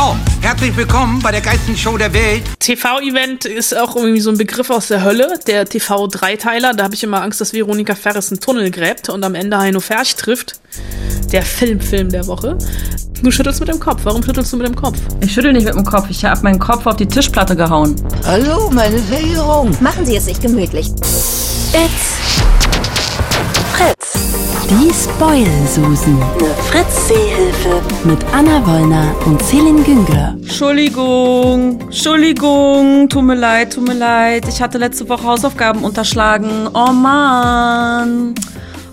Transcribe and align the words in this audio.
So, 0.00 0.16
herzlich 0.40 0.74
willkommen 0.78 1.20
bei 1.20 1.30
der 1.30 1.42
geilsten 1.42 1.76
Show 1.76 1.98
der 1.98 2.10
Welt. 2.14 2.42
TV-Event 2.58 3.44
ist 3.44 3.76
auch 3.76 3.96
irgendwie 3.96 4.20
so 4.20 4.30
ein 4.30 4.38
Begriff 4.38 4.70
aus 4.70 4.88
der 4.88 5.04
Hölle, 5.04 5.38
der 5.46 5.66
TV-Dreiteiler. 5.66 6.72
Da 6.72 6.84
habe 6.84 6.94
ich 6.94 7.02
immer 7.02 7.20
Angst, 7.20 7.38
dass 7.42 7.52
Veronika 7.52 7.94
Ferres 7.94 8.30
einen 8.30 8.40
Tunnel 8.40 8.70
gräbt 8.70 9.10
und 9.10 9.22
am 9.22 9.34
Ende 9.34 9.58
Heino 9.58 9.78
Ferch 9.78 10.16
trifft. 10.16 10.58
Der 11.32 11.42
Filmfilm 11.42 12.08
der 12.08 12.26
Woche. 12.28 12.56
Du 13.22 13.30
schüttelst 13.30 13.60
mit 13.60 13.68
dem 13.68 13.78
Kopf. 13.78 14.00
Warum 14.04 14.22
schüttelst 14.22 14.50
du 14.54 14.56
mit 14.56 14.68
dem 14.68 14.74
Kopf? 14.74 14.96
Ich 15.20 15.34
schüttel 15.34 15.52
nicht 15.52 15.66
mit 15.66 15.74
dem 15.74 15.84
Kopf. 15.84 16.06
Ich 16.08 16.24
habe 16.24 16.40
meinen 16.44 16.58
Kopf 16.58 16.86
auf 16.86 16.96
die 16.96 17.06
Tischplatte 17.06 17.54
gehauen. 17.54 17.94
Hallo, 18.24 18.70
meine 18.70 18.98
Verehrung. 19.00 19.76
Machen 19.80 20.06
Sie 20.06 20.16
es 20.16 20.24
sich 20.24 20.40
gemütlich. 20.40 20.86
It's 21.74 22.39
Fritz. 23.80 24.12
Die 24.68 24.92
Spoil-Susen. 24.92 26.18
Eine 26.20 26.54
Fritz-Seehilfe. 26.68 27.80
Mit 28.04 28.18
Anna 28.32 28.66
Wollner 28.66 29.14
und 29.24 29.42
Celine 29.42 29.82
Güngler. 29.82 30.36
Entschuldigung, 30.38 31.80
Entschuldigung, 31.80 33.08
tut 33.08 33.24
mir 33.24 33.36
leid, 33.36 33.72
tut 33.72 33.88
mir 33.88 33.94
leid. 33.94 34.46
Ich 34.48 34.60
hatte 34.60 34.76
letzte 34.76 35.08
Woche 35.08 35.24
Hausaufgaben 35.24 35.82
unterschlagen. 35.82 36.68
Oh 36.74 36.92
Mann. 36.92 38.34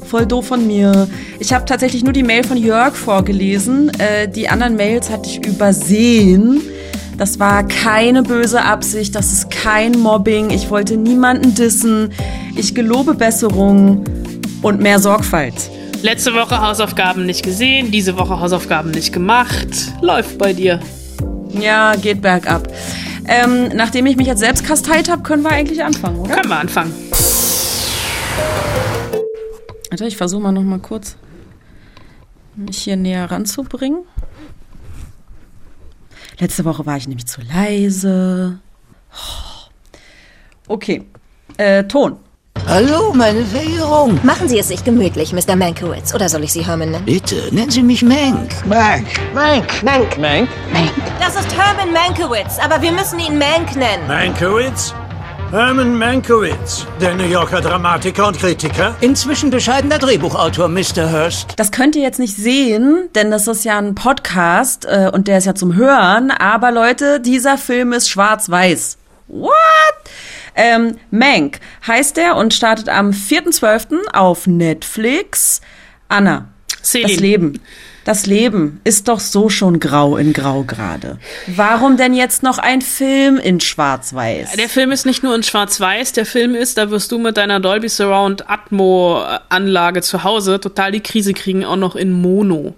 Voll 0.05 0.25
doof 0.25 0.47
von 0.47 0.65
mir. 0.65 1.09
Ich 1.39 1.51
habe 1.51 1.65
tatsächlich 1.65 2.05
nur 2.05 2.13
die 2.13 2.23
Mail 2.23 2.45
von 2.45 2.55
Jörg 2.55 2.95
vorgelesen. 2.95 3.91
Äh, 3.99 4.29
die 4.29 4.47
anderen 4.47 4.77
Mails 4.77 5.09
hatte 5.09 5.29
ich 5.29 5.45
übersehen. 5.45 6.61
Das 7.17 7.39
war 7.39 7.67
keine 7.67 8.23
böse 8.23 8.63
Absicht, 8.63 9.15
das 9.15 9.33
ist 9.33 9.49
kein 9.49 9.99
Mobbing. 9.99 10.51
Ich 10.51 10.69
wollte 10.69 10.95
niemanden 10.95 11.55
dissen. 11.55 12.13
Ich 12.55 12.73
gelobe 12.73 13.15
Besserung 13.15 14.05
und 14.61 14.79
mehr 14.81 14.99
Sorgfalt. 14.99 15.55
Letzte 16.01 16.33
Woche 16.33 16.61
Hausaufgaben 16.61 17.25
nicht 17.25 17.43
gesehen, 17.43 17.91
diese 17.91 18.17
Woche 18.17 18.39
Hausaufgaben 18.39 18.91
nicht 18.91 19.13
gemacht. 19.13 19.67
Läuft 20.01 20.37
bei 20.37 20.53
dir. 20.53 20.79
Ja, 21.49 21.95
geht 21.95 22.21
bergab. 22.21 22.67
Ähm, 23.27 23.69
nachdem 23.73 24.05
ich 24.05 24.15
mich 24.15 24.27
jetzt 24.27 24.39
selbst 24.39 24.63
kasteit 24.63 25.09
habe, 25.09 25.23
können 25.23 25.43
wir 25.43 25.51
eigentlich 25.51 25.83
anfangen, 25.83 26.19
oder? 26.19 26.35
Können 26.35 26.49
wir 26.49 26.59
anfangen. 26.59 26.93
Warte, 29.89 30.05
ich 30.05 30.17
versuche 30.17 30.41
mal 30.41 30.51
noch 30.51 30.63
mal 30.63 30.79
kurz 30.79 31.17
mich 32.57 32.79
hier 32.79 32.95
näher 32.95 33.29
ranzubringen. 33.29 34.03
Letzte 36.39 36.65
Woche 36.65 36.85
war 36.85 36.97
ich 36.97 37.07
nämlich 37.07 37.27
zu 37.27 37.41
leise. 37.41 38.59
Okay. 40.67 41.03
Äh, 41.57 41.85
Ton. 41.85 42.17
Hallo, 42.69 43.13
meine 43.13 43.45
Verehrung. 43.45 44.19
Machen 44.23 44.49
Sie 44.49 44.59
es 44.59 44.67
sich 44.67 44.83
gemütlich, 44.83 45.31
Mr. 45.31 45.55
Mankowitz. 45.55 46.13
Oder 46.13 46.27
soll 46.27 46.43
ich 46.43 46.51
Sie 46.51 46.67
Herman 46.67 46.91
nennen? 46.91 47.05
Bitte, 47.05 47.35
nennen 47.51 47.71
Sie 47.71 47.81
mich 47.81 48.01
Mank. 48.01 48.51
Mank. 48.65 49.07
Mank. 49.33 49.81
Mank. 49.83 50.19
Mank? 50.19 50.49
Das 51.17 51.37
ist 51.37 51.55
Herman 51.57 51.93
Mankowitz, 51.93 52.59
aber 52.59 52.81
wir 52.81 52.91
müssen 52.91 53.19
ihn 53.19 53.37
Mank 53.37 53.73
nennen. 53.77 54.05
Mankowitz? 54.05 54.93
Herman 55.49 55.97
Mankowitz, 55.97 56.85
der 56.99 57.15
New 57.15 57.23
Yorker 57.23 57.61
Dramatiker 57.61 58.27
und 58.27 58.37
Kritiker. 58.37 58.97
Inzwischen 58.99 59.49
bescheidener 59.49 59.97
Drehbuchautor, 59.97 60.67
Mr. 60.67 61.09
Hurst. 61.09 61.53
Das 61.55 61.71
könnt 61.71 61.95
ihr 61.95 62.01
jetzt 62.01 62.19
nicht 62.19 62.35
sehen, 62.35 63.07
denn 63.15 63.31
das 63.31 63.47
ist 63.47 63.63
ja 63.63 63.77
ein 63.77 63.95
Podcast 63.95 64.83
äh, 64.83 65.09
und 65.13 65.29
der 65.29 65.37
ist 65.37 65.45
ja 65.45 65.55
zum 65.55 65.73
Hören. 65.75 66.31
Aber 66.31 66.73
Leute, 66.73 67.21
dieser 67.21 67.57
Film 67.57 67.93
ist 67.93 68.09
schwarz-weiß. 68.09 68.97
What? 69.29 69.53
Ähm, 70.57 70.97
Mank 71.11 71.59
heißt 71.87 72.17
er 72.17 72.35
und 72.35 72.53
startet 72.53 72.89
am 72.89 73.11
4.12. 73.11 74.07
auf 74.11 74.47
Netflix. 74.47 75.61
Anna, 76.09 76.49
Celine. 76.83 77.11
das 77.11 77.19
Leben. 77.21 77.61
Das 78.05 78.25
Leben 78.25 78.79
ist 78.85 79.09
doch 79.09 79.19
so 79.19 79.49
schon 79.49 79.81
grau 79.81 80.15
in 80.15 80.31
grau 80.31 80.63
gerade. 80.63 81.19
Warum 81.47 81.97
denn 81.97 82.13
jetzt 82.13 82.41
noch 82.41 82.57
ein 82.57 82.81
Film 82.81 83.37
in 83.37 83.59
schwarz-weiß? 83.59 84.53
Der 84.53 84.69
Film 84.69 84.91
ist 84.91 85.05
nicht 85.05 85.23
nur 85.23 85.35
in 85.35 85.43
Schwarz-Weiß, 85.43 86.13
der 86.13 86.25
Film 86.25 86.55
ist, 86.55 86.77
da 86.77 86.89
wirst 86.89 87.11
du 87.11 87.19
mit 87.19 87.35
deiner 87.35 87.59
Dolby 87.59 87.89
Surround 87.89 88.49
Atmo 88.49 89.21
Anlage 89.49 90.01
zu 90.01 90.23
Hause 90.23 90.61
total 90.61 90.93
die 90.93 91.01
Krise 91.01 91.33
kriegen, 91.33 91.65
auch 91.65 91.75
noch 91.75 91.97
in 91.97 92.13
Mono. 92.13 92.75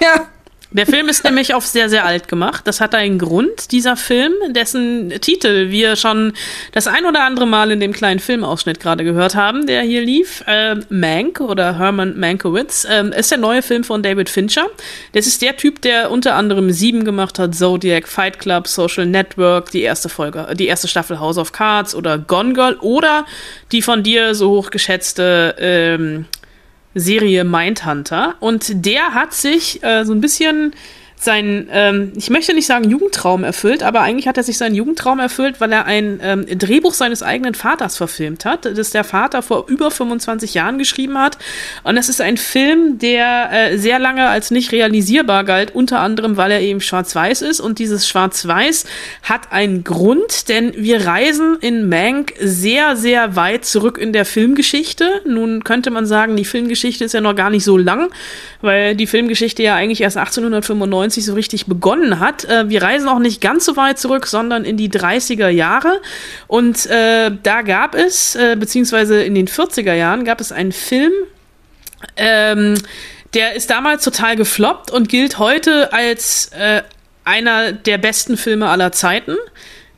Ja, 0.00 0.26
Der 0.72 0.84
Film 0.84 1.08
ist 1.08 1.22
nämlich 1.22 1.54
auf 1.54 1.64
sehr, 1.64 1.88
sehr 1.88 2.04
alt 2.04 2.26
gemacht. 2.26 2.66
Das 2.66 2.80
hat 2.80 2.94
einen 2.94 3.18
Grund, 3.18 3.70
dieser 3.70 3.96
Film, 3.96 4.32
dessen 4.48 5.10
Titel 5.20 5.70
wir 5.70 5.94
schon 5.94 6.32
das 6.72 6.88
ein 6.88 7.06
oder 7.06 7.22
andere 7.22 7.46
Mal 7.46 7.70
in 7.70 7.78
dem 7.78 7.92
kleinen 7.92 8.18
Filmausschnitt 8.18 8.80
gerade 8.80 9.04
gehört 9.04 9.36
haben, 9.36 9.66
der 9.66 9.82
hier 9.82 10.02
lief. 10.02 10.42
Ähm, 10.48 10.84
Mank 10.88 11.40
oder 11.40 11.78
Herman 11.78 12.18
Mankowitz 12.18 12.86
ähm, 12.90 13.12
ist 13.12 13.30
der 13.30 13.38
neue 13.38 13.62
Film 13.62 13.84
von 13.84 14.02
David 14.02 14.28
Fincher. 14.28 14.66
Das 15.12 15.26
ist 15.26 15.40
der 15.40 15.56
Typ, 15.56 15.82
der 15.82 16.10
unter 16.10 16.34
anderem 16.34 16.70
Sieben 16.72 17.04
gemacht 17.04 17.38
hat, 17.38 17.54
Zodiac, 17.54 18.08
Fight 18.08 18.40
Club, 18.40 18.66
Social 18.66 19.06
Network, 19.06 19.70
die 19.70 19.82
erste 19.82 20.08
Folge, 20.08 20.48
die 20.58 20.66
erste 20.66 20.88
Staffel 20.88 21.20
House 21.20 21.38
of 21.38 21.52
Cards 21.52 21.94
oder 21.94 22.18
Gone 22.18 22.54
Girl 22.54 22.76
oder 22.80 23.24
die 23.70 23.82
von 23.82 24.02
dir 24.02 24.34
so 24.34 24.50
hochgeschätzte 24.50 25.54
ähm, 25.58 26.26
Serie 26.96 27.44
Mindhunter. 27.44 28.34
Und 28.40 28.86
der 28.86 29.14
hat 29.14 29.34
sich 29.34 29.82
äh, 29.84 30.04
so 30.04 30.12
ein 30.12 30.20
bisschen 30.20 30.74
sein, 31.18 31.68
ähm, 31.72 32.12
ich 32.14 32.30
möchte 32.30 32.52
nicht 32.54 32.66
sagen 32.66 32.90
Jugendtraum 32.90 33.42
erfüllt, 33.42 33.82
aber 33.82 34.02
eigentlich 34.02 34.28
hat 34.28 34.36
er 34.36 34.42
sich 34.42 34.58
seinen 34.58 34.74
Jugendtraum 34.74 35.18
erfüllt, 35.18 35.60
weil 35.60 35.72
er 35.72 35.86
ein 35.86 36.20
ähm, 36.22 36.46
Drehbuch 36.46 36.92
seines 36.94 37.22
eigenen 37.22 37.54
Vaters 37.54 37.96
verfilmt 37.96 38.44
hat, 38.44 38.64
das 38.64 38.90
der 38.90 39.02
Vater 39.02 39.42
vor 39.42 39.66
über 39.68 39.90
25 39.90 40.54
Jahren 40.54 40.78
geschrieben 40.78 41.18
hat. 41.18 41.38
Und 41.84 41.96
das 41.96 42.08
ist 42.08 42.20
ein 42.20 42.36
Film, 42.36 42.98
der 42.98 43.48
äh, 43.50 43.78
sehr 43.78 43.98
lange 43.98 44.28
als 44.28 44.50
nicht 44.50 44.72
realisierbar 44.72 45.44
galt, 45.44 45.74
unter 45.74 46.00
anderem, 46.00 46.36
weil 46.36 46.50
er 46.50 46.60
eben 46.60 46.80
schwarz-weiß 46.80 47.42
ist. 47.42 47.60
Und 47.60 47.78
dieses 47.78 48.06
Schwarz-Weiß 48.06 48.84
hat 49.22 49.52
einen 49.52 49.84
Grund, 49.84 50.48
denn 50.48 50.72
wir 50.76 51.06
reisen 51.06 51.56
in 51.60 51.88
Mank 51.88 52.34
sehr, 52.40 52.94
sehr 52.94 53.36
weit 53.36 53.64
zurück 53.64 53.98
in 53.98 54.12
der 54.12 54.26
Filmgeschichte. 54.26 55.22
Nun 55.26 55.64
könnte 55.64 55.90
man 55.90 56.06
sagen, 56.06 56.36
die 56.36 56.44
Filmgeschichte 56.44 57.04
ist 57.04 57.14
ja 57.14 57.20
noch 57.22 57.34
gar 57.34 57.50
nicht 57.50 57.64
so 57.64 57.78
lang, 57.78 58.10
weil 58.60 58.94
die 58.94 59.06
Filmgeschichte 59.06 59.62
ja 59.62 59.74
eigentlich 59.74 60.02
erst 60.02 60.18
1895 60.18 61.05
so 61.14 61.34
richtig 61.34 61.66
begonnen 61.66 62.20
hat. 62.20 62.44
Äh, 62.44 62.68
wir 62.68 62.82
reisen 62.82 63.08
auch 63.08 63.18
nicht 63.18 63.40
ganz 63.40 63.64
so 63.64 63.76
weit 63.76 63.98
zurück, 63.98 64.26
sondern 64.26 64.64
in 64.64 64.76
die 64.76 64.90
30er 64.90 65.48
Jahre. 65.48 66.00
Und 66.46 66.86
äh, 66.86 67.30
da 67.42 67.62
gab 67.62 67.94
es, 67.94 68.34
äh, 68.34 68.56
beziehungsweise 68.58 69.22
in 69.22 69.34
den 69.34 69.48
40er 69.48 69.94
Jahren, 69.94 70.24
gab 70.24 70.40
es 70.40 70.52
einen 70.52 70.72
Film, 70.72 71.12
ähm, 72.16 72.74
der 73.34 73.54
ist 73.54 73.70
damals 73.70 74.04
total 74.04 74.36
gefloppt 74.36 74.90
und 74.90 75.08
gilt 75.08 75.38
heute 75.38 75.92
als 75.92 76.50
äh, 76.52 76.82
einer 77.24 77.72
der 77.72 77.98
besten 77.98 78.36
Filme 78.36 78.68
aller 78.68 78.92
Zeiten, 78.92 79.36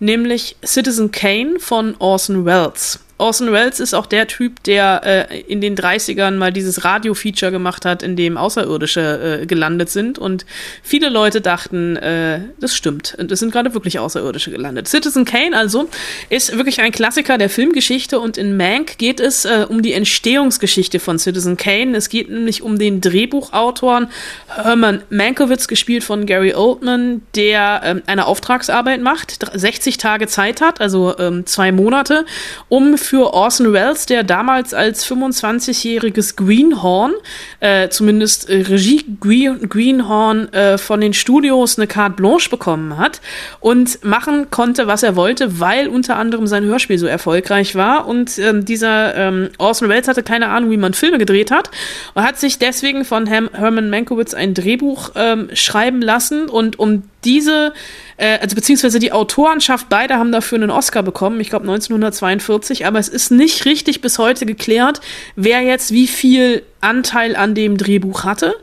nämlich 0.01 0.57
Citizen 0.65 1.11
Kane 1.11 1.59
von 1.59 1.95
Orson 1.99 2.45
Welles. 2.45 3.01
Orson 3.19 3.53
Welles 3.53 3.81
ist 3.81 3.95
auch 3.95 4.07
der 4.07 4.29
Typ, 4.29 4.63
der 4.63 5.29
äh, 5.31 5.41
in 5.41 5.61
den 5.61 5.77
30ern 5.77 6.33
mal 6.33 6.53
dieses 6.53 6.85
Radio-Feature 6.85 7.51
gemacht 7.51 7.85
hat, 7.85 8.05
in 8.05 8.15
dem 8.15 8.37
Außerirdische 8.37 9.41
äh, 9.43 9.47
gelandet 9.47 9.91
sind. 9.91 10.19
Und 10.19 10.47
viele 10.83 11.09
Leute 11.09 11.41
dachten, 11.41 11.97
äh, 11.97 12.41
das 12.61 12.77
stimmt. 12.77 13.17
Und 13.19 13.33
es 13.33 13.41
sind 13.41 13.51
gerade 13.51 13.75
wirklich 13.75 13.99
Außerirdische 13.99 14.53
gelandet. 14.53 14.87
Citizen 14.87 15.25
Kane 15.25 15.57
also 15.57 15.89
ist 16.31 16.57
wirklich 16.57 16.81
ein 16.81 16.93
Klassiker 16.93 17.39
der 17.39 17.51
Filmgeschichte. 17.51 18.21
Und 18.21 18.39
in 18.39 18.57
Mank 18.57 18.99
geht 18.99 19.19
es 19.19 19.45
äh, 19.45 19.67
um 19.69 19.83
die 19.83 19.95
Entstehungsgeschichte 19.95 21.01
von 21.01 21.19
Citizen 21.19 21.57
Kane. 21.57 21.97
Es 21.97 22.09
geht 22.09 22.31
nämlich 22.31 22.63
um 22.63 22.79
den 22.79 23.01
Drehbuchautoren 23.01 24.09
Herman 24.47 25.03
Mankiewicz, 25.11 25.67
gespielt 25.67 26.05
von 26.05 26.25
Gary 26.25 26.55
Oldman, 26.55 27.23
der 27.35 27.81
ähm, 27.83 28.03
eine 28.07 28.27
Auftragsarbeit 28.27 29.01
macht, 29.01 29.39
60 29.53 29.99
Tage 29.99 30.29
Zeit 30.29 30.61
hat, 30.61 30.81
also 30.81 31.19
ähm, 31.19 31.47
zwei 31.47 31.73
Monate, 31.73 32.25
um 32.69 32.97
für 33.09 33.33
Orson 33.33 33.73
Welles, 33.73 34.05
der 34.05 34.23
damals 34.23 34.75
als 34.75 35.11
25-jähriges 35.11 36.37
Greenhorn, 36.37 37.15
äh, 37.61 37.89
zumindest 37.89 38.51
äh, 38.51 38.61
Regie 38.61 39.03
Green, 39.19 39.67
Greenhorn, 39.67 40.53
äh, 40.53 40.77
von 40.77 41.01
den 41.01 41.15
Studios 41.15 41.79
eine 41.79 41.87
Carte 41.87 42.17
Blanche 42.17 42.51
bekommen 42.51 42.99
hat 42.99 43.23
und 43.61 44.05
machen 44.05 44.51
konnte, 44.51 44.89
was 44.89 45.03
er 45.03 45.17
wollte, 45.17 45.59
weil 45.59 45.89
unter 45.89 46.17
anderem 46.17 46.47
sein 46.47 46.65
Hörspiel 46.65 46.99
so 46.99 47.07
erfolgreich 47.07 47.75
war. 47.75 48.07
Und 48.07 48.39
ähm, 48.39 48.67
dieser 48.67 49.15
ähm, 49.15 49.49
Orson 49.57 49.89
Welles 49.89 50.07
hatte 50.07 50.23
keine 50.23 50.49
Ahnung, 50.49 50.71
wie 50.71 50.77
man 50.77 50.93
Filme 50.93 51.17
gedreht 51.17 51.51
hat 51.51 51.71
und 52.13 52.25
hat 52.25 52.39
sich 52.39 52.59
deswegen 52.59 53.07
von 53.07 53.27
Ham 53.31 53.49
Herman 53.55 53.89
Mankiewicz 53.89 54.35
ein 54.35 54.53
Drehbuch 54.53 55.13
ähm, 55.15 55.49
schreiben 55.55 56.03
lassen 56.03 56.51
und 56.51 56.79
um 56.79 57.05
diese, 57.29 57.75
äh, 58.17 58.39
also 58.39 58.57
beziehungsweise 58.57 58.99
die 58.99 59.13
Autorenschaft, 59.13 59.89
beide 59.89 60.17
haben 60.17 60.33
dafür 60.33 60.57
einen 60.57 60.71
Oscar 60.71 61.03
bekommen, 61.03 61.41
ich 61.41 61.51
glaube 61.51 61.65
1942, 61.65 62.87
aber 62.87 62.99
es 62.99 63.09
ist 63.09 63.31
nicht 63.31 63.67
richtig 63.67 64.01
bis 64.01 64.19
heute 64.19 64.47
geklärt, 64.47 65.01
wer 65.37 65.61
jetzt 65.61 65.93
wie 65.93 66.07
viel 66.07 66.63
Anteil 66.81 67.37
an 67.37 67.55
dem 67.55 67.77
Drehbuch 67.77 68.25
hatte. 68.25 68.55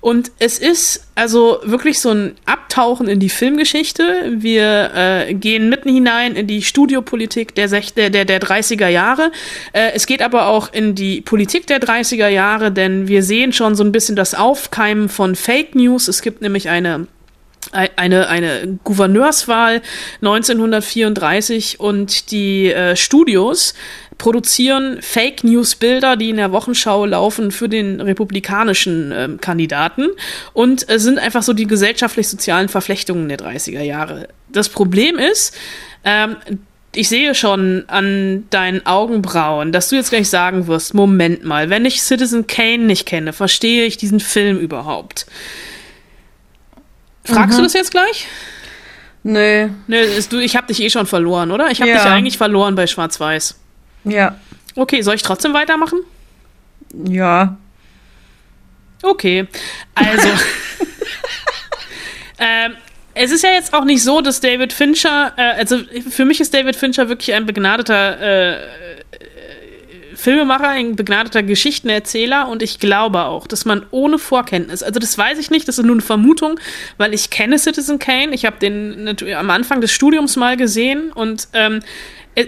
Und 0.00 0.30
es 0.38 0.58
ist 0.58 1.06
also 1.14 1.60
wirklich 1.64 2.00
so 2.00 2.10
ein 2.10 2.34
Abtauchen 2.44 3.08
in 3.08 3.18
die 3.18 3.28
Filmgeschichte. 3.28 4.32
Wir 4.36 4.90
äh, 4.94 5.34
gehen 5.34 5.68
mitten 5.68 5.88
hinein 5.88 6.34
in 6.34 6.46
die 6.46 6.62
Studiopolitik 6.62 7.54
der, 7.54 7.68
Sech 7.68 7.94
der, 7.94 8.10
der, 8.10 8.24
der 8.24 8.40
30er 8.40 8.88
Jahre. 8.88 9.32
Äh, 9.72 9.92
es 9.94 10.06
geht 10.06 10.20
aber 10.20 10.46
auch 10.46 10.72
in 10.72 10.94
die 10.94 11.22
Politik 11.22 11.66
der 11.66 11.80
30er 11.80 12.28
Jahre, 12.28 12.72
denn 12.72 13.08
wir 13.08 13.22
sehen 13.22 13.52
schon 13.52 13.74
so 13.74 13.84
ein 13.84 13.92
bisschen 13.92 14.16
das 14.16 14.34
Aufkeimen 14.34 15.08
von 15.08 15.34
Fake 15.34 15.74
News. 15.74 16.08
Es 16.08 16.20
gibt 16.20 16.42
nämlich 16.42 16.68
eine 16.68 17.06
eine, 17.72 18.28
eine 18.28 18.78
Gouverneurswahl 18.84 19.82
1934 20.20 21.80
und 21.80 22.30
die 22.30 22.72
äh, 22.72 22.96
Studios 22.96 23.74
produzieren 24.18 24.98
Fake 25.00 25.42
News 25.42 25.74
Bilder, 25.74 26.16
die 26.16 26.30
in 26.30 26.36
der 26.36 26.52
Wochenschau 26.52 27.06
laufen 27.06 27.50
für 27.50 27.68
den 27.68 28.00
republikanischen 28.00 29.12
ähm, 29.12 29.40
Kandidaten 29.40 30.10
und 30.52 30.88
äh, 30.88 30.98
sind 30.98 31.18
einfach 31.18 31.42
so 31.42 31.52
die 31.52 31.66
gesellschaftlich-sozialen 31.66 32.68
Verflechtungen 32.68 33.28
der 33.28 33.38
30er 33.38 33.82
Jahre. 33.82 34.28
Das 34.48 34.68
Problem 34.68 35.18
ist, 35.18 35.56
ähm, 36.04 36.36
ich 36.94 37.08
sehe 37.08 37.34
schon 37.34 37.84
an 37.88 38.44
deinen 38.50 38.84
Augenbrauen, 38.86 39.72
dass 39.72 39.88
du 39.88 39.96
jetzt 39.96 40.10
gleich 40.10 40.28
sagen 40.28 40.66
wirst, 40.66 40.94
Moment 40.94 41.42
mal, 41.42 41.70
wenn 41.70 41.86
ich 41.86 42.02
Citizen 42.02 42.46
Kane 42.46 42.84
nicht 42.84 43.06
kenne, 43.06 43.32
verstehe 43.32 43.86
ich 43.86 43.96
diesen 43.96 44.20
Film 44.20 44.58
überhaupt? 44.58 45.26
Fragst 47.24 47.58
du 47.58 47.62
das 47.62 47.72
jetzt 47.72 47.90
gleich? 47.90 48.26
Nö. 49.22 49.68
Ist 49.88 50.32
du, 50.32 50.38
ich 50.38 50.56
habe 50.56 50.66
dich 50.66 50.82
eh 50.82 50.90
schon 50.90 51.06
verloren, 51.06 51.50
oder? 51.52 51.70
Ich 51.70 51.80
habe 51.80 51.90
Ja. 51.90 51.96
dich 52.02 52.06
eigentlich 52.06 52.38
verloren 52.38 52.74
bei 52.74 52.86
Schwarz-Weiß. 52.86 53.58
Ja. 54.04 54.36
Okay, 54.74 55.02
soll 55.02 55.14
ich 55.14 55.22
trotzdem 55.22 55.54
weitermachen? 55.54 56.00
Ja. 57.04 57.56
Okay, 59.02 59.46
also. 59.94 60.28
ähm, 62.38 62.74
es 63.14 63.30
ist 63.30 63.44
ja 63.44 63.50
jetzt 63.50 63.74
auch 63.74 63.84
nicht 63.84 64.02
so, 64.02 64.20
dass 64.20 64.40
David 64.40 64.72
Fincher, 64.72 65.32
äh, 65.36 65.58
also 65.58 65.78
für 66.10 66.24
mich 66.24 66.40
ist 66.40 66.54
David 66.54 66.76
Fincher 66.76 67.08
wirklich 67.08 67.34
ein 67.34 67.46
begnadeter 67.46 68.20
äh, 68.20 68.58
Filmemacher, 70.22 70.68
ein 70.68 70.94
begnadeter 70.94 71.42
Geschichtenerzähler 71.42 72.48
und 72.48 72.62
ich 72.62 72.78
glaube 72.78 73.24
auch, 73.24 73.48
dass 73.48 73.64
man 73.64 73.84
ohne 73.90 74.18
Vorkenntnis, 74.18 74.84
also 74.84 75.00
das 75.00 75.18
weiß 75.18 75.36
ich 75.38 75.50
nicht, 75.50 75.66
das 75.66 75.78
ist 75.78 75.84
nur 75.84 75.96
eine 75.96 76.02
Vermutung, 76.02 76.60
weil 76.96 77.12
ich 77.12 77.30
kenne 77.30 77.58
Citizen 77.58 77.98
Kane, 77.98 78.32
ich 78.32 78.44
habe 78.44 78.56
den 78.58 79.02
natürlich 79.02 79.36
am 79.36 79.50
Anfang 79.50 79.80
des 79.80 79.90
Studiums 79.90 80.36
mal 80.36 80.56
gesehen 80.56 81.10
und 81.10 81.48
ähm, 81.54 81.80
äh, 82.36 82.46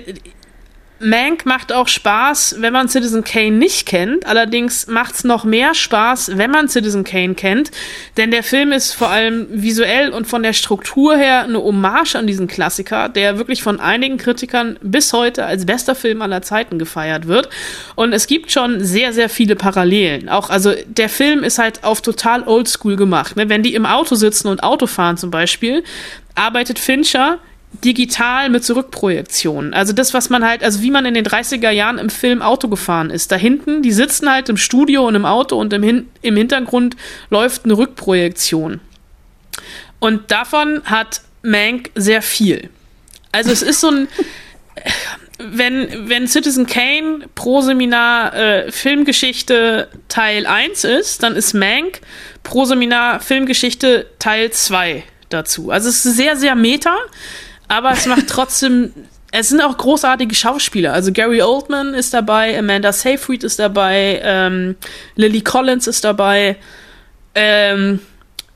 Mank 1.01 1.45
macht 1.45 1.73
auch 1.73 1.89
Spaß, 1.89 2.57
wenn 2.61 2.73
man 2.73 2.89
Citizen 2.89 3.25
Kane 3.25 3.51
nicht 3.51 3.85
kennt. 3.87 4.27
Allerdings 4.27 4.87
macht 4.87 5.17
es 5.17 5.25
noch 5.25 5.45
mehr 5.45 5.75
Spaß, 5.75 6.37
wenn 6.37 6.51
man 6.51 6.69
Citizen 6.69 7.03
Kane 7.03 7.35
kennt. 7.35 7.73
Denn 8.17 8.31
der 8.31 8.45
Film 8.45 8.71
ist 8.71 8.93
vor 8.93 9.09
allem 9.09 9.47
visuell 9.51 10.11
und 10.11 10.27
von 10.27 10.43
der 10.43 10.53
Struktur 10.53 11.17
her 11.17 11.43
eine 11.43 11.59
Hommage 11.59 12.15
an 12.15 12.27
diesen 12.27 12.47
Klassiker, 12.47 13.09
der 13.09 13.39
wirklich 13.39 13.63
von 13.63 13.81
einigen 13.81 14.19
Kritikern 14.19 14.79
bis 14.83 15.13
heute 15.13 15.45
als 15.45 15.67
bester 15.67 15.97
Film 15.97 16.23
aller 16.23 16.43
Zeiten 16.43 16.79
gefeiert 16.79 17.27
wird. 17.27 17.49
Und 17.97 18.13
es 18.13 18.27
gibt 18.29 18.53
schon 18.53 18.83
sehr, 18.85 19.13
sehr 19.13 19.29
viele 19.29 19.57
Parallelen. 19.57 20.29
Auch, 20.29 20.49
also 20.49 20.73
der 20.87 21.09
Film 21.09 21.43
ist 21.43 21.59
halt 21.59 21.83
auf 21.83 22.03
total 22.03 22.47
oldschool 22.47 22.97
gemacht. 22.97 23.37
Ne? 23.37 23.49
Wenn 23.49 23.65
die 23.65 23.75
im 23.75 23.85
Auto 23.85 24.15
sitzen 24.15 24.47
und 24.47 24.63
Auto 24.63 24.87
fahren 24.87 25.17
zum 25.17 25.33
Beispiel, 25.33 25.83
arbeitet 26.37 26.79
Fincher 26.79 27.41
digital 27.83 28.51
mit 28.51 28.65
Zurückprojektionen. 28.65 29.75
Also 29.75 29.93
das, 29.93 30.15
was 30.15 30.31
man 30.31 30.45
halt, 30.45 30.63
also 30.63 30.83
wie 30.83 30.91
man 30.91 31.05
in 31.07 31.15
den 31.15 31.25
30er 31.25 31.71
Jahren 31.71 31.99
im 31.99 32.11
Film 32.11 32.43
Auto 32.43 32.69
gefahren 32.69 33.11
ist. 33.11 33.33
Da 33.33 33.37
hinten, 33.37 33.83
die 33.83 33.93
sitzen 33.93 34.31
halt 34.31 34.49
im 34.49 34.57
Studio 34.57 35.07
und 35.07 35.15
im 35.15 35.25
Auto 35.25 35.59
und 35.59 35.73
im, 35.73 35.83
Hin 35.83 36.09
im 36.23 36.37
Hintergrund 36.37 36.97
läuft 37.31 37.65
eine 37.65 37.77
Rückprojektion. 37.77 38.81
Und 39.99 40.31
davon 40.31 40.83
hat 40.85 41.23
Mank 41.43 41.91
sehr 41.95 42.23
viel. 42.23 42.71
Also 43.33 43.51
es 43.51 43.63
ist 43.63 43.81
so 43.81 43.91
ein, 43.91 44.09
wenn, 45.39 46.09
wenn 46.09 46.29
Citizen 46.29 46.67
Kane 46.67 47.27
pro 47.35 47.61
Seminar 47.61 48.35
äh, 48.35 48.73
Filmgeschichte 48.73 49.89
Teil 50.09 50.47
1 50.47 50.85
ist, 50.85 51.23
dann 51.23 51.37
ist 51.37 51.55
Mank 51.55 52.01
pro 52.43 52.65
Seminar 52.65 53.21
Filmgeschichte 53.21 54.07
Teil 54.19 54.51
2 54.51 55.05
dazu. 55.31 55.71
Also 55.71 55.89
es 55.89 56.05
ist 56.05 56.17
sehr, 56.17 56.37
sehr 56.37 56.55
meta, 56.55 56.97
aber 57.75 57.93
es 57.93 58.07
macht 58.07 58.29
trotzdem, 58.29 58.93
es 59.33 59.49
sind 59.49 59.61
auch 59.61 59.77
großartige 59.77 60.35
Schauspieler. 60.35 60.93
Also 60.93 61.13
Gary 61.13 61.43
Oldman 61.43 61.95
ist 61.95 62.15
dabei, 62.15 62.59
Amanda 62.59 62.93
Seyfried 62.93 63.43
ist 63.43 63.59
dabei, 63.59 64.21
ähm, 64.23 64.77
Lily 65.17 65.41
Collins 65.41 65.87
ist 65.87 66.05
dabei. 66.05 66.57
Ähm, 67.35 67.99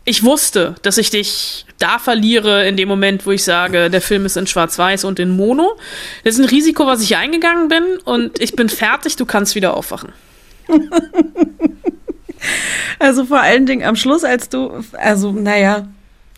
ich 0.04 0.22
wusste, 0.22 0.76
dass 0.82 0.98
ich 0.98 1.10
dich 1.10 1.66
da 1.78 1.98
verliere 1.98 2.66
in 2.66 2.76
dem 2.76 2.88
Moment, 2.88 3.26
wo 3.26 3.32
ich 3.32 3.44
sage, 3.44 3.90
der 3.90 4.00
Film 4.00 4.24
ist 4.24 4.36
in 4.36 4.46
Schwarz-Weiß 4.46 5.04
und 5.04 5.18
in 5.18 5.30
Mono. 5.36 5.76
Das 6.24 6.34
ist 6.34 6.40
ein 6.40 6.48
Risiko, 6.48 6.86
was 6.86 7.02
ich 7.02 7.16
eingegangen 7.16 7.68
bin 7.68 7.84
und 8.04 8.40
ich 8.40 8.54
bin 8.56 8.68
fertig, 8.68 9.16
du 9.16 9.26
kannst 9.26 9.54
wieder 9.54 9.76
aufwachen. 9.76 10.12
Also 12.98 13.24
vor 13.24 13.40
allen 13.40 13.66
Dingen 13.66 13.84
am 13.84 13.96
Schluss, 13.96 14.24
als 14.24 14.48
du, 14.48 14.84
also 14.92 15.32
naja, 15.32 15.88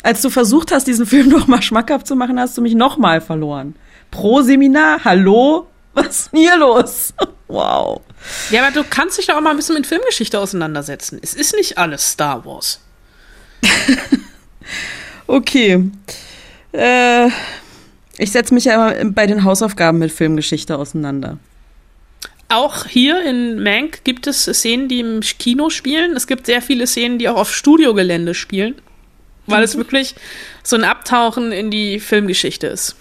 als 0.03 0.23
du 0.23 0.31
versucht 0.31 0.73
hast, 0.73 0.87
diesen 0.87 1.07
Film 1.07 1.29
noch 1.31 1.47
mal 1.47 1.63
schmackhaft 1.63 2.07
zu 2.07 2.17
machen, 2.17 2.39
hast 2.39 2.57
du 2.57 2.63
mich 2.63 2.75
noch 2.75 2.97
mal 2.97 3.21
verloren. 3.21 3.75
Pro 4.11 4.43
Seminar, 4.43 5.05
hallo? 5.05 5.67
Was 5.95 6.07
ist 6.07 6.33
denn 6.33 6.41
hier 6.41 6.57
los? 6.57 7.15
Wow. 7.51 8.01
Ja, 8.53 8.65
aber 8.65 8.73
du 8.73 8.85
kannst 8.89 9.19
dich 9.19 9.27
doch 9.27 9.35
auch 9.35 9.41
mal 9.41 9.51
ein 9.51 9.57
bisschen 9.57 9.75
mit 9.75 9.85
Filmgeschichte 9.85 10.39
auseinandersetzen. 10.39 11.19
Es 11.21 11.35
ist 11.35 11.53
nicht 11.57 11.79
alles 11.79 12.13
Star 12.13 12.45
Wars. 12.45 12.81
Okay. 15.27 15.91
Äh, 16.71 17.29
ich 18.19 18.31
setze 18.31 18.55
mich 18.55 18.67
ja 18.67 18.91
immer 18.91 19.11
bei 19.11 19.27
den 19.27 19.43
Hausaufgaben 19.43 19.99
mit 19.99 20.13
Filmgeschichte 20.13 20.79
auseinander. 20.79 21.39
Auch 22.49 22.87
hier 22.87 23.25
in 23.25 23.63
Mank 23.63 24.03
gibt 24.05 24.27
es 24.27 24.45
Szenen, 24.45 24.89
die 24.89 25.01
im 25.01 25.21
Kino 25.21 25.71
spielen. 25.71 26.17
Es 26.17 26.27
gibt 26.27 26.47
sehr 26.47 26.63
viele 26.63 26.87
Szenen, 26.87 27.19
die 27.19 27.29
auch 27.29 27.37
auf 27.37 27.55
Studiogelände 27.55 28.35
spielen, 28.35 28.75
weil 29.51 29.63
es 29.63 29.77
wirklich 29.77 30.15
so 30.63 30.77
ein 30.77 30.85
Abtauchen 30.85 31.53
in 31.53 31.71
die 31.71 32.01
Filmgeschichte 32.01 32.67
ist. 32.67 32.97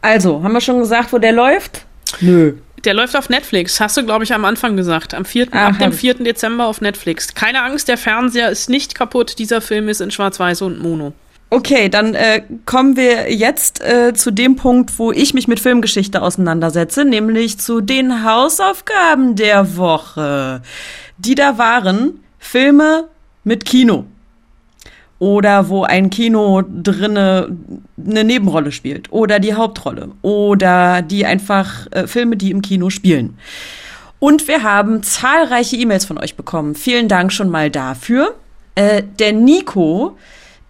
Also, 0.00 0.42
haben 0.42 0.52
wir 0.52 0.60
schon 0.60 0.80
gesagt, 0.80 1.12
wo 1.12 1.18
der 1.18 1.32
läuft? 1.32 1.86
Nö. 2.20 2.54
Der 2.84 2.92
läuft 2.92 3.16
auf 3.16 3.30
Netflix, 3.30 3.80
hast 3.80 3.96
du, 3.96 4.04
glaube 4.04 4.24
ich, 4.24 4.34
am 4.34 4.44
Anfang 4.44 4.76
gesagt. 4.76 5.14
Am 5.14 5.24
4., 5.24 5.48
Ah, 5.52 5.68
ab 5.68 5.78
dem 5.78 5.86
hab 5.86 5.94
ich. 5.94 6.00
4. 6.00 6.14
Dezember 6.14 6.66
auf 6.66 6.82
Netflix. 6.82 7.34
Keine 7.34 7.62
Angst, 7.62 7.88
der 7.88 7.96
Fernseher 7.96 8.50
ist 8.50 8.68
nicht 8.68 8.94
kaputt. 8.94 9.38
Dieser 9.38 9.62
Film 9.62 9.88
ist 9.88 10.02
in 10.02 10.10
Schwarz-Weiß 10.10 10.60
und 10.62 10.80
Mono. 10.82 11.14
Okay, 11.48 11.88
dann 11.88 12.14
äh, 12.14 12.42
kommen 12.66 12.96
wir 12.96 13.32
jetzt 13.32 13.80
äh, 13.82 14.12
zu 14.12 14.30
dem 14.30 14.56
Punkt, 14.56 14.98
wo 14.98 15.12
ich 15.12 15.32
mich 15.32 15.48
mit 15.48 15.60
Filmgeschichte 15.60 16.20
auseinandersetze, 16.20 17.04
nämlich 17.04 17.58
zu 17.58 17.80
den 17.80 18.24
Hausaufgaben 18.24 19.36
der 19.36 19.76
Woche. 19.76 20.60
Die 21.16 21.34
da 21.34 21.56
waren 21.56 22.20
Filme 22.38 23.08
mit 23.44 23.64
Kino. 23.64 24.06
Oder 25.18 25.68
wo 25.68 25.84
ein 25.84 26.10
Kino 26.10 26.62
drinne 26.62 27.56
eine 27.96 28.24
Nebenrolle 28.24 28.72
spielt. 28.72 29.12
Oder 29.12 29.38
die 29.38 29.54
Hauptrolle. 29.54 30.10
Oder 30.22 31.02
die 31.02 31.24
einfach 31.24 31.86
äh, 31.92 32.06
Filme, 32.06 32.36
die 32.36 32.50
im 32.50 32.62
Kino 32.62 32.90
spielen. 32.90 33.38
Und 34.18 34.48
wir 34.48 34.62
haben 34.62 35.02
zahlreiche 35.02 35.76
E-Mails 35.76 36.04
von 36.04 36.18
euch 36.18 36.34
bekommen. 36.34 36.74
Vielen 36.74 37.08
Dank 37.08 37.32
schon 37.32 37.50
mal 37.50 37.70
dafür. 37.70 38.34
Äh, 38.74 39.02
der 39.18 39.32
Nico, 39.32 40.16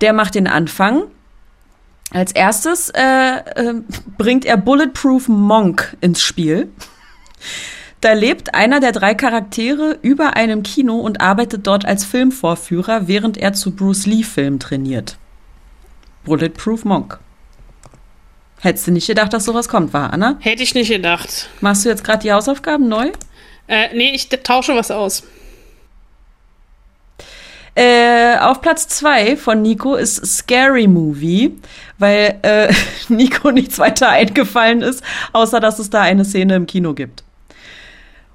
der 0.00 0.12
macht 0.12 0.34
den 0.34 0.46
Anfang. 0.46 1.04
Als 2.10 2.32
erstes 2.32 2.90
äh, 2.90 3.00
äh, 3.00 3.74
bringt 4.18 4.44
er 4.44 4.56
Bulletproof 4.56 5.28
Monk 5.28 5.96
ins 6.00 6.22
Spiel. 6.22 6.68
Da 8.04 8.12
lebt 8.12 8.54
einer 8.54 8.80
der 8.80 8.92
drei 8.92 9.14
Charaktere 9.14 9.98
über 10.02 10.36
einem 10.36 10.62
Kino 10.62 10.96
und 10.96 11.22
arbeitet 11.22 11.66
dort 11.66 11.86
als 11.86 12.04
Filmvorführer, 12.04 13.08
während 13.08 13.38
er 13.38 13.54
zu 13.54 13.74
Bruce 13.74 14.04
Lee-Filmen 14.04 14.60
trainiert. 14.60 15.16
Bulletproof 16.24 16.84
Monk. 16.84 17.18
Hättest 18.60 18.88
du 18.88 18.90
nicht 18.90 19.06
gedacht, 19.06 19.32
dass 19.32 19.46
sowas 19.46 19.70
kommt, 19.70 19.94
war, 19.94 20.12
Anna? 20.12 20.36
Hätte 20.40 20.62
ich 20.62 20.74
nicht 20.74 20.90
gedacht. 20.90 21.48
Machst 21.62 21.86
du 21.86 21.88
jetzt 21.88 22.04
gerade 22.04 22.18
die 22.18 22.30
Hausaufgaben 22.30 22.90
neu? 22.90 23.10
Äh, 23.68 23.96
nee, 23.96 24.10
ich 24.14 24.28
tausche 24.28 24.76
was 24.76 24.90
aus. 24.90 25.22
Äh, 27.74 28.36
auf 28.36 28.60
Platz 28.60 28.86
zwei 28.86 29.34
von 29.38 29.62
Nico 29.62 29.94
ist 29.94 30.26
Scary 30.26 30.88
Movie, 30.88 31.58
weil 31.98 32.38
äh, 32.42 32.70
Nico 33.08 33.50
nichts 33.50 33.78
weiter 33.78 34.10
eingefallen 34.10 34.82
ist, 34.82 35.02
außer 35.32 35.58
dass 35.58 35.78
es 35.78 35.88
da 35.88 36.02
eine 36.02 36.26
Szene 36.26 36.56
im 36.56 36.66
Kino 36.66 36.92
gibt. 36.92 37.23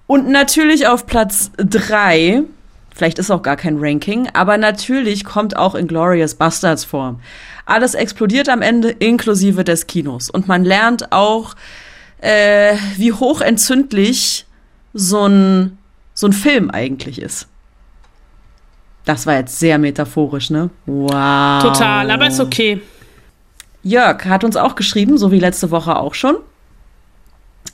Und 0.10 0.28
natürlich 0.28 0.88
auf 0.88 1.06
Platz 1.06 1.52
drei, 1.58 2.42
vielleicht 2.96 3.20
ist 3.20 3.30
auch 3.30 3.44
gar 3.44 3.56
kein 3.56 3.78
Ranking, 3.80 4.28
aber 4.34 4.58
natürlich 4.58 5.24
kommt 5.24 5.56
auch 5.56 5.76
Inglorious 5.76 6.34
Bastards 6.34 6.84
vor. 6.84 7.20
Alles 7.68 7.94
explodiert 7.94 8.50
am 8.50 8.64
Ende, 8.64 8.90
inklusive 8.90 9.64
des 9.64 9.86
Kinos. 9.86 10.32
Und 10.32 10.48
man 10.48 10.66
lernt 10.66 11.12
auch, 11.12 11.54
äh, 12.22 12.76
wie 12.98 13.14
hochentzündlich 13.14 14.48
so 14.96 15.28
ein, 15.28 15.78
so 16.16 16.26
ein 16.26 16.34
Film 16.34 16.72
eigentlich 16.72 17.22
ist. 17.22 17.48
Das 19.06 19.28
war 19.28 19.36
jetzt 19.36 19.60
sehr 19.60 19.78
metaphorisch, 19.78 20.50
ne? 20.50 20.72
Wow. 20.88 21.62
Total, 21.62 22.10
aber 22.10 22.26
ist 22.26 22.40
okay. 22.40 22.82
Jörg 23.84 24.26
hat 24.26 24.44
uns 24.44 24.56
auch 24.56 24.74
geschrieben, 24.74 25.20
so 25.20 25.32
wie 25.32 25.40
letzte 25.40 25.70
Woche 25.70 25.98
auch 25.98 26.16
schon. 26.16 26.38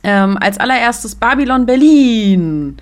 Ähm, 0.06 0.38
als 0.40 0.60
allererstes 0.60 1.16
Babylon 1.16 1.66
Berlin. 1.66 2.78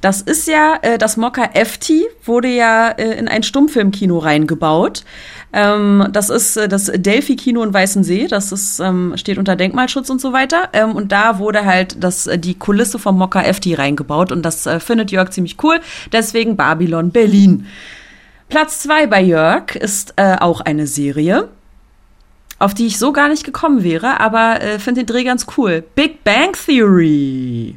Das 0.00 0.20
ist 0.20 0.48
ja, 0.48 0.78
äh, 0.82 0.98
das 0.98 1.16
Mokka 1.16 1.50
FT 1.54 1.92
wurde 2.24 2.48
ja 2.48 2.88
äh, 2.88 3.16
in 3.18 3.28
ein 3.28 3.44
Stummfilmkino 3.44 4.18
reingebaut. 4.18 5.04
Ähm, 5.52 6.08
das 6.10 6.28
ist 6.28 6.56
äh, 6.56 6.66
das 6.66 6.90
Delphi-Kino 6.92 7.62
in 7.62 7.72
Weißensee. 7.72 8.26
Das 8.26 8.50
ist, 8.50 8.80
ähm, 8.80 9.12
steht 9.16 9.38
unter 9.38 9.54
Denkmalschutz 9.54 10.10
und 10.10 10.20
so 10.20 10.32
weiter. 10.32 10.70
Ähm, 10.72 10.96
und 10.96 11.12
da 11.12 11.38
wurde 11.38 11.64
halt 11.66 12.02
das, 12.02 12.26
äh, 12.26 12.36
die 12.36 12.54
Kulisse 12.54 12.98
vom 12.98 13.16
Mokka 13.16 13.42
FT 13.42 13.78
reingebaut. 13.78 14.32
Und 14.32 14.42
das 14.42 14.66
äh, 14.66 14.80
findet 14.80 15.12
Jörg 15.12 15.30
ziemlich 15.30 15.62
cool. 15.62 15.78
Deswegen 16.10 16.56
Babylon 16.56 17.10
Berlin. 17.10 17.66
Platz 18.48 18.80
zwei 18.80 19.06
bei 19.06 19.22
Jörg 19.22 19.76
ist 19.76 20.14
äh, 20.16 20.36
auch 20.40 20.62
eine 20.62 20.88
Serie 20.88 21.48
auf 22.62 22.74
die 22.74 22.86
ich 22.86 22.96
so 22.96 23.12
gar 23.12 23.28
nicht 23.28 23.42
gekommen 23.42 23.82
wäre, 23.82 24.20
aber 24.20 24.60
äh, 24.60 24.78
finde 24.78 25.00
den 25.00 25.06
Dreh 25.06 25.24
ganz 25.24 25.46
cool. 25.56 25.82
Big 25.96 26.22
Bang 26.22 26.52
Theory. 26.52 27.74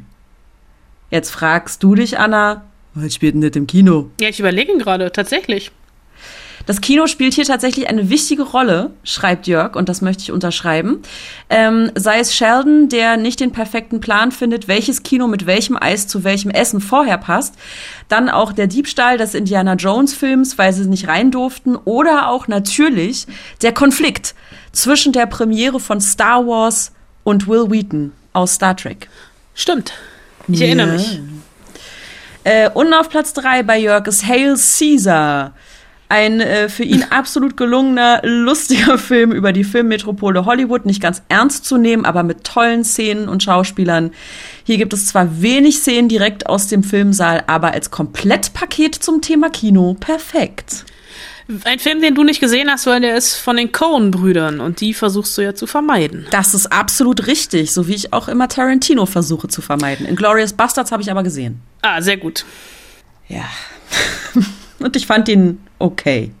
Jetzt 1.10 1.30
fragst 1.30 1.82
du 1.82 1.96
dich, 1.96 2.18
Anna, 2.20 2.64
was 2.94 3.14
spielt 3.14 3.34
denn 3.34 3.40
das 3.40 3.56
im 3.56 3.66
Kino? 3.66 4.10
Ja, 4.20 4.28
ich 4.28 4.38
überlege 4.38 4.78
gerade, 4.78 5.10
tatsächlich. 5.10 5.72
Das 6.66 6.80
Kino 6.80 7.06
spielt 7.06 7.34
hier 7.34 7.44
tatsächlich 7.44 7.88
eine 7.88 8.10
wichtige 8.10 8.42
Rolle, 8.42 8.90
schreibt 9.04 9.46
Jörg, 9.46 9.76
und 9.76 9.88
das 9.88 10.02
möchte 10.02 10.24
ich 10.24 10.32
unterschreiben. 10.32 11.00
Ähm, 11.48 11.92
sei 11.94 12.18
es 12.18 12.34
Sheldon, 12.34 12.88
der 12.88 13.16
nicht 13.16 13.38
den 13.38 13.52
perfekten 13.52 14.00
Plan 14.00 14.32
findet, 14.32 14.66
welches 14.66 15.04
Kino 15.04 15.28
mit 15.28 15.46
welchem 15.46 15.76
Eis 15.80 16.08
zu 16.08 16.24
welchem 16.24 16.50
Essen 16.50 16.80
vorher 16.80 17.18
passt. 17.18 17.54
Dann 18.08 18.28
auch 18.28 18.52
der 18.52 18.66
Diebstahl 18.66 19.16
des 19.16 19.34
Indiana 19.34 19.74
Jones 19.74 20.12
Films, 20.12 20.58
weil 20.58 20.72
sie 20.72 20.86
nicht 20.86 21.06
rein 21.06 21.30
durften. 21.30 21.76
Oder 21.76 22.28
auch 22.28 22.48
natürlich 22.48 23.26
der 23.62 23.72
Konflikt 23.72 24.34
zwischen 24.72 25.12
der 25.12 25.26
Premiere 25.26 25.78
von 25.78 26.00
Star 26.00 26.46
Wars 26.46 26.92
und 27.22 27.46
Will 27.46 27.70
Wheaton 27.70 28.12
aus 28.32 28.54
Star 28.54 28.76
Trek. 28.76 29.08
Stimmt. 29.54 29.92
Ich 30.48 30.60
erinnere 30.60 30.88
mich. 30.88 31.20
Äh, 32.44 32.70
und 32.70 32.92
auf 32.92 33.08
Platz 33.08 33.32
drei 33.32 33.62
bei 33.62 33.78
Jörg 33.78 34.06
ist 34.06 34.26
Hail 34.26 34.56
Caesar. 34.56 35.52
Ein 36.08 36.40
äh, 36.40 36.68
für 36.68 36.84
ihn 36.84 37.04
absolut 37.10 37.56
gelungener, 37.56 38.20
lustiger 38.22 38.98
Film 38.98 39.32
über 39.32 39.52
die 39.52 39.64
Filmmetropole 39.64 40.44
Hollywood. 40.44 40.86
Nicht 40.86 41.02
ganz 41.02 41.22
ernst 41.28 41.64
zu 41.64 41.76
nehmen, 41.76 42.04
aber 42.04 42.22
mit 42.22 42.44
tollen 42.44 42.84
Szenen 42.84 43.28
und 43.28 43.42
Schauspielern. 43.42 44.12
Hier 44.64 44.78
gibt 44.78 44.92
es 44.92 45.06
zwar 45.06 45.42
wenig 45.42 45.78
Szenen 45.78 46.08
direkt 46.08 46.46
aus 46.46 46.68
dem 46.68 46.82
Filmsaal, 46.82 47.44
aber 47.46 47.72
als 47.72 47.90
Komplettpaket 47.90 48.94
zum 48.94 49.20
Thema 49.20 49.50
Kino 49.50 49.96
perfekt. 49.98 50.84
Ein 51.62 51.78
Film, 51.78 52.00
den 52.00 52.16
du 52.16 52.24
nicht 52.24 52.40
gesehen 52.40 52.68
hast, 52.68 52.86
weil 52.86 53.00
der 53.00 53.16
ist 53.16 53.36
von 53.36 53.56
den 53.56 53.70
Coen-Brüdern 53.70 54.58
und 54.58 54.80
die 54.80 54.94
versuchst 54.94 55.38
du 55.38 55.42
ja 55.42 55.54
zu 55.54 55.68
vermeiden. 55.68 56.26
Das 56.30 56.54
ist 56.54 56.72
absolut 56.72 57.28
richtig, 57.28 57.72
so 57.72 57.86
wie 57.86 57.94
ich 57.94 58.12
auch 58.12 58.26
immer 58.26 58.48
Tarantino 58.48 59.06
versuche 59.06 59.46
zu 59.46 59.62
vermeiden. 59.62 60.06
Inglourious 60.06 60.54
Bastards 60.54 60.90
habe 60.90 61.02
ich 61.04 61.10
aber 61.10 61.22
gesehen. 61.22 61.60
Ah, 61.82 62.02
sehr 62.02 62.16
gut. 62.16 62.44
Ja. 63.28 63.44
und 64.80 64.96
ich 64.96 65.06
fand 65.06 65.28
ihn 65.28 65.60
okay. 65.78 66.32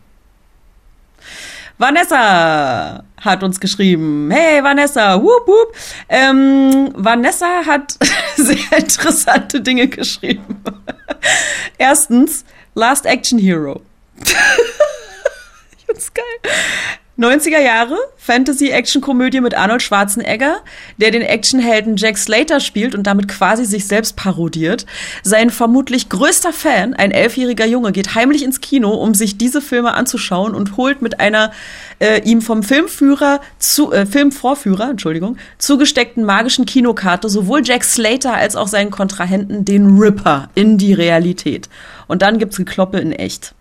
Vanessa 1.78 3.04
hat 3.20 3.42
uns 3.42 3.60
geschrieben. 3.60 4.30
Hey 4.30 4.62
Vanessa, 4.62 5.20
whoop 5.22 5.46
whoop. 5.46 5.76
Ähm, 6.08 6.90
Vanessa 6.94 7.66
hat 7.66 7.96
sehr 8.36 8.78
interessante 8.78 9.60
Dinge 9.60 9.88
geschrieben. 9.88 10.62
Erstens, 11.78 12.44
Last 12.74 13.04
Action 13.04 13.38
Hero. 13.38 13.82
ich 14.18 15.84
find's 15.86 16.12
geil. 16.12 16.52
90er 17.18 17.60
Jahre, 17.60 17.96
Fantasy-Action-Komödie 18.18 19.40
mit 19.40 19.54
Arnold 19.56 19.80
Schwarzenegger, 19.80 20.58
der 20.98 21.10
den 21.10 21.22
Actionhelden 21.22 21.96
Jack 21.96 22.18
Slater 22.18 22.60
spielt 22.60 22.94
und 22.94 23.06
damit 23.06 23.28
quasi 23.28 23.64
sich 23.64 23.86
selbst 23.86 24.16
parodiert. 24.16 24.84
Sein 25.22 25.48
vermutlich 25.48 26.10
größter 26.10 26.52
Fan, 26.52 26.92
ein 26.92 27.12
elfjähriger 27.12 27.64
Junge, 27.64 27.92
geht 27.92 28.14
heimlich 28.14 28.42
ins 28.42 28.60
Kino, 28.60 28.90
um 28.90 29.14
sich 29.14 29.38
diese 29.38 29.62
Filme 29.62 29.94
anzuschauen 29.94 30.54
und 30.54 30.76
holt 30.76 31.00
mit 31.00 31.18
einer 31.18 31.52
äh, 32.00 32.20
ihm 32.22 32.42
vom 32.42 32.62
Filmführer 32.62 33.40
zu 33.58 33.92
äh, 33.92 34.04
Filmvorführer, 34.04 34.90
Entschuldigung, 34.90 35.38
zugesteckten 35.56 36.22
magischen 36.22 36.66
Kinokarte 36.66 37.30
sowohl 37.30 37.62
Jack 37.64 37.84
Slater 37.84 38.34
als 38.34 38.56
auch 38.56 38.68
seinen 38.68 38.90
Kontrahenten 38.90 39.64
den 39.64 39.98
Ripper 39.98 40.50
in 40.54 40.76
die 40.76 40.92
Realität. 40.92 41.70
Und 42.08 42.20
dann 42.20 42.38
gibt's 42.38 42.58
Gekloppe 42.58 42.98
in 42.98 43.12
echt. 43.12 43.54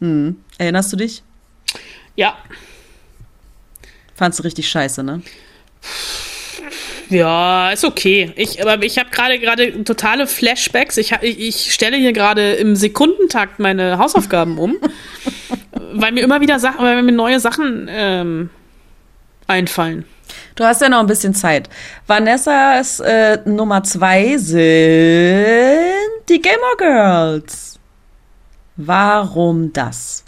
Hm. 0.00 0.38
Erinnerst 0.58 0.92
du 0.92 0.96
dich? 0.96 1.22
Ja. 2.16 2.34
Fandst 4.20 4.38
du 4.38 4.42
richtig 4.42 4.68
scheiße, 4.68 5.02
ne? 5.02 5.22
Ja, 7.08 7.70
ist 7.70 7.86
okay. 7.86 8.34
Ich, 8.36 8.60
aber 8.60 8.84
ich 8.84 8.98
habe 8.98 9.08
gerade 9.08 9.38
gerade 9.38 9.82
totale 9.82 10.26
Flashbacks. 10.26 10.98
Ich, 10.98 11.12
ich, 11.22 11.40
ich 11.40 11.72
stelle 11.72 11.96
hier 11.96 12.12
gerade 12.12 12.52
im 12.52 12.76
Sekundentakt 12.76 13.60
meine 13.60 13.96
Hausaufgaben 13.96 14.58
um, 14.58 14.76
weil 15.94 16.12
mir 16.12 16.22
immer 16.22 16.42
wieder 16.42 16.58
Sachen, 16.58 16.84
weil 16.84 17.02
mir 17.02 17.12
neue 17.12 17.40
Sachen 17.40 17.88
ähm, 17.90 18.50
einfallen. 19.46 20.04
Du 20.54 20.64
hast 20.64 20.82
ja 20.82 20.90
noch 20.90 21.00
ein 21.00 21.06
bisschen 21.06 21.32
Zeit. 21.32 21.70
Vanessas 22.06 23.00
äh, 23.00 23.38
Nummer 23.46 23.82
zwei 23.84 24.36
sind 24.36 24.60
die 26.28 26.42
Gamer 26.42 26.76
Girls. 26.76 27.78
Warum 28.76 29.72
das? 29.72 30.24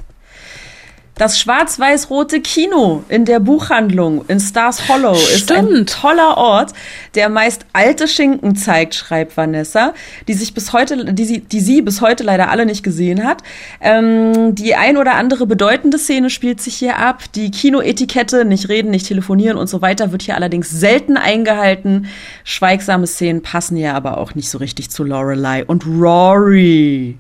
Das 1.15 1.39
schwarz-weiß-rote 1.39 2.41
Kino 2.41 3.05
in 3.09 3.27
der 3.27 3.39
Buchhandlung 3.39 4.25
in 4.29 4.41
Stars 4.41 4.89
Hollow 4.89 5.13
ist 5.13 5.53
ein 5.53 5.67
Stimmt. 5.67 5.91
toller 5.91 6.39
Ort, 6.39 6.73
der 7.15 7.29
meist 7.29 7.67
alte 7.75 8.09
Schinken 8.09 8.57
zeigt, 8.57 8.95
schreibt 8.95 9.37
Vanessa, 9.37 9.93
die 10.27 10.33
sich 10.33 10.55
bis 10.55 10.73
heute, 10.73 11.13
die 11.13 11.25
sie, 11.27 11.41
die 11.41 11.61
sie 11.61 11.83
bis 11.83 12.01
heute 12.01 12.25
leider 12.25 12.49
alle 12.49 12.65
nicht 12.65 12.83
gesehen 12.83 13.25
hat. 13.25 13.43
Ähm, 13.83 14.55
die 14.55 14.75
ein 14.75 14.97
oder 14.97 15.15
andere 15.15 15.47
bedeutende 15.47 15.99
Szene 15.99 16.31
spielt 16.31 16.63
sich 16.63 16.77
hier 16.77 16.97
ab. 16.97 17.23
Die 17.35 17.51
Kinoetikette, 17.51 18.47
nicht 18.47 18.71
reden, 18.71 18.91
nicht 18.91 19.07
telefonieren 19.07 19.59
und 19.59 19.67
so 19.67 19.83
weiter, 19.83 20.13
wird 20.13 20.23
hier 20.23 20.35
allerdings 20.35 20.71
selten 20.71 21.19
eingehalten. 21.19 22.07
Schweigsame 22.43 23.07
Szenen 23.07 23.43
passen 23.43 23.77
ja 23.77 23.93
aber 23.93 24.17
auch 24.17 24.35
nicht 24.35 24.49
so 24.49 24.57
richtig 24.57 24.91
zu 24.91 25.05
Lorelei 25.05 25.63
und 25.67 25.85
Rory. 25.87 27.19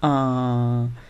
Ah. 0.00 0.86
Ja. 0.86 1.07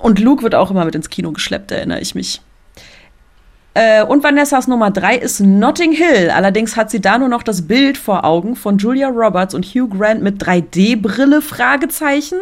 Und 0.00 0.18
Luke 0.18 0.42
wird 0.42 0.54
auch 0.54 0.70
immer 0.70 0.84
mit 0.84 0.94
ins 0.94 1.10
Kino 1.10 1.32
geschleppt, 1.32 1.70
erinnere 1.72 2.00
ich 2.00 2.14
mich. 2.14 2.40
Äh, 3.74 4.02
und 4.02 4.24
Vanessas 4.24 4.66
Nummer 4.66 4.90
drei 4.90 5.16
ist 5.16 5.40
Notting 5.40 5.92
Hill. 5.92 6.30
Allerdings 6.30 6.76
hat 6.76 6.90
sie 6.90 7.00
da 7.00 7.16
nur 7.16 7.28
noch 7.28 7.42
das 7.42 7.68
Bild 7.68 7.96
vor 7.96 8.24
Augen 8.24 8.56
von 8.56 8.78
Julia 8.78 9.08
Roberts 9.08 9.54
und 9.54 9.64
Hugh 9.64 9.88
Grant 9.88 10.22
mit 10.22 10.42
3D-Brille, 10.42 11.42
Fragezeichen, 11.42 12.38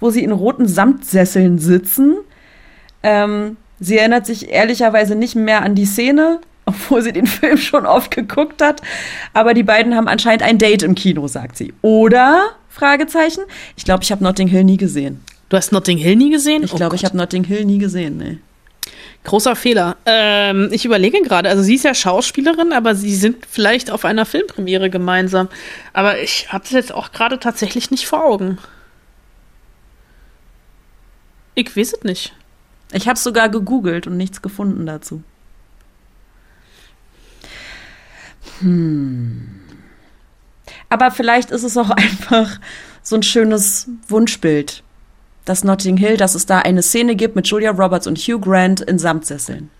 wo 0.00 0.10
sie 0.10 0.24
in 0.24 0.32
roten 0.32 0.66
Samtsesseln 0.66 1.58
sitzen. 1.58 2.16
Ähm, 3.02 3.58
sie 3.78 3.98
erinnert 3.98 4.24
sich 4.24 4.50
ehrlicherweise 4.50 5.16
nicht 5.16 5.34
mehr 5.34 5.62
an 5.62 5.74
die 5.74 5.86
Szene, 5.86 6.40
obwohl 6.64 7.02
sie 7.02 7.12
den 7.12 7.26
Film 7.26 7.58
schon 7.58 7.84
oft 7.86 8.10
geguckt 8.10 8.62
hat. 8.62 8.80
Aber 9.34 9.54
die 9.54 9.64
beiden 9.64 9.96
haben 9.96 10.08
anscheinend 10.08 10.42
ein 10.42 10.58
Date 10.58 10.82
im 10.82 10.94
Kino, 10.94 11.28
sagt 11.28 11.56
sie. 11.56 11.74
Oder? 11.82 12.50
Fragezeichen. 12.70 13.42
Ich 13.76 13.84
glaube, 13.84 14.02
ich 14.02 14.12
habe 14.12 14.22
Notting 14.22 14.48
Hill 14.48 14.64
nie 14.64 14.76
gesehen. 14.76 15.22
Du 15.48 15.56
hast 15.56 15.72
Notting 15.72 15.98
Hill 15.98 16.16
nie 16.16 16.30
gesehen? 16.30 16.62
Ich 16.62 16.72
Oh 16.72 16.76
glaube, 16.76 16.96
ich 16.96 17.04
habe 17.04 17.16
Notting 17.16 17.44
Hill 17.44 17.64
nie 17.64 17.78
gesehen. 17.78 18.18
Nee. 18.18 18.38
Großer 19.24 19.56
Fehler. 19.56 19.96
Ähm, 20.06 20.68
ich 20.72 20.84
überlege 20.84 21.20
gerade, 21.22 21.48
also 21.48 21.62
sie 21.62 21.74
ist 21.74 21.84
ja 21.84 21.94
Schauspielerin, 21.94 22.72
aber 22.72 22.94
sie 22.94 23.14
sind 23.14 23.44
vielleicht 23.46 23.90
auf 23.90 24.04
einer 24.04 24.26
Filmpremiere 24.26 24.90
gemeinsam. 24.90 25.48
Aber 25.92 26.20
ich 26.20 26.52
habe 26.52 26.64
das 26.64 26.72
jetzt 26.72 26.92
auch 26.92 27.12
gerade 27.12 27.40
tatsächlich 27.40 27.90
nicht 27.90 28.06
vor 28.06 28.24
Augen. 28.24 28.58
Ich 31.54 31.76
weiß 31.76 31.94
es 31.94 32.04
nicht. 32.04 32.34
Ich 32.92 33.08
habe 33.08 33.18
sogar 33.18 33.48
gegoogelt 33.48 34.06
und 34.06 34.16
nichts 34.16 34.40
gefunden 34.40 34.86
dazu. 34.86 35.22
Hm. 38.60 39.48
Aber 40.88 41.10
vielleicht 41.10 41.50
ist 41.50 41.64
es 41.64 41.76
auch 41.76 41.90
einfach 41.96 42.58
so 43.02 43.16
ein 43.16 43.22
schönes 43.22 43.88
Wunschbild, 44.08 44.82
das 45.48 45.64
Notting 45.64 45.96
Hill, 45.96 46.16
dass 46.16 46.34
es 46.34 46.46
da 46.46 46.58
eine 46.58 46.82
Szene 46.82 47.16
gibt 47.16 47.36
mit 47.36 47.46
Julia 47.46 47.70
Roberts 47.70 48.06
und 48.06 48.18
Hugh 48.18 48.40
Grant 48.40 48.80
in 48.80 48.98
Samtsesseln. 48.98 49.70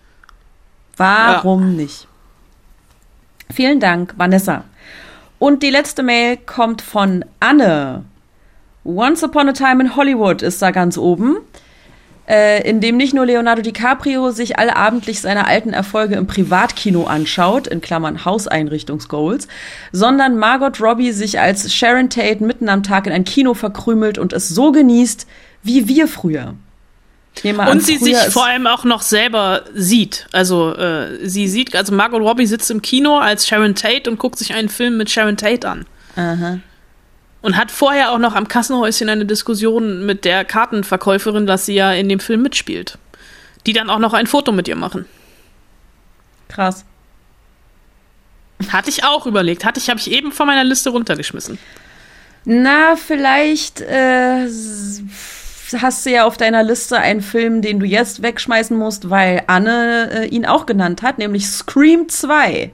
Warum 0.97 1.77
nicht? 1.77 2.07
Vielen 3.53 3.81
Dank, 3.81 4.15
Vanessa. 4.17 4.65
Und 5.39 5.63
die 5.63 5.71
letzte 5.71 6.03
Mail 6.03 6.37
kommt 6.37 6.83
von 6.83 7.25
Anne. 7.41 8.05
Once 8.85 9.23
Upon 9.23 9.49
a 9.49 9.53
Time 9.53 9.83
in 9.85 9.97
Hollywood 9.97 10.43
ist 10.43 10.61
da 10.61 10.71
ganz 10.71 10.99
oben 10.99 11.39
äh, 12.29 12.69
in 12.69 12.81
dem 12.81 12.97
nicht 12.97 13.15
nur 13.15 13.27
Leonardo 13.27 13.63
DiCaprio 13.63 14.31
sich 14.31 14.59
allabendlich 14.59 15.21
seine 15.21 15.47
alten 15.47 15.73
Erfolge 15.73 16.17
im 16.17 16.27
Privatkino 16.27 17.05
anschaut, 17.05 17.67
in 17.67 17.81
Klammern 17.81 18.25
Hauseinrichtungsgoals, 18.25 19.49
sondern 19.93 20.39
Margot 20.39 20.81
Robbie 20.81 21.13
sich 21.13 21.41
als 21.41 21.73
Sharon 21.73 22.11
Tate 22.11 22.45
mitten 22.45 22.69
am 22.69 22.83
Tag 22.83 23.07
in 23.07 23.13
ein 23.13 23.25
Kino 23.25 23.55
verkrümelt 23.55 24.19
und 24.19 24.35
es 24.35 24.49
so 24.49 24.73
genießt, 24.73 25.27
wie 25.63 25.89
wir 25.89 26.09
früher. 26.09 26.55
An, 27.45 27.69
Und 27.69 27.83
sie 27.83 27.99
sich 27.99 28.17
vor 28.31 28.47
allem 28.47 28.67
auch 28.67 28.85
noch 28.85 29.03
selber 29.03 29.63
sieht. 29.73 30.27
Also 30.33 30.75
äh, 30.75 31.27
sie 31.29 31.47
sieht, 31.47 31.77
also 31.77 31.95
Margot 31.95 32.21
Robbie 32.21 32.47
sitzt 32.47 32.71
im 32.71 32.83
Kino 32.83 33.19
als 33.19 33.47
Sharon 33.47 33.77
Tate 33.77 34.11
und 34.11 34.19
guckt 34.19 34.39
sich 34.39 34.55
einen 34.55 34.69
Film 34.69 34.97
mit 34.97 35.09
Sharon 35.09 35.37
Tate 35.37 35.69
an. 35.69 35.87
Aha. 36.17 36.59
Und 37.41 37.57
hat 37.57 37.71
vorher 37.71 38.11
auch 38.11 38.19
noch 38.19 38.35
am 38.35 38.49
Kassenhäuschen 38.49 39.09
eine 39.09 39.25
Diskussion 39.25 40.05
mit 40.05 40.25
der 40.25 40.45
Kartenverkäuferin, 40.45 41.47
dass 41.47 41.67
sie 41.67 41.75
ja 41.75 41.93
in 41.93 42.09
dem 42.09 42.19
Film 42.19 42.43
mitspielt. 42.43 42.99
Die 43.67 43.73
dann 43.73 43.91
auch 43.91 44.01
noch 44.01 44.15
ein 44.15 44.27
Foto 44.27 44.51
mit 44.51 44.67
ihr 44.67 44.77
machen. 44.77 45.05
Krass. 46.49 46.85
Hatte 48.73 48.91
ich 48.91 49.05
auch 49.05 49.27
überlegt. 49.27 49.65
Hatte 49.65 49.79
ich, 49.79 49.89
habe 49.89 50.01
ich 50.01 50.11
eben 50.11 50.33
von 50.33 50.49
meiner 50.49 50.65
Liste 50.65 50.91
runtergeschmissen. 50.91 51.59
Na, 52.45 52.97
vielleicht 52.97 53.81
äh, 53.83 54.49
hast 55.81 56.07
du 56.07 56.11
ja 56.11 56.25
auf 56.25 56.37
deiner 56.37 56.63
Liste 56.63 56.99
einen 56.99 57.21
Film, 57.21 57.63
den 57.63 57.81
du 57.81 57.87
jetzt 57.87 58.23
wegschmeißen 58.23 58.77
musst, 58.77 59.11
weil 59.11 59.43
Anne 59.47 60.11
äh, 60.13 60.27
ihn 60.27 60.47
auch 60.47 60.67
genannt 60.67 61.03
hat, 61.03 61.19
nämlich 61.19 61.47
Scream 61.49 62.09
2. 62.09 62.73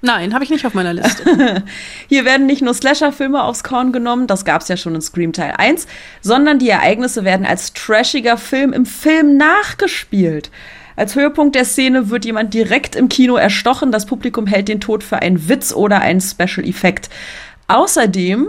Nein, 0.00 0.32
habe 0.32 0.44
ich 0.44 0.50
nicht 0.50 0.64
auf 0.64 0.74
meiner 0.74 0.92
Liste. 0.92 1.64
Hier 2.08 2.24
werden 2.24 2.46
nicht 2.46 2.62
nur 2.62 2.72
Slasher-Filme 2.72 3.42
aufs 3.42 3.64
Korn 3.64 3.92
genommen, 3.92 4.28
das 4.28 4.44
gab's 4.44 4.68
ja 4.68 4.76
schon 4.76 4.94
in 4.94 5.00
Scream 5.00 5.32
Teil 5.32 5.54
1, 5.56 5.88
sondern 6.20 6.60
die 6.60 6.68
Ereignisse 6.68 7.24
werden 7.24 7.44
als 7.44 7.72
trashiger 7.72 8.36
Film 8.36 8.72
im 8.72 8.86
Film 8.86 9.36
nachgespielt. 9.36 10.50
Als 10.94 11.14
Höhepunkt 11.14 11.54
der 11.54 11.64
Szene 11.64 12.10
wird 12.10 12.24
jemand 12.24 12.54
direkt 12.54 12.96
im 12.96 13.08
Kino 13.08 13.36
erstochen, 13.36 13.92
das 13.92 14.06
Publikum 14.06 14.46
hält 14.46 14.68
den 14.68 14.80
Tod 14.80 15.02
für 15.02 15.18
einen 15.18 15.48
Witz 15.48 15.72
oder 15.72 16.00
einen 16.00 16.20
Special 16.20 16.66
Effekt. 16.66 17.08
Außerdem 17.66 18.48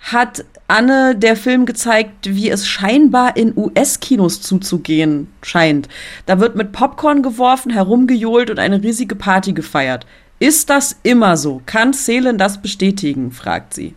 hat 0.00 0.44
Anne 0.72 1.14
der 1.14 1.36
Film 1.36 1.66
gezeigt, 1.66 2.34
wie 2.34 2.48
es 2.48 2.66
scheinbar 2.66 3.36
in 3.36 3.52
US-Kinos 3.54 4.40
zuzugehen 4.40 5.28
scheint. 5.42 5.86
Da 6.24 6.40
wird 6.40 6.56
mit 6.56 6.72
Popcorn 6.72 7.22
geworfen, 7.22 7.70
herumgejohlt 7.70 8.48
und 8.48 8.58
eine 8.58 8.82
riesige 8.82 9.14
Party 9.14 9.52
gefeiert. 9.52 10.06
Ist 10.38 10.70
das 10.70 10.96
immer 11.02 11.36
so? 11.36 11.60
Kann 11.66 11.92
Selen 11.92 12.38
das 12.38 12.62
bestätigen? 12.62 13.32
fragt 13.32 13.74
sie. 13.74 13.94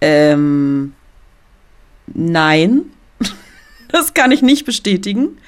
Ähm, 0.00 0.92
nein, 2.06 2.82
das 3.90 4.14
kann 4.14 4.30
ich 4.30 4.40
nicht 4.40 4.64
bestätigen. 4.64 5.38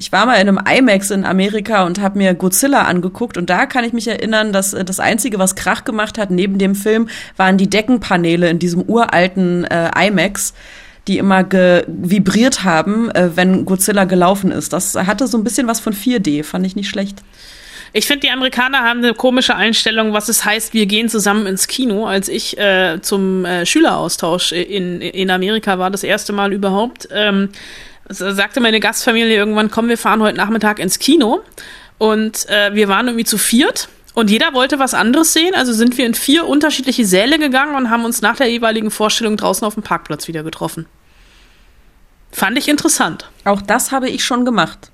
Ich 0.00 0.12
war 0.12 0.26
mal 0.26 0.34
in 0.40 0.48
einem 0.48 0.60
IMAX 0.64 1.10
in 1.10 1.24
Amerika 1.24 1.84
und 1.84 2.00
habe 2.00 2.18
mir 2.18 2.34
Godzilla 2.34 2.82
angeguckt 2.82 3.36
und 3.36 3.50
da 3.50 3.66
kann 3.66 3.84
ich 3.84 3.92
mich 3.92 4.06
erinnern, 4.06 4.52
dass 4.52 4.72
äh, 4.72 4.84
das 4.84 5.00
Einzige, 5.00 5.38
was 5.38 5.56
Krach 5.56 5.84
gemacht 5.84 6.18
hat 6.18 6.30
neben 6.30 6.58
dem 6.58 6.76
Film, 6.76 7.08
waren 7.36 7.58
die 7.58 7.68
Deckenpaneele 7.68 8.48
in 8.48 8.60
diesem 8.60 8.82
uralten 8.82 9.64
äh, 9.64 9.90
IMAX, 10.06 10.54
die 11.08 11.18
immer 11.18 11.44
vibriert 11.50 12.62
haben, 12.62 13.10
äh, 13.10 13.30
wenn 13.34 13.64
Godzilla 13.64 14.04
gelaufen 14.04 14.52
ist. 14.52 14.72
Das 14.72 14.94
hatte 14.94 15.26
so 15.26 15.36
ein 15.36 15.42
bisschen 15.42 15.66
was 15.66 15.80
von 15.80 15.92
4D, 15.92 16.44
fand 16.44 16.64
ich 16.64 16.76
nicht 16.76 16.88
schlecht. 16.88 17.18
Ich 17.92 18.06
finde, 18.06 18.26
die 18.26 18.30
Amerikaner 18.30 18.80
haben 18.80 18.98
eine 18.98 19.14
komische 19.14 19.56
Einstellung, 19.56 20.12
was 20.12 20.28
es 20.28 20.44
heißt, 20.44 20.74
wir 20.74 20.86
gehen 20.86 21.08
zusammen 21.08 21.46
ins 21.46 21.66
Kino. 21.66 22.06
Als 22.06 22.28
ich 22.28 22.58
äh, 22.58 23.00
zum 23.00 23.46
äh, 23.46 23.64
Schüleraustausch 23.64 24.52
in, 24.52 25.00
in 25.00 25.30
Amerika 25.30 25.78
war, 25.78 25.90
das 25.90 26.04
erste 26.04 26.34
Mal 26.34 26.52
überhaupt, 26.52 27.08
ähm, 27.10 27.48
sagte 28.08 28.60
meine 28.60 28.80
Gastfamilie 28.80 29.36
irgendwann, 29.36 29.70
komm, 29.70 29.88
wir 29.88 29.98
fahren 29.98 30.22
heute 30.22 30.36
Nachmittag 30.36 30.78
ins 30.78 30.98
Kino. 30.98 31.42
Und 31.98 32.48
äh, 32.48 32.74
wir 32.74 32.88
waren 32.88 33.08
irgendwie 33.08 33.24
zu 33.24 33.38
viert. 33.38 33.88
Und 34.14 34.30
jeder 34.30 34.52
wollte 34.52 34.78
was 34.78 34.94
anderes 34.94 35.32
sehen, 35.32 35.54
also 35.54 35.72
sind 35.72 35.96
wir 35.96 36.04
in 36.04 36.14
vier 36.14 36.46
unterschiedliche 36.46 37.06
Säle 37.06 37.38
gegangen 37.38 37.76
und 37.76 37.90
haben 37.90 38.04
uns 38.04 38.20
nach 38.20 38.36
der 38.36 38.48
jeweiligen 38.50 38.90
Vorstellung 38.90 39.36
draußen 39.36 39.64
auf 39.64 39.74
dem 39.74 39.84
Parkplatz 39.84 40.26
wieder 40.26 40.42
getroffen. 40.42 40.86
Fand 42.32 42.58
ich 42.58 42.68
interessant. 42.68 43.30
Auch 43.44 43.62
das 43.62 43.92
habe 43.92 44.08
ich 44.08 44.24
schon 44.24 44.44
gemacht. 44.44 44.90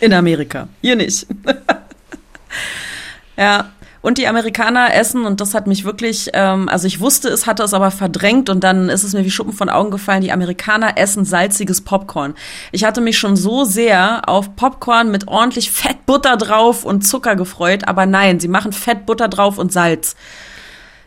In 0.00 0.12
Amerika. 0.12 0.68
Hier 0.80 0.96
nicht. 0.96 1.26
ja. 3.36 3.70
Und 4.04 4.18
die 4.18 4.28
Amerikaner 4.28 4.92
essen, 4.94 5.24
und 5.24 5.40
das 5.40 5.54
hat 5.54 5.66
mich 5.66 5.86
wirklich, 5.86 6.28
ähm, 6.34 6.68
also 6.68 6.86
ich 6.86 7.00
wusste 7.00 7.30
es, 7.30 7.46
hatte 7.46 7.62
es 7.62 7.72
aber 7.72 7.90
verdrängt 7.90 8.50
und 8.50 8.62
dann 8.62 8.90
ist 8.90 9.02
es 9.02 9.14
mir 9.14 9.24
wie 9.24 9.30
Schuppen 9.30 9.54
von 9.54 9.70
Augen 9.70 9.90
gefallen, 9.90 10.20
die 10.20 10.30
Amerikaner 10.30 10.98
essen 10.98 11.24
salziges 11.24 11.80
Popcorn. 11.80 12.34
Ich 12.70 12.84
hatte 12.84 13.00
mich 13.00 13.16
schon 13.16 13.34
so 13.34 13.64
sehr 13.64 14.28
auf 14.28 14.56
Popcorn 14.56 15.10
mit 15.10 15.26
ordentlich 15.26 15.70
Fettbutter 15.70 16.36
drauf 16.36 16.84
und 16.84 17.00
Zucker 17.00 17.34
gefreut, 17.34 17.88
aber 17.88 18.04
nein, 18.04 18.40
sie 18.40 18.48
machen 18.48 18.74
Fettbutter 18.74 19.28
drauf 19.28 19.56
und 19.56 19.72
Salz. 19.72 20.16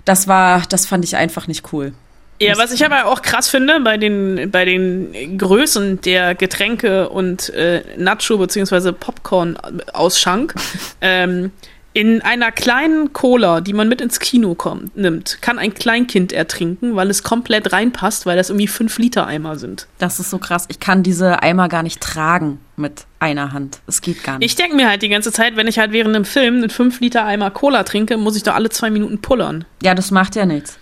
Das 0.03 0.27
war, 0.27 0.63
das 0.67 0.87
fand 0.87 1.05
ich 1.05 1.17
einfach 1.17 1.45
nicht 1.45 1.71
cool. 1.71 1.93
Ja, 2.41 2.57
was 2.57 2.71
ich 2.71 2.83
aber 2.83 3.05
auch 3.05 3.21
krass 3.21 3.47
finde 3.47 3.79
bei 3.81 3.97
den, 3.97 4.49
bei 4.49 4.65
den 4.65 5.37
Größen 5.37 6.01
der 6.01 6.33
Getränke 6.33 7.09
und 7.09 7.49
äh, 7.49 7.83
Nacho- 7.95 8.39
bzw. 8.39 8.91
Popcorn-Ausschank, 8.91 10.55
ähm, 11.01 11.51
in 11.97 12.21
einer 12.21 12.51
kleinen 12.51 13.11
Cola, 13.11 13.59
die 13.59 13.73
man 13.73 13.89
mit 13.89 14.01
ins 14.01 14.19
Kino 14.19 14.53
kommt, 14.53 14.95
nimmt, 14.95 15.39
kann 15.41 15.57
ein 15.57 15.73
Kleinkind 15.73 16.31
ertrinken, 16.31 16.95
weil 16.95 17.09
es 17.09 17.23
komplett 17.23 17.73
reinpasst, 17.73 18.27
weil 18.27 18.37
das 18.37 18.51
irgendwie 18.51 18.67
5 18.67 18.99
Liter 18.99 19.25
Eimer 19.25 19.57
sind. 19.57 19.87
Das 19.97 20.19
ist 20.19 20.29
so 20.29 20.37
krass. 20.37 20.65
Ich 20.67 20.79
kann 20.79 21.01
diese 21.01 21.41
Eimer 21.41 21.69
gar 21.69 21.81
nicht 21.81 21.99
tragen 21.99 22.59
mit 22.75 23.05
einer 23.17 23.51
Hand. 23.51 23.79
Es 23.87 24.01
geht 24.01 24.23
gar 24.23 24.37
nicht. 24.37 24.45
Ich 24.45 24.55
denke 24.55 24.75
mir 24.75 24.87
halt 24.87 25.01
die 25.01 25.09
ganze 25.09 25.31
Zeit, 25.31 25.55
wenn 25.55 25.65
ich 25.65 25.79
halt 25.79 25.91
während 25.91 26.15
einem 26.15 26.25
Film 26.25 26.57
einen 26.57 26.69
5 26.69 26.99
Liter 26.99 27.25
Eimer 27.25 27.49
Cola 27.49 27.81
trinke, 27.81 28.15
muss 28.17 28.35
ich 28.35 28.43
doch 28.43 28.53
alle 28.53 28.69
zwei 28.69 28.91
Minuten 28.91 29.19
pullern. 29.19 29.65
Ja, 29.81 29.95
das 29.95 30.11
macht 30.11 30.35
ja 30.35 30.45
nichts. 30.45 30.77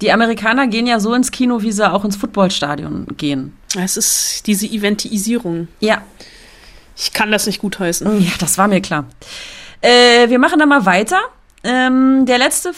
Die 0.00 0.12
Amerikaner 0.12 0.68
gehen 0.68 0.86
ja 0.86 1.00
so 1.00 1.12
ins 1.12 1.32
Kino, 1.32 1.62
wie 1.62 1.72
sie 1.72 1.90
auch 1.92 2.04
ins 2.04 2.14
Footballstadion 2.14 3.08
gehen. 3.16 3.52
Es 3.76 3.96
ist 3.96 4.46
diese 4.46 4.66
Eventisierung. 4.66 5.66
Ja, 5.80 6.02
Ich 6.96 7.12
kann 7.12 7.32
das 7.32 7.46
nicht 7.46 7.60
gutheißen. 7.60 8.22
ja, 8.22 8.30
das 8.38 8.58
war 8.58 8.68
mir 8.68 8.80
klar. 8.80 9.06
Äh, 9.82 10.30
wir 10.30 10.38
machen 10.38 10.58
dann 10.58 10.68
mal 10.68 10.86
weiter. 10.86 11.20
Ähm, 11.64 12.24
der 12.26 12.38
letzte 12.38 12.72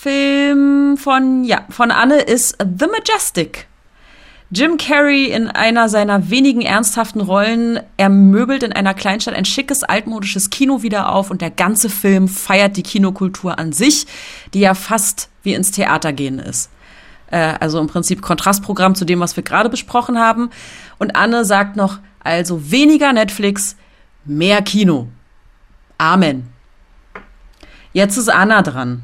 Film 0.00 0.96
von, 0.96 1.44
ja, 1.44 1.66
von 1.68 1.90
Anne 1.90 2.20
ist 2.20 2.56
The 2.58 2.86
Majestic. 2.86 3.66
Jim 4.52 4.78
Carrey 4.78 5.26
in 5.26 5.46
einer 5.46 5.88
seiner 5.88 6.30
wenigen 6.30 6.60
ernsthaften 6.60 7.20
Rollen 7.20 7.78
ermöbelt 7.96 8.64
in 8.64 8.72
einer 8.72 8.94
Kleinstadt 8.94 9.34
ein 9.34 9.44
schickes, 9.44 9.84
altmodisches 9.84 10.50
Kino 10.50 10.82
wieder 10.82 11.12
auf 11.12 11.30
und 11.30 11.40
der 11.40 11.52
ganze 11.52 11.88
Film 11.88 12.26
feiert 12.26 12.76
die 12.76 12.82
Kinokultur 12.82 13.60
an 13.60 13.72
sich, 13.72 14.06
die 14.54 14.60
ja 14.60 14.74
fast 14.74 15.28
wie 15.44 15.54
ins 15.54 15.70
Theater 15.70 16.12
gehen 16.12 16.40
ist. 16.40 16.70
Äh, 17.30 17.54
also 17.60 17.78
im 17.78 17.86
Prinzip 17.86 18.22
Kontrastprogramm 18.22 18.94
zu 18.94 19.04
dem, 19.04 19.20
was 19.20 19.36
wir 19.36 19.44
gerade 19.44 19.68
besprochen 19.68 20.18
haben. 20.18 20.50
Und 20.98 21.14
Anne 21.14 21.44
sagt 21.44 21.76
noch, 21.76 21.98
also 22.24 22.70
weniger 22.70 23.12
Netflix, 23.12 23.76
mehr 24.24 24.62
Kino. 24.62 25.08
Amen. 26.00 26.48
Jetzt 27.92 28.16
ist 28.16 28.30
Anna 28.30 28.62
dran. 28.62 29.02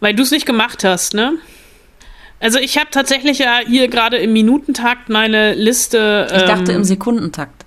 Weil 0.00 0.14
du 0.14 0.22
es 0.22 0.30
nicht 0.30 0.44
gemacht 0.44 0.84
hast, 0.84 1.14
ne? 1.14 1.38
Also 2.40 2.58
ich 2.58 2.76
habe 2.76 2.90
tatsächlich 2.90 3.38
ja 3.38 3.60
hier 3.66 3.88
gerade 3.88 4.18
im 4.18 4.34
Minutentakt 4.34 5.08
meine 5.08 5.54
Liste. 5.54 6.26
Ich 6.30 6.42
dachte 6.42 6.72
ähm, 6.72 6.78
im 6.78 6.84
Sekundentakt. 6.84 7.64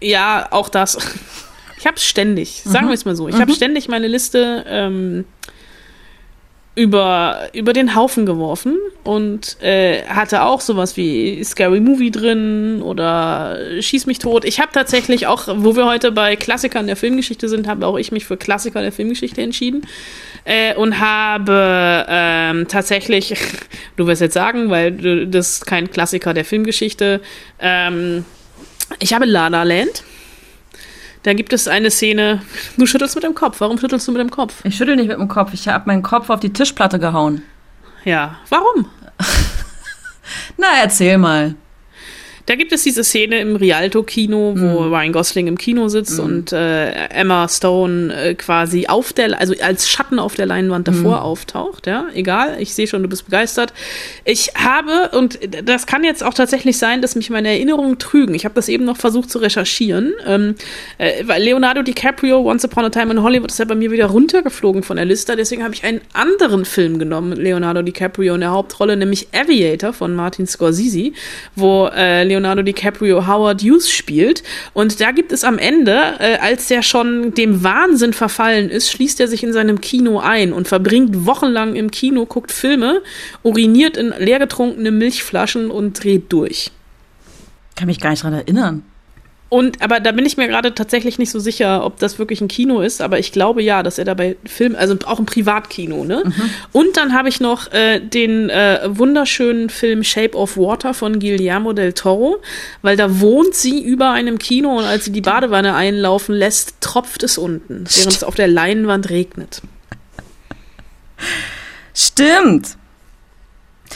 Ja, 0.00 0.48
auch 0.50 0.68
das. 0.68 0.98
Ich 1.80 1.86
habe 1.86 1.94
es 1.94 2.04
ständig, 2.04 2.64
sagen 2.64 2.88
wir 2.88 2.94
es 2.94 3.04
mal 3.04 3.14
so. 3.14 3.28
Ich 3.28 3.36
habe 3.36 3.52
ständig 3.52 3.86
meine 3.86 4.08
Liste 4.08 4.64
ähm, 4.66 5.24
über, 6.78 7.48
über 7.54 7.72
den 7.72 7.96
Haufen 7.96 8.24
geworfen 8.24 8.78
und 9.02 9.60
äh, 9.60 10.04
hatte 10.04 10.44
auch 10.44 10.60
sowas 10.60 10.96
wie 10.96 11.42
Scary 11.42 11.80
Movie 11.80 12.12
drin 12.12 12.82
oder 12.82 13.58
Schieß 13.80 14.06
mich 14.06 14.20
tot. 14.20 14.44
Ich 14.44 14.60
habe 14.60 14.70
tatsächlich 14.72 15.26
auch, 15.26 15.48
wo 15.48 15.74
wir 15.74 15.86
heute 15.86 16.12
bei 16.12 16.36
Klassikern 16.36 16.86
der 16.86 16.94
Filmgeschichte 16.94 17.48
sind, 17.48 17.66
habe 17.66 17.84
auch 17.84 17.98
ich 17.98 18.12
mich 18.12 18.26
für 18.26 18.36
Klassiker 18.36 18.80
der 18.80 18.92
Filmgeschichte 18.92 19.42
entschieden 19.42 19.88
äh, 20.44 20.72
und 20.76 21.00
habe 21.00 22.06
ähm, 22.08 22.68
tatsächlich, 22.68 23.34
du 23.96 24.06
wirst 24.06 24.20
jetzt 24.20 24.34
sagen, 24.34 24.70
weil 24.70 25.26
das 25.26 25.54
ist 25.54 25.66
kein 25.66 25.90
Klassiker 25.90 26.32
der 26.32 26.44
Filmgeschichte, 26.44 27.20
ähm, 27.58 28.24
ich 29.00 29.12
habe 29.14 29.24
La 29.24 29.48
La 29.48 29.64
Land. 29.64 30.04
Da 31.22 31.32
gibt 31.32 31.52
es 31.52 31.68
eine 31.68 31.90
Szene. 31.90 32.42
Du 32.76 32.86
schüttelst 32.86 33.14
mit 33.14 33.24
dem 33.24 33.34
Kopf. 33.34 33.60
Warum 33.60 33.78
schüttelst 33.78 34.06
du 34.06 34.12
mit 34.12 34.20
dem 34.20 34.30
Kopf? 34.30 34.64
Ich 34.64 34.76
schüttel 34.76 34.96
nicht 34.96 35.08
mit 35.08 35.18
dem 35.18 35.28
Kopf. 35.28 35.52
Ich 35.52 35.68
habe 35.68 35.84
meinen 35.86 36.02
Kopf 36.02 36.30
auf 36.30 36.40
die 36.40 36.52
Tischplatte 36.52 36.98
gehauen. 36.98 37.42
Ja, 38.04 38.36
warum? 38.48 38.86
Na, 40.56 40.66
erzähl 40.82 41.18
mal. 41.18 41.54
Da 42.48 42.54
gibt 42.54 42.72
es 42.72 42.82
diese 42.82 43.04
Szene 43.04 43.40
im 43.40 43.56
Rialto-Kino, 43.56 44.54
wo 44.56 44.84
Ryan 44.84 45.12
Gosling 45.12 45.48
im 45.48 45.58
Kino 45.58 45.88
sitzt 45.88 46.18
und 46.18 46.50
äh, 46.50 47.08
Emma 47.08 47.46
Stone 47.46 48.14
äh, 48.14 48.34
quasi 48.36 48.86
auf 48.86 49.12
der, 49.12 49.38
also 49.38 49.52
als 49.60 49.86
Schatten 49.86 50.18
auf 50.18 50.34
der 50.34 50.46
Leinwand 50.46 50.88
davor 50.88 51.24
auftaucht. 51.24 51.86
Ja, 51.86 52.06
egal. 52.14 52.56
Ich 52.58 52.74
sehe 52.74 52.86
schon, 52.86 53.02
du 53.02 53.08
bist 53.10 53.26
begeistert. 53.26 53.74
Ich 54.24 54.52
habe 54.54 55.10
und 55.14 55.38
das 55.62 55.86
kann 55.86 56.04
jetzt 56.04 56.24
auch 56.24 56.32
tatsächlich 56.32 56.78
sein, 56.78 57.02
dass 57.02 57.16
mich 57.16 57.28
meine 57.28 57.48
Erinnerungen 57.50 57.98
trügen. 57.98 58.34
Ich 58.34 58.46
habe 58.46 58.54
das 58.54 58.70
eben 58.70 58.86
noch 58.86 58.96
versucht 58.96 59.28
zu 59.28 59.40
recherchieren, 59.40 60.14
ähm, 60.26 60.54
äh, 60.96 61.24
weil 61.26 61.42
Leonardo 61.42 61.82
DiCaprio 61.82 62.40
Once 62.40 62.64
Upon 62.64 62.86
a 62.86 62.88
Time 62.88 63.12
in 63.12 63.22
Hollywood 63.22 63.50
ist 63.50 63.58
ja 63.58 63.66
bei 63.66 63.74
mir 63.74 63.90
wieder 63.90 64.06
runtergeflogen 64.06 64.82
von 64.82 64.96
der 64.96 65.04
Liste. 65.04 65.36
Deswegen 65.36 65.64
habe 65.64 65.74
ich 65.74 65.84
einen 65.84 66.00
anderen 66.14 66.64
Film 66.64 66.98
genommen 66.98 67.28
mit 67.28 67.38
Leonardo 67.40 67.82
DiCaprio 67.82 68.36
in 68.36 68.40
der 68.40 68.52
Hauptrolle, 68.52 68.96
nämlich 68.96 69.28
Aviator 69.34 69.92
von 69.92 70.16
Martin 70.16 70.46
Scorsese, 70.46 71.12
wo 71.54 71.90
äh, 71.94 72.24
Leonardo 72.24 72.37
Leonardo 72.38 72.62
DiCaprio 72.62 73.26
Howard 73.26 73.62
Hughes 73.62 73.90
spielt. 73.90 74.42
Und 74.72 75.00
da 75.00 75.10
gibt 75.10 75.32
es 75.32 75.44
am 75.44 75.58
Ende, 75.58 76.14
äh, 76.18 76.38
als 76.38 76.68
der 76.68 76.82
schon 76.82 77.34
dem 77.34 77.64
Wahnsinn 77.64 78.12
verfallen 78.12 78.70
ist, 78.70 78.90
schließt 78.90 79.20
er 79.20 79.28
sich 79.28 79.42
in 79.42 79.52
seinem 79.52 79.80
Kino 79.80 80.20
ein 80.20 80.52
und 80.52 80.68
verbringt 80.68 81.26
wochenlang 81.26 81.74
im 81.74 81.90
Kino, 81.90 82.26
guckt 82.26 82.52
Filme, 82.52 83.02
uriniert 83.42 83.96
in 83.96 84.14
leergetrunkene 84.16 84.90
Milchflaschen 84.90 85.70
und 85.70 86.02
dreht 86.02 86.32
durch. 86.32 86.70
Kann 87.76 87.86
mich 87.86 88.00
gar 88.00 88.10
nicht 88.10 88.22
dran 88.22 88.32
erinnern. 88.32 88.82
Und 89.50 89.80
aber 89.80 90.00
da 90.00 90.12
bin 90.12 90.26
ich 90.26 90.36
mir 90.36 90.46
gerade 90.46 90.74
tatsächlich 90.74 91.18
nicht 91.18 91.30
so 91.30 91.38
sicher, 91.38 91.84
ob 91.84 91.98
das 91.98 92.18
wirklich 92.18 92.42
ein 92.42 92.48
Kino 92.48 92.80
ist, 92.80 93.00
aber 93.00 93.18
ich 93.18 93.32
glaube 93.32 93.62
ja, 93.62 93.82
dass 93.82 93.98
er 93.98 94.04
dabei 94.04 94.36
Film, 94.44 94.76
also 94.76 94.94
auch 95.06 95.18
ein 95.18 95.24
Privatkino, 95.24 96.04
ne? 96.04 96.22
Mhm. 96.24 96.50
Und 96.72 96.96
dann 96.98 97.14
habe 97.14 97.30
ich 97.30 97.40
noch 97.40 97.72
äh, 97.72 97.98
den 97.98 98.50
äh, 98.50 98.80
wunderschönen 98.86 99.70
Film 99.70 100.04
Shape 100.04 100.36
of 100.36 100.58
Water 100.58 100.92
von 100.92 101.18
Guillermo 101.18 101.72
del 101.72 101.94
Toro, 101.94 102.42
weil 102.82 102.98
da 102.98 103.20
wohnt 103.20 103.54
sie 103.54 103.82
über 103.82 104.10
einem 104.10 104.38
Kino 104.38 104.76
und 104.76 104.84
als 104.84 105.06
sie 105.06 105.12
die 105.12 105.22
Badewanne 105.22 105.74
einlaufen 105.74 106.34
lässt, 106.34 106.74
tropft 106.82 107.22
es 107.22 107.38
unten, 107.38 107.84
während 107.96 108.12
es 108.12 108.24
auf 108.24 108.34
der 108.34 108.48
Leinwand 108.48 109.08
regnet. 109.08 109.62
Stimmt. 111.94 112.76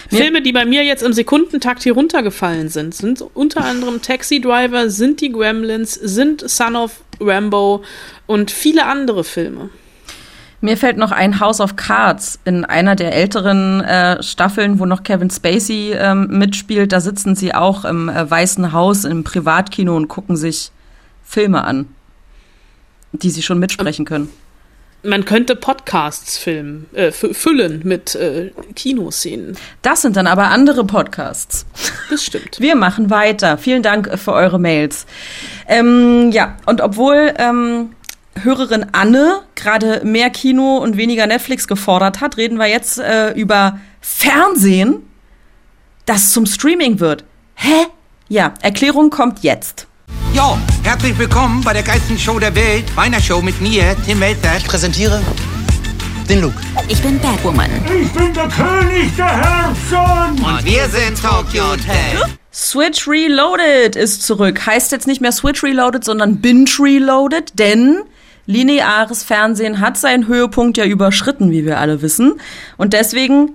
Filme, 0.08 0.42
die 0.42 0.52
bei 0.52 0.64
mir 0.64 0.84
jetzt 0.84 1.02
im 1.02 1.12
Sekundentakt 1.12 1.82
hier 1.82 1.94
runtergefallen 1.94 2.68
sind, 2.68 2.94
sind 2.94 3.22
unter 3.34 3.64
anderem 3.64 4.02
Taxi 4.02 4.40
Driver, 4.40 4.90
sind 4.90 5.20
die 5.20 5.32
Gremlins, 5.32 5.94
sind 5.94 6.48
Son 6.48 6.76
of 6.76 7.02
Rambo 7.20 7.82
und 8.26 8.50
viele 8.50 8.86
andere 8.86 9.24
Filme. 9.24 9.70
Mir 10.60 10.76
fällt 10.76 10.96
noch 10.96 11.10
ein 11.10 11.40
House 11.40 11.60
of 11.60 11.74
Cards 11.74 12.38
in 12.44 12.64
einer 12.64 12.94
der 12.94 13.12
älteren 13.14 13.80
äh, 13.80 14.22
Staffeln, 14.22 14.78
wo 14.78 14.86
noch 14.86 15.02
Kevin 15.02 15.28
Spacey 15.28 15.92
ähm, 15.92 16.28
mitspielt. 16.30 16.92
Da 16.92 17.00
sitzen 17.00 17.34
sie 17.34 17.52
auch 17.52 17.84
im 17.84 18.08
äh, 18.08 18.30
Weißen 18.30 18.72
Haus 18.72 19.04
im 19.04 19.24
Privatkino 19.24 19.96
und 19.96 20.06
gucken 20.06 20.36
sich 20.36 20.70
Filme 21.24 21.64
an, 21.64 21.88
die 23.10 23.30
sie 23.30 23.42
schon 23.42 23.58
mitsprechen 23.58 24.04
können. 24.04 24.28
Man 25.04 25.24
könnte 25.24 25.56
Podcasts 25.56 26.38
filmen, 26.38 26.86
äh, 26.92 27.08
fü- 27.08 27.34
füllen 27.34 27.82
mit 27.84 28.14
äh, 28.14 28.52
Kinoszenen. 28.76 29.56
Das 29.82 30.02
sind 30.02 30.16
dann 30.16 30.28
aber 30.28 30.44
andere 30.48 30.84
Podcasts. 30.84 31.66
Das 32.08 32.24
stimmt. 32.24 32.56
Wir 32.60 32.76
machen 32.76 33.10
weiter. 33.10 33.58
Vielen 33.58 33.82
Dank 33.82 34.06
äh, 34.06 34.16
für 34.16 34.32
eure 34.32 34.60
Mails. 34.60 35.06
Ähm, 35.66 36.30
ja, 36.30 36.56
und 36.66 36.80
obwohl 36.80 37.34
ähm, 37.38 37.90
Hörerin 38.42 38.86
Anne 38.92 39.40
gerade 39.56 40.02
mehr 40.04 40.30
Kino 40.30 40.78
und 40.78 40.96
weniger 40.96 41.26
Netflix 41.26 41.66
gefordert 41.66 42.20
hat, 42.20 42.36
reden 42.36 42.58
wir 42.58 42.66
jetzt 42.68 42.98
äh, 43.00 43.32
über 43.32 43.80
Fernsehen, 44.00 45.02
das 46.06 46.30
zum 46.32 46.46
Streaming 46.46 47.00
wird. 47.00 47.24
Hä? 47.56 47.86
Ja, 48.28 48.54
Erklärung 48.62 49.10
kommt 49.10 49.40
jetzt. 49.42 49.88
Jo, 50.34 50.56
herzlich 50.82 51.16
willkommen 51.18 51.62
bei 51.62 51.72
der 51.72 51.82
geilsten 51.82 52.18
Show 52.18 52.38
der 52.38 52.54
Welt, 52.54 52.84
meiner 52.96 53.20
Show 53.20 53.42
mit 53.42 53.60
mir, 53.60 53.94
Tim 54.06 54.18
Melzer. 54.18 54.56
Ich 54.56 54.64
präsentiere 54.64 55.20
den 56.28 56.40
Luke. 56.40 56.56
Ich 56.88 57.00
bin 57.02 57.18
Batwoman. 57.20 57.70
Ich 57.86 58.10
bin 58.12 58.32
der 58.32 58.48
König 58.48 59.14
der 59.16 59.26
Herzen! 59.26 60.42
Und 60.42 60.64
wir 60.64 60.88
sind 60.88 61.20
Tokyo 61.22 61.72
Hotel. 61.72 62.22
Switch 62.52 63.06
Reloaded 63.06 63.96
ist 63.96 64.22
zurück. 64.22 64.64
Heißt 64.66 64.92
jetzt 64.92 65.06
nicht 65.06 65.20
mehr 65.20 65.32
Switch 65.32 65.62
Reloaded, 65.62 66.04
sondern 66.04 66.40
Binge 66.40 66.70
Reloaded, 66.78 67.58
denn 67.58 68.02
lineares 68.46 69.22
Fernsehen 69.22 69.80
hat 69.80 69.98
seinen 69.98 70.26
Höhepunkt 70.28 70.76
ja 70.78 70.84
überschritten, 70.84 71.50
wie 71.50 71.64
wir 71.66 71.78
alle 71.78 72.00
wissen. 72.02 72.40
Und 72.78 72.94
deswegen 72.94 73.50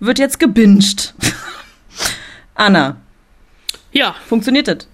wird 0.00 0.18
jetzt 0.18 0.38
gebinged. 0.38 1.14
Anna, 2.54 2.96
Ja, 3.92 4.14
funktioniert 4.28 4.68
das? 4.68 4.88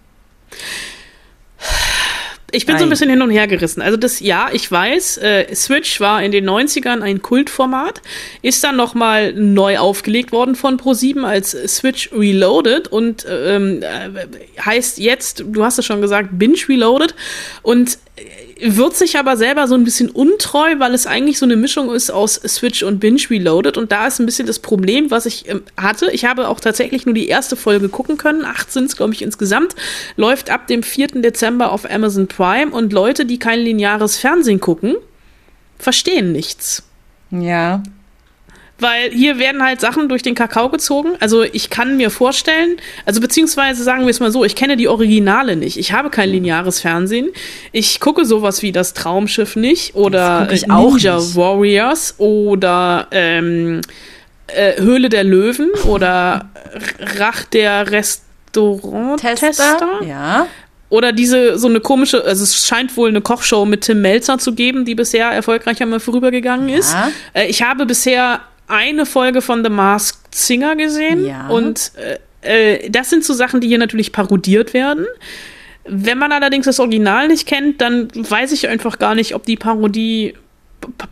Ich 2.53 2.67
bin 2.67 2.79
so 2.79 2.85
ein 2.85 2.89
Ei. 2.89 2.91
bisschen 2.91 3.11
hin 3.11 3.23
und 3.23 3.31
her 3.31 3.47
gerissen. 3.47 3.83
Also 3.83 3.97
das, 3.97 4.21
ja, 4.21 4.49
ich 4.53 4.71
weiß, 4.71 5.19
äh, 5.19 5.55
Switch 5.55 6.01
war 6.01 6.23
in 6.23 6.33
den 6.33 6.49
90ern 6.49 7.03
ein 7.03 7.23
Kultformat, 7.23 8.03
ist 8.43 8.63
dann 8.65 8.77
nochmal 8.77 9.33
neu 9.33 9.79
aufgelegt 9.79 10.33
worden 10.33 10.55
von 10.55 10.79
Pro7 10.79 11.25
als 11.25 11.51
Switch 11.51 12.11
Reloaded 12.13 12.89
und 12.89 13.27
ähm, 13.29 13.83
äh, 13.83 14.63
heißt 14.65 14.99
jetzt, 14.99 15.45
du 15.47 15.65
hast 15.65 15.79
es 15.79 15.87
schon 15.87 16.01
gesagt, 16.01 16.31
Binge 16.33 16.59
Reloaded 16.69 17.15
und 17.63 17.99
äh, 18.17 18.23
wird 18.63 18.97
sich 18.97 19.19
aber 19.19 19.37
selber 19.37 19.69
so 19.69 19.75
ein 19.75 19.85
bisschen 19.85 20.11
untreu, 20.11 20.79
weil 20.79 20.95
es 20.95 21.07
eigentlich 21.07 21.39
so 21.39 21.47
eine 21.47 21.57
Mischung 21.57 21.93
ist 21.93 22.11
aus 22.11 22.35
Switch 22.35 22.83
und 22.83 23.01
Binge 23.01 23.23
Reloaded. 23.31 23.77
Und 23.77 23.93
da 23.93 24.07
ist 24.07 24.19
ein 24.19 24.27
bisschen 24.27 24.47
das 24.47 24.59
Problem, 24.59 25.11
was 25.11 25.27
ich 25.27 25.49
ähm, 25.49 25.63
hatte. 25.77 26.11
Ich 26.13 26.25
habe 26.25 26.49
auch 26.49 26.61
tatsächlich 26.61 27.07
nur 27.07 27.15
die 27.15 27.29
erste 27.29 27.57
Folge 27.57 27.89
gucken 27.89 28.17
können. 28.17 28.45
Acht 28.45 28.73
sind 28.73 28.87
es, 28.87 28.97
glaube 28.97 29.13
ich, 29.13 29.23
insgesamt. 29.23 29.75
Läuft 30.17 30.51
ab 30.51 30.67
dem 30.67 30.83
4. 30.83 31.09
Dezember 31.23 31.73
auf 31.73 31.91
Amazon 31.91 32.27
Prime. 32.27 32.71
Und 32.71 32.93
Leute, 32.93 33.27
die 33.27 33.39
kein 33.39 33.61
lineares 33.61 34.17
Fernsehen 34.17 34.61
gucken, 34.61 34.97
verstehen 35.79 36.33
nichts. 36.33 36.83
Ja. 37.31 37.83
Weil 38.81 39.11
hier 39.11 39.39
werden 39.39 39.63
halt 39.63 39.81
Sachen 39.81 40.09
durch 40.09 40.23
den 40.23 40.35
Kakao 40.35 40.69
gezogen. 40.69 41.11
Also 41.21 41.43
ich 41.43 41.71
kann 41.71 41.97
mir 41.97 42.11
vorstellen, 42.11 42.77
also 43.05 43.21
beziehungsweise 43.21 43.85
sagen 43.85 44.03
wir 44.03 44.11
es 44.11 44.21
mal 44.21 44.33
so, 44.33 44.45
ich 44.45 44.57
kenne 44.57 44.77
die 44.77 44.89
Originale 44.89 45.57
nicht. 45.57 45.77
Ich 45.77 45.93
habe 45.93 46.11
kein 46.11 46.31
lineares 46.31 46.81
Fernsehen. 46.81 47.29
Ich 47.73 48.01
gucke 48.01 48.25
sowas 48.25 48.63
wie 48.63 48.73
das 48.73 48.95
Traumschiff 48.95 49.57
nicht 49.57 49.95
oder 49.95 50.49
äh, 50.51 50.67
Ninja 50.67 51.17
nicht. 51.17 51.37
Warriors 51.37 52.15
oder 52.19 53.07
ähm, 53.11 53.81
äh, 54.49 54.81
Höhle 54.81 55.09
der 55.09 55.25
Löwen 55.25 55.71
oder 55.85 56.49
Rach 57.19 57.45
der 57.45 57.91
Restauranttester. 57.91 60.01
Ja. 60.07 60.47
Oder 60.89 61.13
diese, 61.13 61.57
so 61.57 61.69
eine 61.69 61.79
komische, 61.79 62.25
also 62.25 62.43
es 62.43 62.67
scheint 62.67 62.97
wohl 62.97 63.11
eine 63.11 63.21
Kochshow 63.21 63.65
mit 63.65 63.83
Tim 63.83 64.03
Melzer 64.03 64.39
zu 64.39 64.55
geben, 64.55 64.85
die 64.85 64.97
bisher 64.97 65.31
erfolgreich 65.31 65.81
einmal 65.81 66.01
vorübergegangen 66.01 66.69
ist. 66.69 66.97
Äh, 67.33 67.47
ich 67.47 67.63
habe 67.63 67.87
bisher 67.87 68.41
eine 68.71 69.05
Folge 69.07 69.43
von 69.43 69.63
The 69.65 69.71
Masked 69.71 70.35
Singer 70.35 70.77
gesehen 70.77 71.27
Ja. 71.27 71.49
und 71.49 71.93
äh, 72.43 72.77
äh, 72.77 72.91
das 72.91 73.11
sind 73.11 73.25
so 73.25 73.35
Sachen, 73.35 73.61
die 73.61 73.69
hier 73.69 73.79
natürlich 73.79 74.13
parodiert 74.13 74.73
werden. 74.73 75.07
Wenn 75.85 76.19
man 76.19 76.31
allerdings 76.33 76.67
das 76.67 76.79
Original 76.81 77.29
nicht 77.29 77.47
kennt, 77.47 77.81
dann 77.81 78.09
weiß 78.15 78.53
ich 78.53 78.69
einfach 78.69 78.99
gar 78.99 79.15
nicht, 79.15 79.35
ob 79.35 79.45
die 79.45 79.57
Parodie 79.57 80.35
pa- 80.35 80.39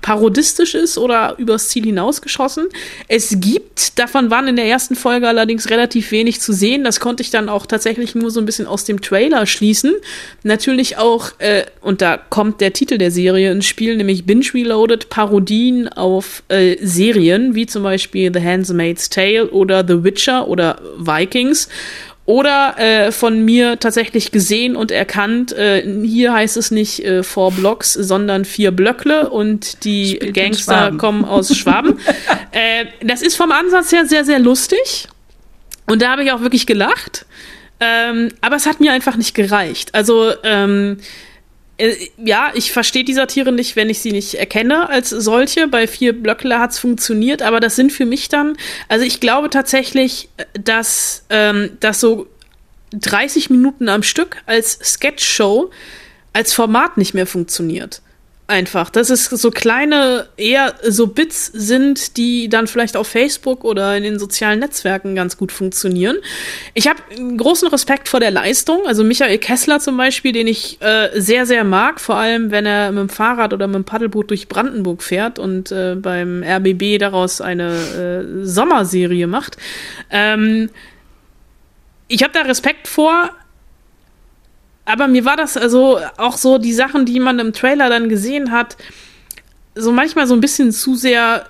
parodistisch 0.01 0.75
ist 0.75 0.99
oder 0.99 1.35
übers 1.39 1.69
Ziel 1.69 1.85
hinausgeschossen. 1.85 2.67
Es 3.07 3.37
gibt, 3.41 3.99
davon 3.99 4.31
waren 4.31 4.49
in 4.49 4.57
der 4.57 4.67
ersten 4.67 4.97
Folge 4.97 5.29
allerdings 5.29 5.71
relativ 5.71 6.11
wenig 6.11 6.41
zu 6.41 6.53
sehen. 6.53 6.85
Das 6.85 7.01
konnte 7.01 7.23
ich 7.23 7.31
dann 7.31 7.49
auch 7.49 7.67
tatsächlich 7.67 8.15
nur 8.15 8.31
so 8.31 8.41
ein 8.41 8.47
bisschen 8.47 8.67
aus 8.67 8.85
dem 8.85 9.01
Trailer 9.01 9.47
schließen. 9.47 9.95
Natürlich 10.43 10.97
auch, 10.97 11.33
äh, 11.39 11.65
und 11.81 12.01
da 12.01 12.17
kommt 12.17 12.61
der 12.61 12.73
Titel 12.73 12.99
der 12.99 13.11
Serie 13.11 13.53
ins 13.53 13.67
Spiel, 13.67 13.97
nämlich 13.97 14.25
Binge 14.25 14.47
Reloaded, 14.55 15.11
Parodien 15.11 15.89
auf 15.89 16.43
äh, 16.49 16.77
Serien, 16.81 17.55
wie 17.55 17.67
zum 17.67 17.83
Beispiel 17.83 18.33
The 18.33 18.41
Handmaid's 18.41 19.11
Tale 19.11 19.51
oder 19.51 19.87
The 19.87 20.05
Witcher 20.05 20.49
oder 20.49 20.81
Vikings. 20.97 21.69
Oder 22.29 22.79
äh, 22.79 23.11
von 23.11 23.43
mir 23.43 23.81
tatsächlich 23.81 24.33
gesehen 24.33 24.77
und 24.77 24.91
erkannt, 24.91 25.53
äh, 25.53 25.83
hier 26.05 26.35
heißt 26.35 26.59
es 26.59 26.71
nicht 26.71 27.03
äh, 27.03 27.23
four 27.23 27.53
Blocks, 27.53 27.95
sondern 27.95 28.45
vier 28.45 28.71
Blöckle 28.71 29.31
und 29.31 29.83
die 29.85 30.17
Spielt 30.17 30.35
Gangster 30.35 30.93
kommen 30.99 31.25
aus 31.25 31.57
Schwaben. 31.57 31.99
äh, 32.53 32.85
das 33.03 33.23
ist 33.23 33.35
vom 33.37 33.51
Ansatz 33.51 33.93
her 33.93 34.05
sehr, 34.05 34.27
sehr 34.27 34.41
lustig. 34.41 35.09
Und 35.87 36.03
da 36.03 36.11
habe 36.11 36.23
ich 36.23 36.31
auch 36.31 36.43
wirklich 36.43 36.67
gelacht. 36.67 37.25
Ähm, 37.81 38.29
aber 38.43 38.57
es 38.57 38.67
hat 38.67 38.79
mir 38.79 38.93
einfach 38.93 39.17
nicht 39.17 39.35
gereicht. 39.35 39.95
Also, 39.95 40.31
ähm, 40.43 40.99
äh, 40.99 41.05
ja, 42.17 42.51
ich 42.55 42.73
verstehe 42.73 43.05
die 43.05 43.15
Satire 43.15 43.53
nicht, 43.53 43.77
wenn 43.77 43.89
ich 43.89 44.01
sie 44.01 44.11
nicht 44.13 44.35
erkenne 44.35 44.89
als 44.89 45.11
solche. 45.11 45.69
Bei 45.69 45.87
vier 45.87 46.13
Blöckle 46.13 46.59
hat's 46.59 46.79
funktioniert, 46.79 47.43
aber 47.43 47.61
das 47.61 47.77
sind 47.77 47.93
für 47.93 48.05
mich 48.05 48.29
dann, 48.29 48.57
also 48.89 49.05
ich 49.05 49.21
glaube 49.21 49.49
tatsächlich, 49.51 50.29
dass, 50.55 51.25
ähm, 51.31 51.71
dass 51.81 52.01
so 52.01 52.27
30 52.93 53.51
Minuten 53.51 53.89
am 53.89 54.03
Stück 54.03 54.43
als 54.47 54.79
Sketchshow 54.83 55.71
als 56.33 56.53
Format 56.53 56.97
nicht 56.97 57.15
mehr 57.15 57.27
funktioniert. 57.27 58.03
Einfach, 58.51 58.89
dass 58.89 59.11
es 59.11 59.27
so 59.27 59.51
kleine, 59.51 60.27
eher 60.39 60.73
so 60.83 61.07
Bits 61.07 61.51
sind, 61.53 62.17
die 62.17 62.49
dann 62.49 62.67
vielleicht 62.67 62.97
auf 62.97 63.07
Facebook 63.07 63.63
oder 63.63 63.95
in 63.95 64.05
den 64.05 64.19
sozialen 64.19 64.61
Netzwerken 64.61 65.15
ganz 65.15 65.37
gut 65.37 65.53
funktionieren. 65.53 66.17
Ich 66.73 66.89
habe 66.89 66.99
großen 67.37 67.69
Respekt 67.69 68.09
vor 68.09 68.21
der 68.21 68.31
Leistung. 68.31 68.87
Also 68.87 69.05
Michael 69.05 69.37
Kessler 69.37 69.81
zum 69.81 69.99
Beispiel, 69.99 70.33
den 70.33 70.47
ich 70.47 70.81
äh, 70.81 71.11
sehr, 71.21 71.45
sehr 71.45 71.63
mag, 71.63 72.01
vor 72.01 72.17
allem 72.17 72.51
wenn 72.51 72.65
er 72.65 72.91
mit 72.91 73.03
dem 73.03 73.09
Fahrrad 73.11 73.53
oder 73.53 73.67
mit 73.67 73.75
dem 73.75 73.85
Paddelboot 73.85 74.31
durch 74.31 74.49
Brandenburg 74.49 75.03
fährt 75.03 75.39
und 75.39 75.71
äh, 75.71 75.95
beim 75.95 76.43
RBB 76.43 76.99
daraus 76.99 77.43
eine 77.43 77.69
äh, 77.69 78.47
Sommerserie 78.47 79.27
macht. 79.27 79.59
Ähm, 80.11 80.71
ich 82.09 82.23
habe 82.23 82.33
da 82.33 82.41
Respekt 82.41 82.89
vor, 82.89 83.29
aber 84.89 85.07
mir 85.07 85.25
war 85.25 85.37
das 85.37 85.57
also 85.57 86.01
auch 86.17 86.37
so 86.37 86.59
die 86.59 86.73
Sachen, 86.73 87.05
die 87.05 87.21
man 87.21 87.39
im 87.39 87.53
Trailer 87.53 87.91
dann 87.91 88.09
gesehen 88.09 88.51
hat, 88.51 88.77
so 89.75 89.93
manchmal 89.93 90.27
so 90.27 90.35
ein 90.35 90.41
bisschen 90.41 90.73
zu 90.73 90.95
sehr 90.97 91.47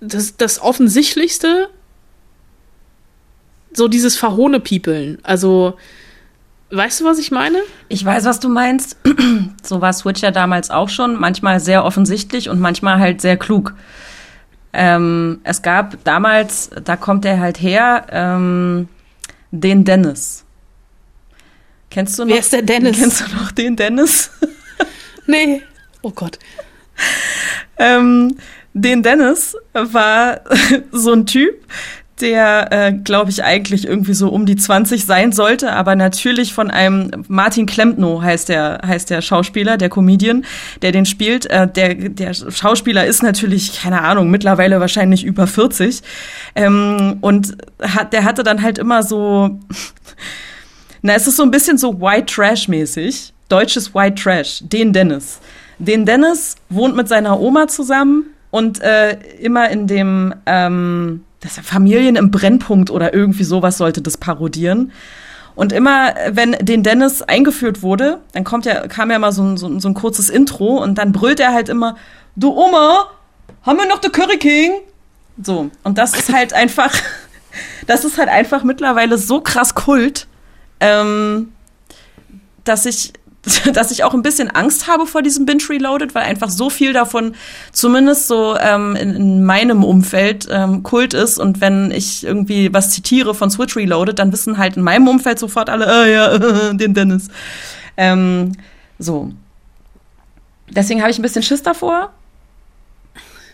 das, 0.00 0.36
das 0.36 0.62
Offensichtlichste, 0.62 1.68
so 3.72 3.88
dieses 3.88 4.16
Verhohne-Piepeln. 4.16 5.18
Also 5.22 5.76
Weißt 6.70 7.00
du, 7.00 7.06
was 7.06 7.18
ich 7.18 7.30
meine? 7.30 7.58
Ich 7.88 8.04
weiß, 8.04 8.26
was 8.26 8.40
du 8.40 8.50
meinst. 8.50 8.98
so 9.62 9.80
war 9.80 9.92
Switch 9.94 10.20
ja 10.20 10.30
damals 10.30 10.70
auch 10.70 10.90
schon. 10.90 11.18
Manchmal 11.18 11.60
sehr 11.60 11.82
offensichtlich 11.82 12.50
und 12.50 12.60
manchmal 12.60 12.98
halt 12.98 13.22
sehr 13.22 13.38
klug. 13.38 13.74
Ähm, 14.74 15.40
es 15.44 15.62
gab 15.62 16.04
damals, 16.04 16.68
da 16.84 16.96
kommt 16.96 17.24
er 17.24 17.40
halt 17.40 17.62
her, 17.62 18.06
ähm, 18.10 18.88
den 19.50 19.86
Dennis. 19.86 20.44
Kennst 21.90 22.18
du 22.18 22.24
noch? 22.24 22.32
Wer 22.32 22.40
ist 22.40 22.52
der 22.52 22.62
Dennis? 22.62 22.98
Kennst 22.98 23.20
du 23.20 23.34
noch 23.34 23.50
den 23.50 23.76
Dennis? 23.76 24.30
nee. 25.26 25.62
Oh 26.02 26.10
Gott. 26.10 26.38
ähm, 27.78 28.36
den 28.74 29.02
Dennis 29.02 29.56
war 29.72 30.40
so 30.92 31.12
ein 31.12 31.26
Typ, 31.26 31.54
der, 32.20 32.72
äh, 32.72 32.92
glaube 32.92 33.30
ich, 33.30 33.44
eigentlich 33.44 33.86
irgendwie 33.86 34.14
so 34.14 34.28
um 34.28 34.46
die 34.46 34.56
20 34.56 35.04
sein 35.04 35.32
sollte, 35.32 35.72
aber 35.72 35.96
natürlich 35.96 36.52
von 36.52 36.70
einem 36.70 37.24
Martin 37.28 37.66
Klempno 37.66 38.22
heißt 38.22 38.48
der, 38.48 38.80
heißt 38.84 39.10
der 39.10 39.22
Schauspieler, 39.22 39.76
der 39.76 39.88
Comedian, 39.88 40.44
der 40.82 40.92
den 40.92 41.06
spielt. 41.06 41.46
Äh, 41.46 41.68
der, 41.68 41.94
der 41.94 42.34
Schauspieler 42.34 43.06
ist 43.06 43.22
natürlich, 43.22 43.80
keine 43.80 44.02
Ahnung, 44.02 44.30
mittlerweile 44.30 44.80
wahrscheinlich 44.80 45.24
über 45.24 45.46
40. 45.46 46.02
Ähm, 46.54 47.18
und 47.20 47.56
hat, 47.80 48.12
der 48.12 48.24
hatte 48.24 48.42
dann 48.42 48.62
halt 48.62 48.78
immer 48.78 49.02
so, 49.02 49.58
na, 51.02 51.14
es 51.14 51.26
ist 51.26 51.36
so 51.36 51.42
ein 51.42 51.50
bisschen 51.50 51.78
so 51.78 52.00
White 52.00 52.34
Trash-mäßig. 52.34 53.32
Deutsches 53.48 53.94
White 53.94 54.22
Trash, 54.22 54.62
den 54.62 54.92
Dennis. 54.92 55.40
Den 55.78 56.04
Dennis 56.04 56.56
wohnt 56.68 56.96
mit 56.96 57.08
seiner 57.08 57.40
Oma 57.40 57.68
zusammen 57.68 58.26
und 58.50 58.80
äh, 58.82 59.18
immer 59.40 59.70
in 59.70 59.86
dem 59.86 60.34
ähm, 60.46 61.24
das 61.40 61.58
Familien 61.58 62.16
im 62.16 62.30
Brennpunkt 62.30 62.90
oder 62.90 63.14
irgendwie 63.14 63.44
sowas 63.44 63.78
sollte 63.78 64.02
das 64.02 64.16
parodieren. 64.16 64.92
Und 65.54 65.72
immer, 65.72 66.14
wenn 66.30 66.52
den 66.52 66.82
Dennis 66.82 67.22
eingeführt 67.22 67.82
wurde, 67.82 68.20
dann 68.32 68.44
kommt 68.44 68.64
ja, 68.64 68.86
kam 68.86 69.10
ja 69.10 69.18
mal 69.18 69.32
so 69.32 69.42
ein, 69.42 69.56
so, 69.56 69.78
so 69.80 69.88
ein 69.88 69.94
kurzes 69.94 70.30
Intro 70.30 70.82
und 70.82 70.96
dann 70.96 71.12
brüllt 71.12 71.40
er 71.40 71.52
halt 71.52 71.68
immer, 71.68 71.96
du 72.36 72.52
Oma, 72.52 73.08
haben 73.62 73.78
wir 73.78 73.86
noch 73.88 73.98
den 73.98 74.12
Curry 74.12 74.38
King? 74.38 74.72
So. 75.42 75.70
Und 75.82 75.98
das 75.98 76.16
ist 76.16 76.32
halt 76.32 76.52
einfach, 76.52 76.92
das 77.86 78.04
ist 78.04 78.18
halt 78.18 78.28
einfach 78.28 78.62
mittlerweile 78.62 79.18
so 79.18 79.40
krass 79.40 79.74
Kult, 79.74 80.28
ähm, 80.80 81.52
dass 82.64 82.86
ich 82.86 83.12
dass 83.72 83.90
ich 83.90 84.04
auch 84.04 84.14
ein 84.14 84.22
bisschen 84.22 84.50
Angst 84.50 84.86
habe 84.86 85.06
vor 85.06 85.22
diesem 85.22 85.46
Binge 85.46 85.62
Reloaded, 85.68 86.14
weil 86.14 86.24
einfach 86.24 86.50
so 86.50 86.70
viel 86.70 86.92
davon 86.92 87.34
zumindest 87.72 88.26
so 88.26 88.56
ähm, 88.58 88.96
in, 88.96 89.14
in 89.14 89.44
meinem 89.44 89.84
Umfeld 89.84 90.48
ähm, 90.50 90.82
Kult 90.82 91.14
ist 91.14 91.38
und 91.38 91.60
wenn 91.60 91.90
ich 91.90 92.24
irgendwie 92.24 92.72
was 92.72 92.90
zitiere 92.90 93.34
von 93.34 93.50
Switch 93.50 93.76
Reloaded, 93.76 94.18
dann 94.18 94.32
wissen 94.32 94.58
halt 94.58 94.76
in 94.76 94.82
meinem 94.82 95.08
Umfeld 95.08 95.38
sofort 95.38 95.70
alle, 95.70 95.86
ah 95.86 96.06
ja, 96.06 96.38
den 96.72 96.94
Dennis. 96.94 97.28
Ähm, 97.96 98.52
so. 98.98 99.32
Deswegen 100.70 101.00
habe 101.00 101.10
ich 101.10 101.18
ein 101.18 101.22
bisschen 101.22 101.42
Schiss 101.42 101.62
davor, 101.62 102.12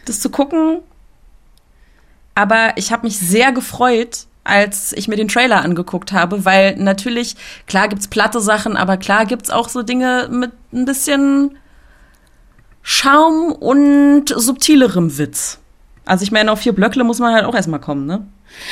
das 0.07 0.21
zu 0.21 0.31
gucken. 0.31 0.79
Aber 2.35 2.73
ich 2.77 2.91
habe 2.91 3.07
mich 3.07 3.19
sehr 3.19 3.53
gefreut, 3.53 4.27
als 4.45 4.93
ich 4.93 5.09
mir 5.09 5.17
den 5.17 5.29
Trailer 5.29 5.63
angeguckt 5.63 6.13
habe, 6.13 6.45
weil 6.45 6.77
natürlich, 6.77 7.37
klar 7.67 7.89
gibt's 7.89 8.09
platte 8.09 8.41
Sachen, 8.41 8.77
aber 8.77 8.97
klar 8.97 9.27
gibt's 9.27 9.51
auch 9.51 9.69
so 9.69 9.83
Dinge 9.83 10.29
mit 10.31 10.53
ein 10.73 10.85
bisschen 10.85 11.59
Schaum 12.83 13.53
und 13.53 14.27
subtilerem 14.29 15.17
Witz. 15.17 15.59
Also 16.05 16.23
ich 16.23 16.31
meine, 16.31 16.53
auf 16.53 16.61
vier 16.61 16.75
Blöckle 16.75 17.03
muss 17.03 17.19
man 17.19 17.35
halt 17.35 17.47
auch 17.47 17.55
erstmal 17.55 17.81
kommen, 17.81 18.05
ne? 18.05 18.27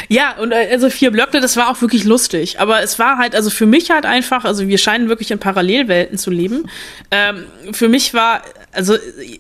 Ja, 0.09 0.37
und 0.39 0.53
äh, 0.53 0.69
also 0.71 0.91
vier 0.91 1.11
Blöcke, 1.11 1.41
das 1.41 1.57
war 1.57 1.71
auch 1.71 1.81
wirklich 1.81 2.05
lustig. 2.05 2.61
Aber 2.61 2.83
es 2.83 2.99
war 2.99 3.19
halt, 3.19 3.35
also 3.35 3.51
für 3.51 3.67
mich 3.67 3.91
halt 3.91 4.07
einfach, 4.07 4.45
also 4.45 4.69
wir 4.69 4.79
scheinen 4.79 5.09
wirklich 5.09 5.31
in 5.31 5.39
Parallelwelten 5.39 6.19
zu 6.19 6.31
leben. 6.31 6.69
Ähm, 7.11 7.47
für 7.73 7.89
mich 7.89 8.15
war, 8.15 8.43
also 8.73 8.97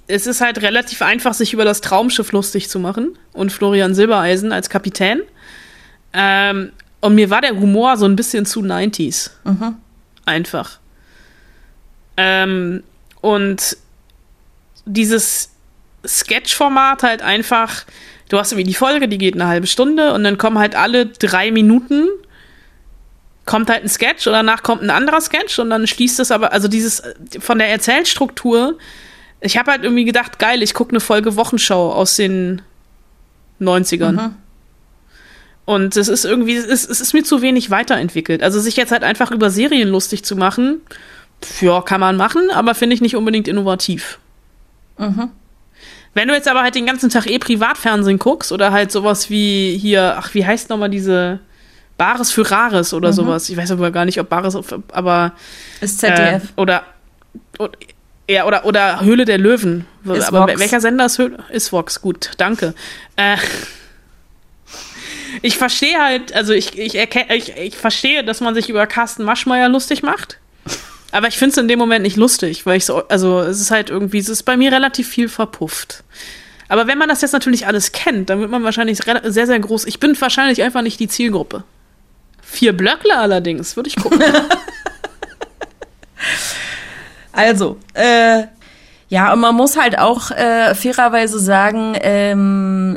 es 0.07 0.27
ist 0.27 0.41
halt 0.41 0.63
relativ 0.63 1.03
einfach, 1.03 1.35
sich 1.35 1.53
über 1.53 1.65
das 1.65 1.81
Traumschiff 1.81 2.33
lustig 2.33 2.69
zu 2.69 2.79
machen. 2.79 3.17
Und 3.33 3.53
Florian 3.53 3.95
Silbereisen 3.95 4.53
als 4.53 4.71
Kapitän. 4.71 5.21
Ähm, 6.13 6.73
und 7.01 7.15
mir 7.15 7.31
war 7.31 7.41
der 7.41 7.57
Humor 7.57 7.97
so 7.97 8.07
ein 8.07 8.17
bisschen 8.17 8.47
zu 8.47 8.61
90s. 8.61 9.31
Mhm. 9.45 9.77
Einfach. 10.25 10.79
Ähm, 12.17 12.83
und 13.21 13.77
dieses 14.85 15.51
Sketch-Format 16.07 17.03
halt 17.03 17.23
einfach, 17.23 17.85
du 18.29 18.39
hast 18.39 18.53
irgendwie 18.53 18.69
die 18.69 18.75
Folge, 18.75 19.09
die 19.09 19.19
geht 19.19 19.35
eine 19.35 19.47
halbe 19.47 19.67
Stunde 19.67 20.13
und 20.13 20.25
dann 20.25 20.39
kommen 20.39 20.59
halt 20.59 20.75
alle 20.75 21.07
drei 21.07 21.51
Minuten 21.51 22.09
kommt 23.45 23.71
halt 23.71 23.83
ein 23.83 23.89
Sketch 23.89 24.27
und 24.27 24.33
danach 24.35 24.63
kommt 24.63 24.83
ein 24.83 24.91
anderer 24.91 25.21
Sketch 25.21 25.59
und 25.59 25.71
dann 25.71 25.87
schließt 25.87 26.21
es 26.21 26.31
aber, 26.31 26.53
also 26.53 26.69
dieses 26.69 27.03
von 27.41 27.59
der 27.59 27.69
Erzählstruktur, 27.69 28.79
ich 29.41 29.57
habe 29.57 29.73
halt 29.73 29.83
irgendwie 29.83 30.05
gedacht, 30.05 30.39
geil, 30.39 30.63
ich 30.63 30.75
gucke 30.75 30.91
eine 30.91 31.01
Folge 31.01 31.37
Wochenschau 31.37 31.93
aus 31.93 32.17
den 32.17 32.63
90ern. 33.61 34.13
Mhm. 34.13 34.35
Und 35.65 35.97
es 35.97 36.09
ist 36.09 36.25
irgendwie, 36.25 36.57
es 36.57 36.65
ist, 36.65 36.91
es 36.91 37.01
ist 37.01 37.15
mir 37.15 37.23
zu 37.23 37.41
wenig 37.41 37.71
weiterentwickelt. 37.71 38.43
Also 38.43 38.59
sich 38.61 38.77
jetzt 38.77 38.91
halt 38.91 39.05
einfach 39.05 39.31
über 39.31 39.51
Serien 39.51 39.89
lustig 39.89 40.25
zu 40.25 40.35
machen, 40.35 40.81
ja, 41.61 41.81
kann 41.81 42.01
man 42.01 42.17
machen, 42.17 42.51
aber 42.53 42.75
finde 42.75 42.95
ich 42.95 43.01
nicht 43.01 43.17
unbedingt 43.17 43.49
innovativ. 43.49 44.19
Mhm. 44.99 45.31
Wenn 46.15 46.29
du 46.29 46.35
jetzt 46.35 46.49
aber 46.49 46.63
halt 46.63 46.75
den 46.75 46.87
ganzen 46.87 47.11
Tag 47.11 47.27
eh 47.27 47.39
Privatfernsehen 47.39 48.19
guckst 48.19 48.53
oder 48.53 48.71
halt 48.71 48.93
sowas 48.93 49.31
wie 49.31 49.79
hier, 49.79 50.17
ach, 50.19 50.35
wie 50.35 50.45
heißt 50.45 50.69
nochmal 50.69 50.91
diese 50.91 51.41
Bares 51.97 52.31
für 52.31 52.51
Rares 52.51 52.93
oder 52.93 53.09
mhm. 53.09 53.15
sowas. 53.15 53.49
Ich 53.49 53.57
weiß 53.57 53.71
aber 53.71 53.91
gar 53.91 54.05
nicht, 54.05 54.21
ob 54.21 54.29
Bares, 54.29 54.57
aber. 54.93 55.33
Ist 55.81 56.01
ZDF. 56.01 56.45
Äh, 56.45 56.61
oder, 56.61 56.83
oder, 57.59 57.73
ja, 58.29 58.45
oder, 58.47 58.65
oder 58.65 59.01
Höhle 59.01 59.25
der 59.25 59.39
Löwen. 59.39 59.87
Ist 60.05 60.29
aber 60.29 60.49
Vox. 60.49 60.59
welcher 60.59 60.81
Sender 60.81 61.07
ist 61.07 61.19
Höhle? 61.19 61.39
Ist 61.51 61.73
Vox, 61.73 62.03
gut, 62.03 62.33
danke. 62.37 62.75
Äh, 63.17 63.37
ich 65.41 65.57
verstehe 65.57 65.99
halt, 65.99 66.35
also 66.35 66.53
ich, 66.53 66.79
ich, 66.79 66.95
ich, 66.95 67.57
ich 67.57 67.77
verstehe, 67.77 68.25
dass 68.25 68.41
man 68.41 68.55
sich 68.55 68.69
über 68.69 68.87
Carsten 68.87 69.25
Maschmeyer 69.25 69.69
lustig 69.69 70.03
macht. 70.03 70.39
Aber 71.13 71.29
ich 71.29 71.37
finde 71.37 71.53
es 71.53 71.59
in 71.59 71.69
dem 71.69 71.79
Moment 71.79 72.03
nicht 72.03 72.17
lustig, 72.17 72.67
weil 72.67 72.79
ich 72.79 72.87
so, 72.87 73.07
also 73.09 73.41
es 73.41 73.61
ist 73.61 73.71
halt 73.71 73.91
irgendwie, 73.91 74.19
es 74.19 74.29
ist 74.29 74.45
bei 74.45 74.57
mir 74.57 74.73
relativ 74.73 75.09
viel 75.09 75.29
verpufft. 75.29 76.03
Aber 76.69 76.87
wenn 76.87 76.97
man 76.97 77.09
das 77.09 77.21
jetzt 77.21 77.33
natürlich 77.33 77.67
alles 77.67 77.93
kennt, 77.93 78.31
dann 78.31 78.41
wird 78.41 78.51
man 78.51 78.65
wahrscheinlich 78.65 78.99
sehr, 78.99 79.47
sehr 79.47 79.61
groß. 79.61 79.85
Ich 79.85 80.01
bin 80.01 80.19
wahrscheinlich 80.19 80.63
einfach 80.63 80.81
nicht 80.81 80.99
die 81.01 81.09
Zielgruppe. 81.09 81.65
Vier 82.41 82.75
Blöckler 82.75 83.19
allerdings, 83.19 83.77
würde 83.77 83.91
ich 83.91 83.97
gucken. 83.97 84.23
also, 87.33 87.79
äh, 87.93 88.45
ja, 89.13 89.31
und 89.31 89.41
man 89.41 89.55
muss 89.55 89.77
halt 89.77 89.99
auch 89.99 90.31
äh, 90.31 90.75
fairerweise 90.75 91.39
sagen, 91.39 91.93
ähm, 92.01 92.97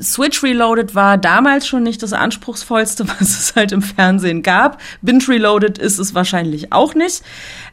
Switch 0.00 0.42
Reloaded 0.42 0.96
war 0.96 1.16
damals 1.16 1.68
schon 1.68 1.84
nicht 1.84 2.02
das 2.02 2.12
anspruchsvollste, 2.12 3.06
was 3.20 3.20
es 3.20 3.52
halt 3.54 3.70
im 3.70 3.80
Fernsehen 3.80 4.42
gab. 4.42 4.80
Binge 5.02 5.22
Reloaded 5.28 5.78
ist 5.78 6.00
es 6.00 6.16
wahrscheinlich 6.16 6.72
auch 6.72 6.96
nicht. 6.96 7.22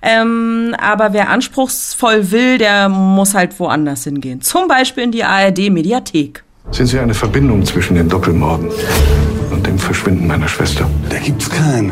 Ähm, 0.03 0.75
aber 0.79 1.13
wer 1.13 1.31
anspruchsvoll 1.31 2.29
will, 2.29 2.59
der 2.59 2.89
muss 2.89 3.33
halt 3.33 3.59
woanders 3.59 4.03
hingehen. 4.03 4.41
Zum 4.41 4.67
Beispiel 4.67 5.05
in 5.05 5.11
die 5.11 5.23
ARD 5.23 5.71
Mediathek. 5.71 6.43
Sind 6.69 6.85
Sie 6.85 6.99
eine 6.99 7.15
Verbindung 7.15 7.65
zwischen 7.65 7.95
den 7.95 8.07
Doppelmorden 8.07 8.69
und 9.49 9.65
dem 9.65 9.79
Verschwinden 9.79 10.27
meiner 10.27 10.47
Schwester? 10.47 10.87
Da 11.09 11.17
gibt's 11.17 11.49
keinen. 11.49 11.91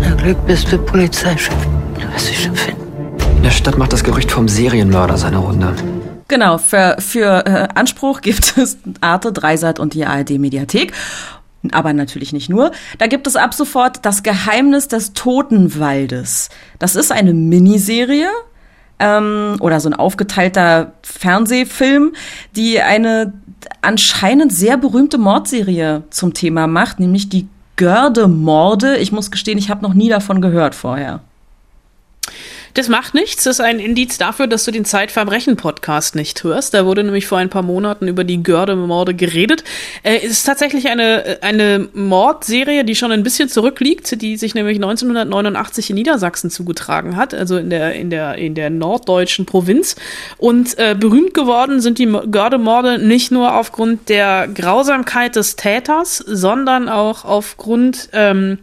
Na 0.00 0.14
Glück 0.14 0.46
bist 0.46 0.70
du 0.70 0.78
Polizeichef. 0.78 1.50
Du 1.98 2.14
wirst 2.14 2.30
dich 2.30 2.44
schon 2.44 2.54
finden. 2.54 2.83
In 3.44 3.50
der 3.50 3.56
Stadt 3.56 3.76
macht 3.76 3.92
das 3.92 4.02
Gerücht 4.02 4.32
vom 4.32 4.48
Serienmörder 4.48 5.18
seine 5.18 5.36
Runde. 5.36 5.74
Genau, 6.28 6.56
für, 6.56 6.96
für 6.98 7.44
äh, 7.44 7.68
Anspruch 7.74 8.22
gibt 8.22 8.56
es 8.56 8.78
Arte, 9.02 9.34
Dreisat 9.34 9.78
und 9.78 9.92
die 9.92 10.06
ARD 10.06 10.38
Mediathek. 10.38 10.94
Aber 11.70 11.92
natürlich 11.92 12.32
nicht 12.32 12.48
nur. 12.48 12.70
Da 12.96 13.06
gibt 13.06 13.26
es 13.26 13.36
ab 13.36 13.52
sofort 13.52 14.06
das 14.06 14.22
Geheimnis 14.22 14.88
des 14.88 15.12
Totenwaldes. 15.12 16.48
Das 16.78 16.96
ist 16.96 17.12
eine 17.12 17.34
Miniserie 17.34 18.30
ähm, 18.98 19.56
oder 19.60 19.78
so 19.78 19.90
ein 19.90 19.94
aufgeteilter 19.94 20.94
Fernsehfilm, 21.02 22.14
die 22.56 22.80
eine 22.80 23.34
anscheinend 23.82 24.54
sehr 24.54 24.78
berühmte 24.78 25.18
Mordserie 25.18 26.04
zum 26.08 26.32
Thema 26.32 26.66
macht, 26.66 26.98
nämlich 26.98 27.28
die 27.28 27.46
Görde-Morde. 27.76 28.96
Ich 28.96 29.12
muss 29.12 29.30
gestehen, 29.30 29.58
ich 29.58 29.68
habe 29.68 29.82
noch 29.82 29.92
nie 29.92 30.08
davon 30.08 30.40
gehört 30.40 30.74
vorher. 30.74 31.20
Das 32.74 32.88
macht 32.88 33.14
nichts. 33.14 33.44
Das 33.44 33.60
ist 33.60 33.64
ein 33.64 33.78
Indiz 33.78 34.18
dafür, 34.18 34.48
dass 34.48 34.64
du 34.64 34.72
den 34.72 34.84
Zeitverbrechen-Podcast 34.84 36.16
nicht 36.16 36.42
hörst. 36.42 36.74
Da 36.74 36.84
wurde 36.84 37.04
nämlich 37.04 37.28
vor 37.28 37.38
ein 37.38 37.48
paar 37.48 37.62
Monaten 37.62 38.08
über 38.08 38.24
die 38.24 38.42
Görde-Morde 38.42 39.14
geredet. 39.14 39.62
Äh, 40.02 40.16
es 40.16 40.32
ist 40.32 40.44
tatsächlich 40.44 40.88
eine, 40.88 41.38
eine 41.40 41.88
Mordserie, 41.94 42.84
die 42.84 42.96
schon 42.96 43.12
ein 43.12 43.22
bisschen 43.22 43.48
zurückliegt, 43.48 44.20
die 44.20 44.36
sich 44.36 44.56
nämlich 44.56 44.78
1989 44.78 45.90
in 45.90 45.94
Niedersachsen 45.94 46.50
zugetragen 46.50 47.16
hat, 47.16 47.32
also 47.32 47.58
in 47.58 47.70
der, 47.70 47.94
in 47.94 48.10
der, 48.10 48.34
in 48.38 48.56
der 48.56 48.70
norddeutschen 48.70 49.46
Provinz. 49.46 49.94
Und 50.36 50.76
äh, 50.76 50.96
berühmt 50.98 51.32
geworden 51.32 51.80
sind 51.80 51.98
die 52.00 52.06
Görde-Morde 52.06 52.98
nicht 52.98 53.30
nur 53.30 53.54
aufgrund 53.54 54.08
der 54.08 54.48
Grausamkeit 54.48 55.36
des 55.36 55.54
Täters, 55.54 56.18
sondern 56.18 56.88
auch 56.88 57.24
aufgrund 57.24 58.08
ähm, 58.12 58.58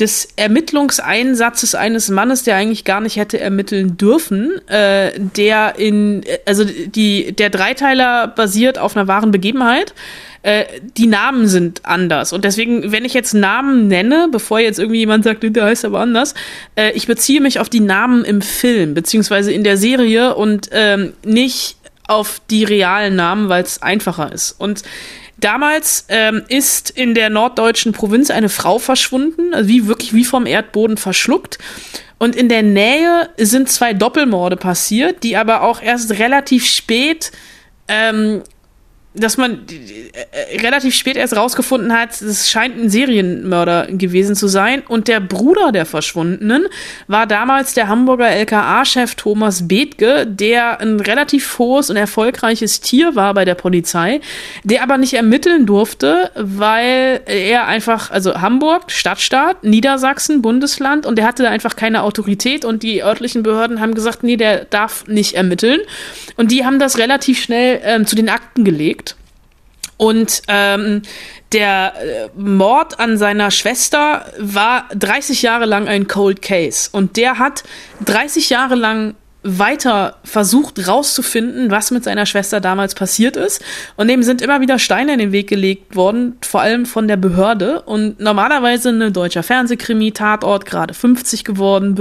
des 0.00 0.28
Ermittlungseinsatzes 0.36 1.74
eines 1.74 2.08
Mannes, 2.08 2.44
der 2.44 2.56
eigentlich 2.56 2.84
gar 2.84 3.00
nicht 3.00 3.16
hätte 3.16 3.40
ermitteln 3.40 3.96
dürfen, 3.96 4.60
äh, 4.68 5.12
der 5.18 5.76
in, 5.76 6.22
also 6.46 6.64
die, 6.64 7.32
der 7.32 7.50
Dreiteiler 7.50 8.28
basiert 8.28 8.78
auf 8.78 8.96
einer 8.96 9.08
wahren 9.08 9.30
Begebenheit. 9.30 9.94
Äh, 10.42 10.66
die 10.96 11.08
Namen 11.08 11.48
sind 11.48 11.84
anders. 11.84 12.32
Und 12.32 12.44
deswegen, 12.44 12.92
wenn 12.92 13.04
ich 13.04 13.12
jetzt 13.12 13.34
Namen 13.34 13.88
nenne, 13.88 14.28
bevor 14.30 14.60
jetzt 14.60 14.78
irgendwie 14.78 15.00
jemand 15.00 15.24
sagt, 15.24 15.42
der 15.42 15.64
heißt 15.64 15.84
aber 15.84 15.98
anders, 16.00 16.34
äh, 16.76 16.92
ich 16.92 17.08
beziehe 17.08 17.40
mich 17.40 17.58
auf 17.58 17.68
die 17.68 17.80
Namen 17.80 18.24
im 18.24 18.40
Film, 18.40 18.94
beziehungsweise 18.94 19.52
in 19.52 19.64
der 19.64 19.76
Serie 19.76 20.36
und 20.36 20.68
ähm, 20.72 21.12
nicht 21.24 21.76
auf 22.06 22.40
die 22.50 22.64
realen 22.64 23.16
Namen, 23.16 23.48
weil 23.48 23.64
es 23.64 23.82
einfacher 23.82 24.32
ist. 24.32 24.52
Und 24.52 24.82
Damals 25.38 26.04
ähm, 26.08 26.42
ist 26.48 26.90
in 26.90 27.14
der 27.14 27.30
norddeutschen 27.30 27.92
Provinz 27.92 28.30
eine 28.30 28.48
Frau 28.48 28.78
verschwunden, 28.78 29.54
also 29.54 29.68
wie 29.68 29.86
wirklich 29.86 30.12
wie 30.12 30.24
vom 30.24 30.46
Erdboden 30.46 30.96
verschluckt. 30.96 31.58
Und 32.18 32.34
in 32.34 32.48
der 32.48 32.62
Nähe 32.64 33.28
sind 33.36 33.70
zwei 33.70 33.94
Doppelmorde 33.94 34.56
passiert, 34.56 35.22
die 35.22 35.36
aber 35.36 35.62
auch 35.62 35.80
erst 35.80 36.18
relativ 36.18 36.66
spät 36.66 37.30
ähm, 37.86 38.42
dass 39.20 39.36
man 39.36 39.60
äh, 40.12 40.58
relativ 40.58 40.94
spät 40.94 41.16
erst 41.16 41.36
rausgefunden 41.36 41.92
hat, 41.92 42.20
es 42.20 42.50
scheint 42.50 42.78
ein 42.78 42.90
Serienmörder 42.90 43.86
gewesen 43.90 44.34
zu 44.34 44.48
sein. 44.48 44.82
Und 44.86 45.08
der 45.08 45.20
Bruder 45.20 45.72
der 45.72 45.86
Verschwundenen 45.86 46.66
war 47.06 47.26
damals 47.26 47.74
der 47.74 47.88
Hamburger 47.88 48.28
LKA-Chef 48.28 49.14
Thomas 49.14 49.68
Bethke, 49.68 50.26
der 50.26 50.80
ein 50.80 51.00
relativ 51.00 51.58
hohes 51.58 51.90
und 51.90 51.96
erfolgreiches 51.96 52.80
Tier 52.80 53.16
war 53.16 53.34
bei 53.34 53.44
der 53.44 53.54
Polizei, 53.54 54.20
der 54.64 54.82
aber 54.82 54.98
nicht 54.98 55.14
ermitteln 55.14 55.66
durfte, 55.66 56.30
weil 56.34 57.20
er 57.26 57.66
einfach, 57.66 58.10
also 58.10 58.40
Hamburg, 58.40 58.90
Stadtstaat, 58.90 59.64
Niedersachsen, 59.64 60.42
Bundesland, 60.42 61.06
und 61.06 61.16
der 61.16 61.26
hatte 61.26 61.42
da 61.42 61.50
einfach 61.50 61.76
keine 61.76 62.02
Autorität 62.02 62.64
und 62.64 62.82
die 62.82 63.02
örtlichen 63.02 63.42
Behörden 63.42 63.80
haben 63.80 63.94
gesagt, 63.94 64.22
nee, 64.22 64.36
der 64.36 64.64
darf 64.64 65.06
nicht 65.06 65.34
ermitteln. 65.34 65.80
Und 66.36 66.50
die 66.50 66.64
haben 66.64 66.78
das 66.78 66.98
relativ 66.98 67.40
schnell 67.40 67.80
ähm, 67.82 68.06
zu 68.06 68.16
den 68.16 68.28
Akten 68.28 68.64
gelegt. 68.64 69.07
Und 69.98 70.42
ähm, 70.48 71.02
der 71.52 71.92
äh, 71.96 72.28
Mord 72.40 72.98
an 72.98 73.18
seiner 73.18 73.50
Schwester 73.50 74.24
war 74.38 74.88
30 74.94 75.42
Jahre 75.42 75.66
lang 75.66 75.88
ein 75.88 76.06
Cold 76.08 76.40
Case. 76.40 76.88
Und 76.90 77.16
der 77.16 77.38
hat 77.38 77.64
30 78.04 78.48
Jahre 78.48 78.76
lang 78.76 79.14
weiter 79.42 80.16
versucht 80.24 80.88
rauszufinden, 80.88 81.70
was 81.70 81.90
mit 81.90 82.04
seiner 82.04 82.26
Schwester 82.26 82.60
damals 82.60 82.94
passiert 82.94 83.36
ist. 83.36 83.62
Und 83.96 84.08
dem 84.08 84.22
sind 84.22 84.42
immer 84.42 84.60
wieder 84.60 84.78
Steine 84.78 85.12
in 85.12 85.18
den 85.18 85.32
Weg 85.32 85.48
gelegt 85.48 85.96
worden, 85.96 86.36
vor 86.42 86.60
allem 86.60 86.86
von 86.86 87.08
der 87.08 87.16
Behörde. 87.16 87.82
Und 87.82 88.20
normalerweise 88.20 88.90
eine 88.90 89.12
deutscher 89.12 89.42
Fernsehkrimi, 89.42 90.12
Tatort, 90.12 90.66
gerade 90.66 90.92
50 90.92 91.44
geworden, 91.44 91.94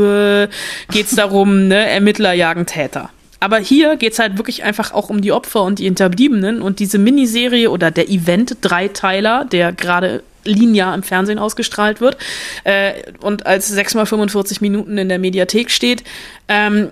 geht 0.92 1.06
es 1.06 1.16
darum, 1.16 1.68
ne, 1.68 1.90
Ermittler 1.90 2.34
jagen 2.34 2.66
Täter. 2.66 3.12
Aber 3.40 3.58
hier 3.60 3.98
geht's 3.98 4.20
halt 4.20 4.38
wirklich 4.38 4.64
einfach 4.64 4.94
auch 4.94 5.10
um 5.10 5.22
die 5.22 5.32
Opfer 5.32 5.64
und 5.64 5.80
die 5.80 5.86
Hinterbliebenen. 5.86 6.62
Und 6.62 6.80
diese 6.80 6.98
Miniserie 6.98 7.70
oder 7.70 7.92
der 7.92 8.10
Event-Dreiteiler, 8.10 9.46
der 9.46 9.72
gerade 9.72 10.24
linear 10.44 10.96
im 10.96 11.04
Fernsehen 11.04 11.40
ausgestrahlt 11.40 12.00
wird 12.00 12.18
äh, 12.64 12.94
und 13.20 13.46
als 13.46 13.68
6 13.68 13.96
mal 13.96 14.06
45 14.06 14.62
Minuten 14.62 14.98
in 14.98 15.10
der 15.10 15.20
Mediathek 15.20 15.70
steht, 15.70 16.04
ähm, 16.48 16.92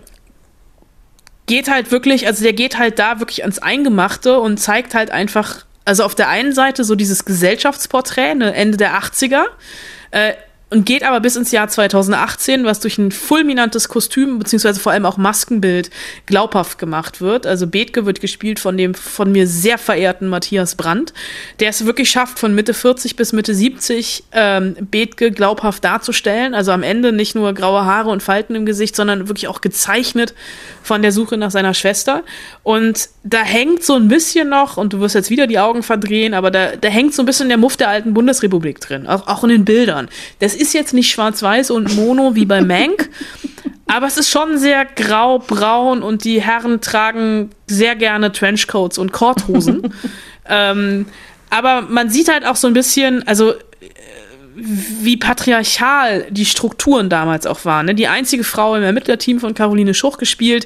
geht 1.46 1.70
halt 1.70 1.92
wirklich, 1.92 2.28
also 2.28 2.44
der 2.44 2.54
geht 2.54 2.78
halt 2.78 3.00
da 3.00 3.20
wirklich 3.20 3.44
ans 3.44 3.60
Eingemachte 3.60 4.40
und 4.40 4.58
zeigt 4.58 4.94
halt 4.94 5.12
einfach, 5.12 5.66
also 5.86 6.04
auf 6.04 6.16
der 6.16 6.30
einen 6.30 6.54
Seite 6.54 6.84
so 6.84 6.96
dieses 6.96 7.26
Gesellschaftsporträt, 7.26 8.36
ne, 8.36 8.54
Ende 8.54 8.78
der 8.78 9.00
80er, 9.00 9.44
äh, 10.12 10.34
und 10.72 10.86
geht 10.86 11.04
aber 11.04 11.20
bis 11.20 11.36
ins 11.36 11.52
Jahr 11.52 11.68
2018, 11.68 12.66
was 12.66 12.80
durch 12.80 12.98
ein 12.98 13.12
fulminantes 13.12 13.88
Kostüm 13.88 14.40
beziehungsweise 14.40 14.80
vor 14.80 14.92
allem 14.92 15.06
auch 15.06 15.18
Maskenbild 15.18 15.92
glaubhaft 16.26 16.80
gemacht 16.80 17.22
wird. 17.22 17.46
Also 17.46 17.68
Bethke 17.68 18.06
wird 18.06 18.20
gespielt 18.20 18.60
von 18.60 18.76
dem 18.76 18.96
von 18.96 19.32
mir 19.32 19.46
sehr 19.46 19.78
verehrten 19.78 20.28
Matthias 20.28 20.76
Brandt, 20.76 21.14
der 21.60 21.70
es 21.70 21.86
wirklich 21.86 22.10
schafft, 22.10 22.40
von 22.40 22.56
Mitte 22.56 22.74
40 22.74 23.16
bis 23.16 23.32
Mitte 23.32 23.54
70 23.54 24.24
ähm, 24.32 24.76
Bethke 24.80 25.30
glaubhaft 25.32 25.84
darzustellen. 25.84 26.56
Also 26.56 26.72
am 26.72 26.82
Ende 26.82 27.12
nicht 27.12 27.36
nur 27.36 27.54
graue 27.54 27.86
Haare 27.86 28.10
und 28.10 28.24
Falten 28.24 28.56
im 28.56 28.66
Gesicht, 28.66 28.96
sondern 28.96 29.28
wirklich 29.28 29.48
auch 29.48 29.62
gezeichnet 29.62 30.34
von 30.82 31.04
der 31.04 31.12
Suche 31.12 31.38
nach 31.38 31.52
seiner 31.52 31.76
Schwester. 31.76 32.24
Und 32.64 33.10
da 33.24 33.44
hängt 33.44 33.84
so 33.84 33.96
ein 33.96 34.08
bisschen 34.08 34.50
noch, 34.50 34.78
und 34.78 34.94
du 34.94 35.00
wirst 35.00 35.16
jetzt 35.16 35.30
wieder 35.30 35.48
die 35.48 35.60
Augen 35.60 35.84
verdrehen, 35.84 36.34
aber 36.34 36.52
da, 36.52 36.76
da 36.76 36.90
hängt 36.90 37.14
so 37.14 37.22
ein 37.22 37.26
bisschen 37.26 37.50
der 37.50 37.58
Muff 37.58 37.78
der 37.78 37.90
alten 37.90 38.14
Bundesrepublik 38.14 38.80
drin, 38.80 39.08
auch, 39.08 39.28
auch 39.28 39.44
in 39.44 39.50
den 39.50 39.66
Bildern. 39.66 40.10
Das 40.40 40.55
ist 40.56 40.74
jetzt 40.74 40.94
nicht 40.94 41.12
schwarz-weiß 41.12 41.72
und 41.72 41.96
mono 41.96 42.36
wie 42.36 42.46
bei 42.46 42.62
Mank, 42.62 43.10
aber 43.88 44.08
es 44.08 44.18
ist 44.18 44.30
schon 44.30 44.58
sehr 44.58 44.86
grau-braun 44.86 46.02
und 46.02 46.24
die 46.24 46.42
Herren 46.42 46.82
tragen 46.82 47.52
sehr 47.68 47.96
gerne 47.96 48.32
Trenchcoats 48.32 48.98
und 48.98 49.12
Korthosen. 49.12 49.94
ähm, 50.50 51.06
aber 51.50 51.82
man 51.84 52.10
sieht 52.10 52.32
halt 52.32 52.46
auch 52.46 52.56
so 52.56 52.68
ein 52.68 52.74
bisschen, 52.74 53.26
also 53.28 53.54
wie 54.56 55.18
patriarchal 55.18 56.28
die 56.30 56.46
Strukturen 56.46 57.10
damals 57.10 57.46
auch 57.46 57.66
waren. 57.66 57.88
Ne? 57.88 57.96
Die 57.96 58.08
einzige 58.08 58.44
Frau 58.44 58.76
im 58.76 58.84
Ermittlerteam 58.84 59.40
von 59.40 59.54
Caroline 59.54 59.94
Schuch 59.94 60.18
gespielt, 60.18 60.66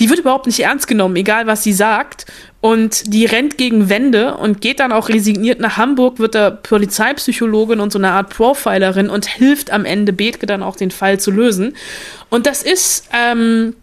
die 0.00 0.08
wird 0.08 0.20
überhaupt 0.20 0.46
nicht 0.46 0.60
ernst 0.60 0.88
genommen, 0.88 1.16
egal 1.16 1.46
was 1.46 1.62
sie 1.62 1.72
sagt. 1.72 2.26
Und 2.60 3.14
die 3.14 3.24
rennt 3.24 3.56
gegen 3.56 3.88
Wände 3.88 4.34
und 4.34 4.60
geht 4.60 4.80
dann 4.80 4.90
auch 4.90 5.08
resigniert 5.08 5.60
nach 5.60 5.76
Hamburg, 5.76 6.18
wird 6.18 6.34
da 6.34 6.50
Polizeipsychologin 6.50 7.78
und 7.78 7.92
so 7.92 7.98
eine 7.98 8.10
Art 8.10 8.30
Profilerin 8.30 9.10
und 9.10 9.26
hilft 9.26 9.70
am 9.70 9.84
Ende 9.84 10.12
Bethke 10.12 10.46
dann 10.46 10.64
auch 10.64 10.74
den 10.74 10.90
Fall 10.90 11.20
zu 11.20 11.30
lösen. 11.30 11.76
Und 12.30 12.46
das 12.46 12.64
ist 12.64 13.08
ähm, 13.16 13.74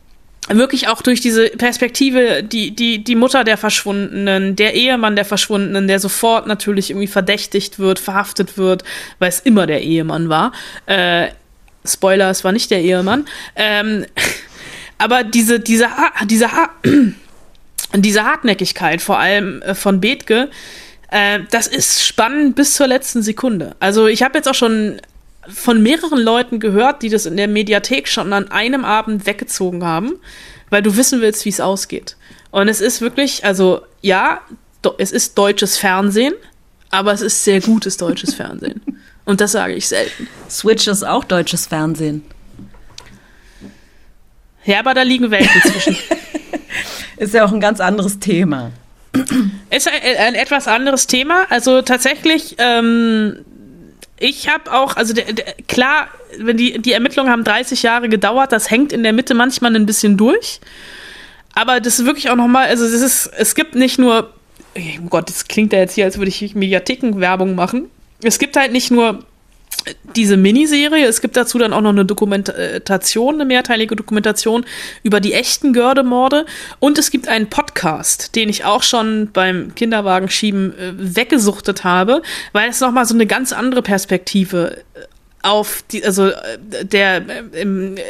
wirklich 0.50 0.90
auch 0.90 1.02
durch 1.02 1.22
diese 1.22 1.50
Perspektive, 1.50 2.44
die, 2.44 2.76
die, 2.76 3.04
die 3.04 3.16
Mutter 3.16 3.46
der 3.46 3.58
Verschwundenen, 3.58 4.58
der 4.58 4.74
Ehemann 4.74 5.16
der 5.16 5.26
Verschwundenen, 5.26 5.88
der 5.88 6.00
sofort 6.00 6.46
natürlich 6.46 6.90
irgendwie 6.90 7.08
verdächtigt 7.08 7.80
wird, 7.80 7.98
verhaftet 7.98 8.58
wird, 8.58 8.84
weil 9.20 9.30
es 9.30 9.40
immer 9.40 9.68
der 9.68 9.82
Ehemann 9.84 10.28
war. 10.28 10.52
Äh, 10.86 11.30
Spoiler, 11.86 12.30
es 12.30 12.44
war 12.44 12.52
nicht 12.52 12.72
der 12.72 12.82
Ehemann. 12.82 13.26
Ähm, 13.56 14.06
aber 14.98 15.24
diese, 15.24 15.62
diese, 15.62 15.88
diese, 16.26 16.50
diese 17.94 18.24
Hartnäckigkeit, 18.24 19.02
vor 19.02 19.20
allem 19.20 19.62
äh, 19.62 19.76
von 19.76 20.02
Bethke, 20.02 20.50
äh, 21.10 21.40
das 21.52 21.68
ist 21.68 22.06
spannend 22.06 22.56
bis 22.56 22.74
zur 22.74 22.88
letzten 22.88 23.22
Sekunde. 23.22 23.76
Also 23.80 24.08
ich 24.08 24.24
habe 24.24 24.38
jetzt 24.38 24.48
auch 24.48 24.56
schon 24.56 25.00
von 25.48 25.82
mehreren 25.84 26.20
Leuten 26.20 26.60
gehört, 26.60 27.04
die 27.04 27.10
das 27.10 27.26
in 27.26 27.38
der 27.38 27.48
Mediathek 27.48 28.08
schon 28.08 28.34
an 28.34 28.50
einem 28.52 28.84
Abend 28.84 29.26
weggezogen 29.26 29.84
haben, 29.84 30.14
weil 30.70 30.82
du 30.82 30.98
wissen 30.98 31.22
willst, 31.22 31.46
wie 31.46 31.50
es 31.50 31.60
ausgeht. 31.60 32.18
Und 32.52 32.68
es 32.68 32.82
ist 32.82 33.02
wirklich, 33.02 33.46
also 33.46 33.82
ja, 34.02 34.42
es 34.98 35.12
ist 35.12 35.38
deutsches 35.38 35.78
Fernsehen, 35.78 36.34
aber 36.90 37.14
es 37.14 37.22
ist 37.22 37.44
sehr 37.44 37.62
gutes 37.62 37.98
deutsches 37.98 38.34
Fernsehen. 38.36 38.82
Und 39.26 39.42
das 39.42 39.54
sage 39.54 39.74
ich 39.74 39.88
selten. 39.88 40.28
Switch 40.50 40.88
ist 40.88 41.04
auch 41.04 41.24
deutsches 41.24 41.68
Fernsehen. 41.68 42.24
Ja, 44.66 44.80
aber 44.80 44.94
da 44.94 45.04
liegen 45.04 45.30
Welten 45.32 45.62
zwischen. 45.62 45.98
ist 47.18 47.34
ja 47.34 47.46
auch 47.46 47.52
ein 47.52 47.60
ganz 47.60 47.80
anderes 47.80 48.20
Thema. 48.20 48.72
Ist 49.70 49.88
ein, 49.88 50.18
ein 50.18 50.36
etwas 50.36 50.68
anderes 50.68 51.08
Thema. 51.08 51.46
Also 51.50 51.82
tatsächlich 51.82 52.56
ähm, 52.58 53.46
ich 54.18 54.48
habe 54.48 54.72
auch, 54.72 54.96
also 54.96 55.14
der, 55.14 55.34
der, 55.34 55.46
klar, 55.68 56.08
wenn 56.38 56.58
die, 56.58 56.82
die 56.82 56.94
Ermittlungen 56.94 57.32
haben 57.32 57.44
30 57.44 57.84
Jahre 57.84 58.10
gedauert, 58.10 58.52
das 58.52 58.72
hängt 58.72 58.94
in 58.94 59.04
der 59.04 59.14
Mitte 59.14 59.34
manchmal 59.34 59.76
ein 59.76 59.86
bisschen 59.86 60.18
durch. 60.18 60.62
Aber 61.54 61.80
das 61.80 62.00
ist 62.00 62.06
wirklich 62.06 62.30
auch 62.30 62.36
nochmal, 62.36 62.68
also 62.68 62.86
es 62.86 62.94
ist, 62.94 63.32
es 63.38 63.56
gibt 63.56 63.76
nicht 63.76 64.00
nur, 64.00 64.34
oh 64.76 65.08
Gott, 65.10 65.30
das 65.30 65.48
klingt 65.48 65.74
ja 65.74 65.80
jetzt 65.80 65.94
hier, 65.94 66.06
als 66.06 66.18
würde 66.18 66.30
ich 66.30 66.56
Mediatheken-Werbung 66.56 67.56
machen. 67.56 67.90
Es 68.22 68.40
gibt 68.40 68.58
halt 68.58 68.72
nicht 68.72 68.92
nur 68.92 69.26
diese 70.16 70.38
Miniserie. 70.38 71.06
Es 71.06 71.22
gibt 71.22 71.38
dazu 71.38 71.58
dann 71.58 71.74
auch 71.74 71.82
noch 71.82 71.90
eine 71.90 72.06
Dokumentation, 72.06 73.36
eine 73.36 73.46
mehrteilige 73.46 73.96
Dokumentation 73.96 74.66
über 75.04 75.20
die 75.20 75.34
echten 75.34 75.74
Gördemorde. 75.74 76.46
Und 76.80 76.98
es 76.98 77.12
gibt 77.12 77.28
einen 77.28 77.50
Podcast, 77.50 78.36
den 78.36 78.50
ich 78.50 78.66
auch 78.66 78.84
schon 78.84 79.30
beim 79.32 79.76
Kinderwagenschieben 79.76 80.78
äh, 80.78 80.94
weggesuchtet 81.16 81.84
habe, 81.84 82.22
weil 82.54 82.70
es 82.70 82.80
nochmal 82.80 83.06
so 83.06 83.14
eine 83.14 83.28
ganz 83.28 83.54
andere 83.54 83.82
Perspektive 83.82 84.78
äh, 84.96 85.00
auf 85.46 85.84
die, 85.92 86.04
also 86.04 86.28
äh, 86.28 86.58
der 86.84 87.18
äh, 87.18 87.62
im, 87.62 87.98
äh, 87.98 88.02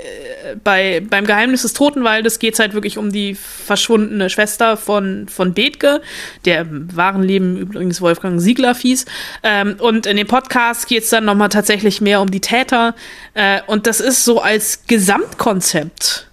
bei 0.64 1.02
beim 1.08 1.26
Geheimnis 1.26 1.64
des 1.64 1.74
Totenwaldes 1.74 2.40
geht 2.40 2.54
es 2.54 2.60
halt 2.60 2.74
wirklich 2.74 2.98
um 2.98 3.12
die 3.12 3.36
verschwundene 3.36 4.30
Schwester 4.30 4.78
von 4.78 5.28
von 5.28 5.54
Bethke, 5.54 6.02
der 6.46 6.62
im 6.62 6.96
wahren 6.96 7.24
Leben 7.24 7.58
übrigens 7.58 8.02
Wolfgang 8.02 8.40
Siegler 8.40 8.74
fies. 8.74 9.06
Ähm, 9.44 9.76
und 9.80 10.06
in 10.06 10.18
dem 10.18 10.28
Podcast 10.28 10.88
geht 10.88 11.04
es 11.04 11.10
dann 11.10 11.26
nochmal 11.26 11.50
tatsächlich 11.50 12.02
mehr 12.02 12.22
um 12.22 12.32
die 12.32 12.42
Täter. 12.42 12.96
Äh, 13.34 13.62
und 13.68 13.86
das 13.86 14.00
ist 14.00 14.24
so 14.24 14.42
als 14.42 14.86
Gesamtkonzept 14.88 16.28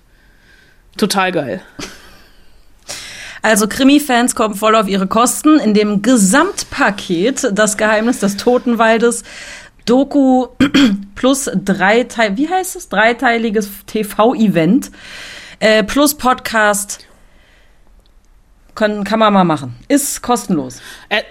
total 0.97 1.33
geil. 1.33 1.63
Also 3.43 3.67
Krimi-Fans 3.67 4.37
kommen 4.37 4.55
voll 4.55 4.77
auf 4.77 4.87
ihre 4.87 5.09
Kosten. 5.09 5.59
In 5.59 5.75
dem 5.75 6.01
Gesamtpaket 6.01 7.49
Das 7.53 7.77
Geheimnis 7.77 8.21
des 8.21 8.37
Totenwaldes 8.37 9.25
Doku 9.85 10.49
plus 11.15 11.51
dreiteil, 11.55 12.37
wie 12.37 12.49
heißt 12.49 12.77
es? 12.77 12.89
Dreiteiliges 12.89 13.69
TV-Event 13.87 14.91
äh, 15.61 15.83
plus 15.85 16.15
Podcast. 16.15 17.07
Kann, 18.75 19.05
kann 19.05 19.19
man 19.19 19.33
mal 19.33 19.45
machen. 19.45 19.77
Ist 19.89 20.23
kostenlos. 20.23 20.81
Äh, 21.09 21.23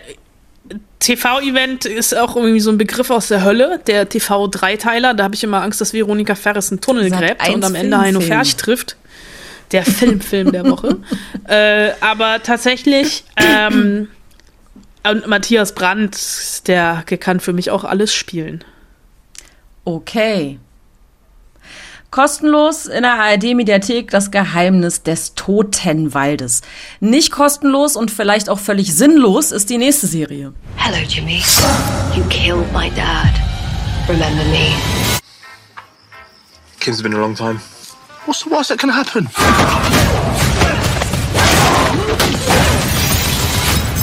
TV-Event 0.99 1.86
ist 1.86 2.16
auch 2.16 2.36
irgendwie 2.36 2.60
so 2.60 2.72
ein 2.72 2.78
Begriff 2.78 3.10
aus 3.10 3.28
der 3.28 3.43
Hölle, 3.43 3.82
der 3.88 4.08
TV-Dreiteiler. 4.08 5.16
Da 5.16 5.24
habe 5.24 5.36
ich 5.36 5.43
immer 5.43 5.64
Angst, 5.64 5.82
dass 5.82 5.93
Veronika 5.93 6.36
Ferris 6.36 6.72
einen 6.72 6.80
Tunnel 6.80 7.10
Sat. 7.10 7.20
gräbt 7.20 7.41
1 7.41 7.56
und 7.56 7.66
am 7.66 7.76
Ende 7.76 7.97
Heino. 7.97 8.20
Ferch 8.22 8.56
trifft. 8.56 8.95
Der 9.72 9.84
Filmfilm 9.84 10.52
der 10.52 10.66
Woche. 10.66 10.97
äh, 11.47 11.91
aber 12.02 12.43
tatsächlich, 12.43 13.24
ähm, 13.38 14.10
und 15.04 15.28
Matthias 15.28 15.74
Brandt, 15.74 16.68
der 16.68 17.04
kann 17.04 17.39
für 17.39 17.54
mich 17.54 17.72
auch 17.72 17.84
alles 17.84 18.14
spielen. 18.14 18.64
Okay. 19.84 20.60
Kostenlos 22.12 22.88
in 22.88 23.04
der 23.04 23.14
ARD-Mediathek 23.14 24.12
das 24.12 24.32
Geheimnis 24.32 25.02
des 25.02 25.34
Totenwaldes. 25.34 26.62
Nicht 26.99 27.32
kostenlos 27.32 27.95
und 27.95 28.12
vielleicht 28.12 28.49
auch 28.49 28.60
völlig 28.60 28.93
sinnlos 28.93 29.52
ist 29.54 29.70
die 29.70 29.78
nächste 29.78 30.08
Serie. 30.08 30.54
Hello, 30.76 30.97
Jimmy. 31.08 31.41
You 32.16 32.24
killed 32.26 32.72
my 32.74 32.89
dad. 32.89 33.32
Remember 34.10 34.43
me? 34.45 34.74
Kim's 36.82 37.02
been 37.02 37.14
a 37.14 37.18
long 37.18 37.34
time. 37.34 37.62
What's 38.26 38.43
the 38.43 38.52
worst 38.52 38.70
that 38.70 38.80
can 38.80 38.89
happen? 38.89 39.30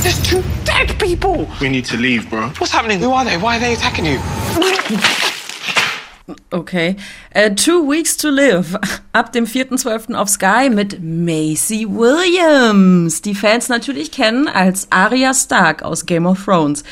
There's 0.08 0.22
two 0.22 0.42
dead 0.64 0.98
people! 0.98 1.46
We 1.60 1.68
need 1.68 1.84
to 1.84 1.98
leave, 1.98 2.30
bro. 2.30 2.48
What's 2.56 2.72
happening? 2.72 2.98
Who 2.98 3.12
are 3.12 3.26
they? 3.26 3.36
Why 3.36 3.56
are 3.56 3.60
they 3.60 3.74
attacking 3.74 4.06
you? 4.06 4.18
Okay. 6.50 6.96
Äh, 7.34 7.54
Two 7.54 7.86
Weeks 7.86 8.16
to 8.16 8.30
Live. 8.30 8.74
Ab 9.12 9.32
dem 9.32 9.44
4.12. 9.44 10.14
auf 10.14 10.30
Sky 10.30 10.70
mit 10.70 11.02
Macy 11.02 11.86
Williams. 11.86 13.20
Die 13.20 13.34
Fans 13.34 13.68
natürlich 13.68 14.10
kennen 14.10 14.48
als 14.48 14.90
Arya 14.90 15.34
Stark 15.34 15.82
aus 15.82 16.06
Game 16.06 16.24
of 16.24 16.42
Thrones. 16.42 16.84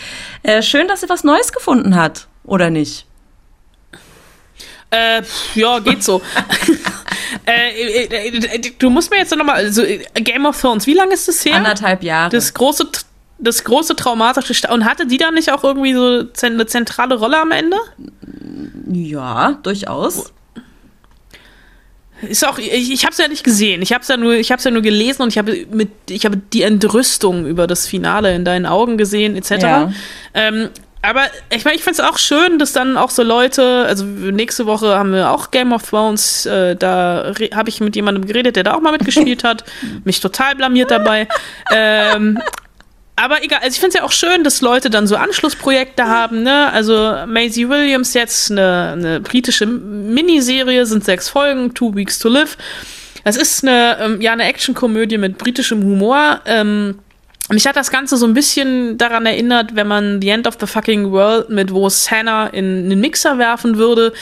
Äh, 0.42 0.60
schön, 0.60 0.86
dass 0.86 1.00
sie 1.00 1.08
was 1.08 1.24
Neues 1.24 1.52
gefunden 1.52 1.96
hat. 1.96 2.28
Oder 2.44 2.68
nicht? 2.68 3.06
Äh, 4.90 5.22
ja, 5.54 5.78
geht 5.78 6.04
so. 6.04 6.20
äh, 7.46 8.04
äh, 8.04 8.26
äh, 8.56 8.72
du 8.78 8.90
musst 8.90 9.10
mir 9.10 9.18
jetzt 9.18 9.34
noch 9.34 9.44
mal, 9.44 9.56
also 9.56 9.82
Game 10.14 10.46
of 10.46 10.60
Thrones, 10.60 10.86
wie 10.86 10.94
lange 10.94 11.14
ist 11.14 11.28
das 11.28 11.44
her? 11.44 11.56
Anderthalb 11.56 12.02
Jahre. 12.02 12.30
Das 12.30 12.54
große, 12.54 12.88
das 13.38 13.64
große 13.64 13.96
traumatische 13.96 14.54
Sta 14.54 14.72
und 14.72 14.84
hatte 14.84 15.06
die 15.06 15.18
da 15.18 15.30
nicht 15.30 15.52
auch 15.52 15.62
irgendwie 15.64 15.92
so 15.92 16.24
eine 16.42 16.66
zentrale 16.66 17.16
Rolle 17.16 17.38
am 17.38 17.50
Ende? 17.50 17.76
ja, 18.90 19.58
durchaus. 19.62 20.32
Ist 22.22 22.46
auch, 22.46 22.58
ich, 22.58 22.90
ich 22.90 23.04
habe 23.04 23.12
es 23.12 23.18
ja 23.18 23.28
nicht 23.28 23.44
gesehen. 23.44 23.82
Ich 23.82 23.92
habe 23.92 24.00
es 24.00 24.08
ja 24.08 24.16
nur, 24.16 24.34
ich 24.34 24.50
habe 24.50 24.62
ja 24.62 24.70
nur 24.70 24.80
gelesen 24.80 25.22
und 25.22 25.28
ich 25.28 25.38
habe 25.38 25.66
mit, 25.70 25.90
ich 26.08 26.24
habe 26.24 26.38
die 26.38 26.62
Entrüstung 26.62 27.46
über 27.46 27.66
das 27.66 27.86
Finale 27.86 28.34
in 28.34 28.44
deinen 28.44 28.64
Augen 28.64 28.96
gesehen 28.96 29.36
etc. 29.36 29.50
Ja. 29.50 29.92
Ähm, 30.32 30.70
aber 31.02 31.26
ich 31.54 31.64
meine, 31.64 31.76
ich 31.76 31.84
finde 31.84 32.00
es 32.02 32.08
auch 32.08 32.18
schön, 32.18 32.58
dass 32.58 32.72
dann 32.72 32.96
auch 32.96 33.10
so 33.10 33.22
Leute, 33.22 33.84
also 33.86 34.04
nächste 34.04 34.66
Woche 34.66 34.98
haben 34.98 35.12
wir 35.12 35.30
auch 35.30 35.50
Game 35.50 35.72
of 35.72 35.88
Thrones, 35.88 36.46
äh, 36.46 36.74
da 36.74 37.32
habe 37.54 37.68
ich 37.68 37.80
mit 37.80 37.94
jemandem 37.94 38.26
geredet, 38.26 38.56
der 38.56 38.64
da 38.64 38.74
auch 38.74 38.80
mal 38.80 38.92
mitgespielt 38.92 39.44
hat, 39.44 39.64
mich 40.04 40.20
total 40.20 40.56
blamiert 40.56 40.90
dabei. 40.90 41.28
ähm, 41.70 42.40
aber 43.16 43.42
egal, 43.42 43.60
also 43.62 43.74
ich 43.74 43.80
finde 43.80 43.88
es 43.88 43.94
ja 43.94 44.02
auch 44.02 44.12
schön, 44.12 44.44
dass 44.44 44.60
Leute 44.60 44.90
dann 44.90 45.06
so 45.06 45.16
Anschlussprojekte 45.16 46.06
haben, 46.06 46.42
ne? 46.42 46.70
Also 46.72 47.16
Maisie 47.26 47.68
Williams 47.68 48.12
jetzt 48.12 48.50
eine, 48.50 48.92
eine 48.92 49.20
britische 49.20 49.64
Miniserie, 49.66 50.84
sind 50.84 51.04
sechs 51.04 51.30
Folgen, 51.30 51.72
Two 51.72 51.94
Weeks 51.94 52.18
to 52.18 52.28
Live. 52.28 52.58
Das 53.24 53.36
ist 53.36 53.64
eine, 53.64 53.98
ähm, 54.00 54.20
ja, 54.20 54.32
eine 54.32 54.44
Actionkomödie 54.44 55.18
mit 55.18 55.38
britischem 55.38 55.82
Humor. 55.82 56.42
Ähm, 56.44 56.98
mich 57.48 57.66
hat 57.66 57.76
das 57.76 57.90
Ganze 57.92 58.16
so 58.16 58.26
ein 58.26 58.34
bisschen 58.34 58.98
daran 58.98 59.24
erinnert, 59.24 59.76
wenn 59.76 59.86
man 59.86 60.20
The 60.20 60.30
End 60.30 60.48
of 60.48 60.56
the 60.58 60.66
Fucking 60.66 61.12
World 61.12 61.48
mit 61.48 61.72
Wo 61.72 61.88
Hannah 61.88 62.48
in 62.48 62.86
einen 62.86 63.00
Mixer 63.00 63.38
werfen 63.38 63.76
würde. 63.76 64.12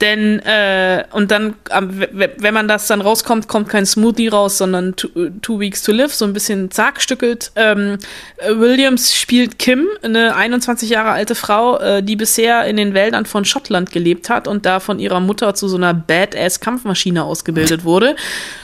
Denn, 0.00 0.40
äh, 0.40 1.04
und 1.12 1.30
dann, 1.30 1.54
wenn 1.70 2.54
man 2.54 2.66
das 2.66 2.88
dann 2.88 3.00
rauskommt, 3.00 3.46
kommt 3.46 3.68
kein 3.68 3.86
Smoothie 3.86 4.28
raus, 4.28 4.58
sondern 4.58 4.96
Two, 4.96 5.08
two 5.42 5.60
Weeks 5.60 5.82
to 5.82 5.92
Live, 5.92 6.12
so 6.12 6.24
ein 6.24 6.32
bisschen 6.32 6.72
zagstückelt. 6.72 7.52
Ähm, 7.54 7.98
äh, 8.38 8.56
Williams 8.56 9.14
spielt 9.14 9.60
Kim, 9.60 9.86
eine 10.02 10.34
21 10.34 10.90
Jahre 10.90 11.10
alte 11.10 11.36
Frau, 11.36 11.78
äh, 11.78 12.02
die 12.02 12.16
bisher 12.16 12.64
in 12.64 12.76
den 12.76 12.94
Wäldern 12.94 13.26
von 13.26 13.44
Schottland 13.44 13.92
gelebt 13.92 14.28
hat 14.28 14.48
und 14.48 14.66
da 14.66 14.80
von 14.80 14.98
ihrer 14.98 15.20
Mutter 15.20 15.54
zu 15.54 15.68
so 15.68 15.76
einer 15.76 15.94
Badass-Kampfmaschine 15.94 17.22
ausgebildet 17.22 17.84
wurde. 17.84 18.16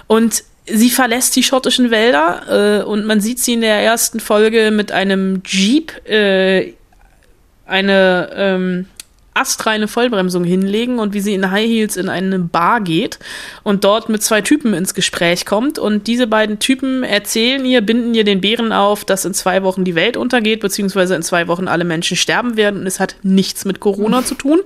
Und 0.08 0.42
sie 0.72 0.90
verlässt 0.90 1.36
die 1.36 1.42
schottischen 1.42 1.90
Wälder 1.90 2.80
äh, 2.80 2.84
und 2.84 3.04
man 3.04 3.20
sieht 3.20 3.38
sie 3.38 3.54
in 3.54 3.60
der 3.60 3.80
ersten 3.80 4.20
Folge 4.20 4.70
mit 4.70 4.92
einem 4.92 5.42
Jeep 5.44 5.92
äh, 6.08 6.74
eine 7.66 8.30
ähm, 8.34 8.86
astreine 9.38 9.88
Vollbremsung 9.88 10.44
hinlegen 10.44 10.98
und 10.98 11.14
wie 11.14 11.20
sie 11.20 11.34
in 11.34 11.50
High 11.50 11.66
Heels 11.66 11.96
in 11.96 12.08
eine 12.08 12.38
Bar 12.38 12.80
geht 12.80 13.18
und 13.62 13.84
dort 13.84 14.08
mit 14.08 14.22
zwei 14.22 14.40
Typen 14.40 14.74
ins 14.74 14.94
Gespräch 14.94 15.46
kommt. 15.46 15.78
Und 15.78 16.06
diese 16.06 16.26
beiden 16.26 16.58
Typen 16.58 17.04
erzählen 17.04 17.64
ihr, 17.64 17.80
binden 17.80 18.14
ihr 18.14 18.24
den 18.24 18.40
Bären 18.40 18.72
auf, 18.72 19.04
dass 19.04 19.24
in 19.24 19.34
zwei 19.34 19.62
Wochen 19.62 19.84
die 19.84 19.94
Welt 19.94 20.16
untergeht, 20.16 20.60
beziehungsweise 20.60 21.14
in 21.14 21.22
zwei 21.22 21.48
Wochen 21.48 21.68
alle 21.68 21.84
Menschen 21.84 22.16
sterben 22.16 22.56
werden 22.56 22.80
und 22.80 22.86
es 22.86 23.00
hat 23.00 23.16
nichts 23.22 23.64
mit 23.64 23.80
Corona 23.80 24.24
zu 24.24 24.34
tun. 24.34 24.60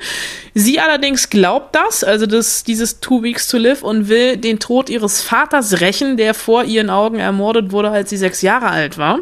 Sie 0.54 0.80
allerdings 0.80 1.30
glaubt 1.30 1.74
das, 1.74 2.04
also 2.04 2.26
das, 2.26 2.64
dieses 2.64 3.00
Two 3.00 3.22
Weeks 3.22 3.48
to 3.48 3.58
Live 3.58 3.82
und 3.82 4.08
will 4.08 4.36
den 4.36 4.58
Tod 4.58 4.90
ihres 4.90 5.22
Vaters 5.22 5.80
rächen, 5.80 6.16
der 6.16 6.34
vor 6.34 6.64
ihren 6.64 6.90
Augen 6.90 7.18
ermordet 7.18 7.72
wurde, 7.72 7.90
als 7.90 8.10
sie 8.10 8.16
sechs 8.16 8.42
Jahre 8.42 8.68
alt 8.68 8.98
war. 8.98 9.20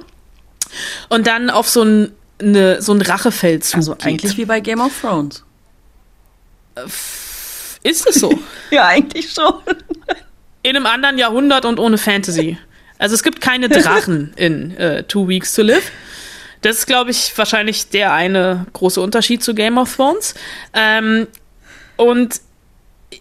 Und 1.09 1.27
dann 1.27 1.51
auf 1.51 1.69
so 1.69 1.83
ein, 1.83 2.13
eine, 2.41 2.83
so 2.83 2.93
ein 2.93 3.01
Rachefeldzug 3.01 3.77
Also 3.77 3.95
geht. 3.95 4.07
eigentlich 4.07 4.37
wie 4.37 4.45
bei 4.45 4.61
Game 4.61 4.81
of 4.81 4.93
Thrones. 5.01 5.45
Ist 7.83 8.07
es 8.09 8.17
so? 8.17 8.39
Ja, 8.71 8.87
eigentlich 8.87 9.31
schon. 9.33 9.53
in 10.63 10.77
einem 10.77 10.87
anderen 10.87 11.19
Jahrhundert 11.19 11.65
und 11.65 11.79
ohne 11.81 11.99
Fantasy. 11.99 12.59
Also 12.99 13.15
es 13.15 13.23
gibt 13.23 13.41
keine 13.41 13.69
Drachen 13.69 14.33
in 14.37 14.77
äh, 14.77 15.03
Two 15.05 15.27
Weeks 15.27 15.55
to 15.55 15.63
Live. 15.63 15.91
Das 16.61 16.79
ist, 16.79 16.87
glaube 16.87 17.11
ich, 17.11 17.37
wahrscheinlich 17.37 17.89
der 17.89 18.13
eine 18.13 18.67
große 18.75 19.01
Unterschied 19.01 19.43
zu 19.43 19.55
Game 19.55 19.79
of 19.79 19.97
Thrones. 19.97 20.35
Ähm, 20.75 21.27
und 21.97 22.41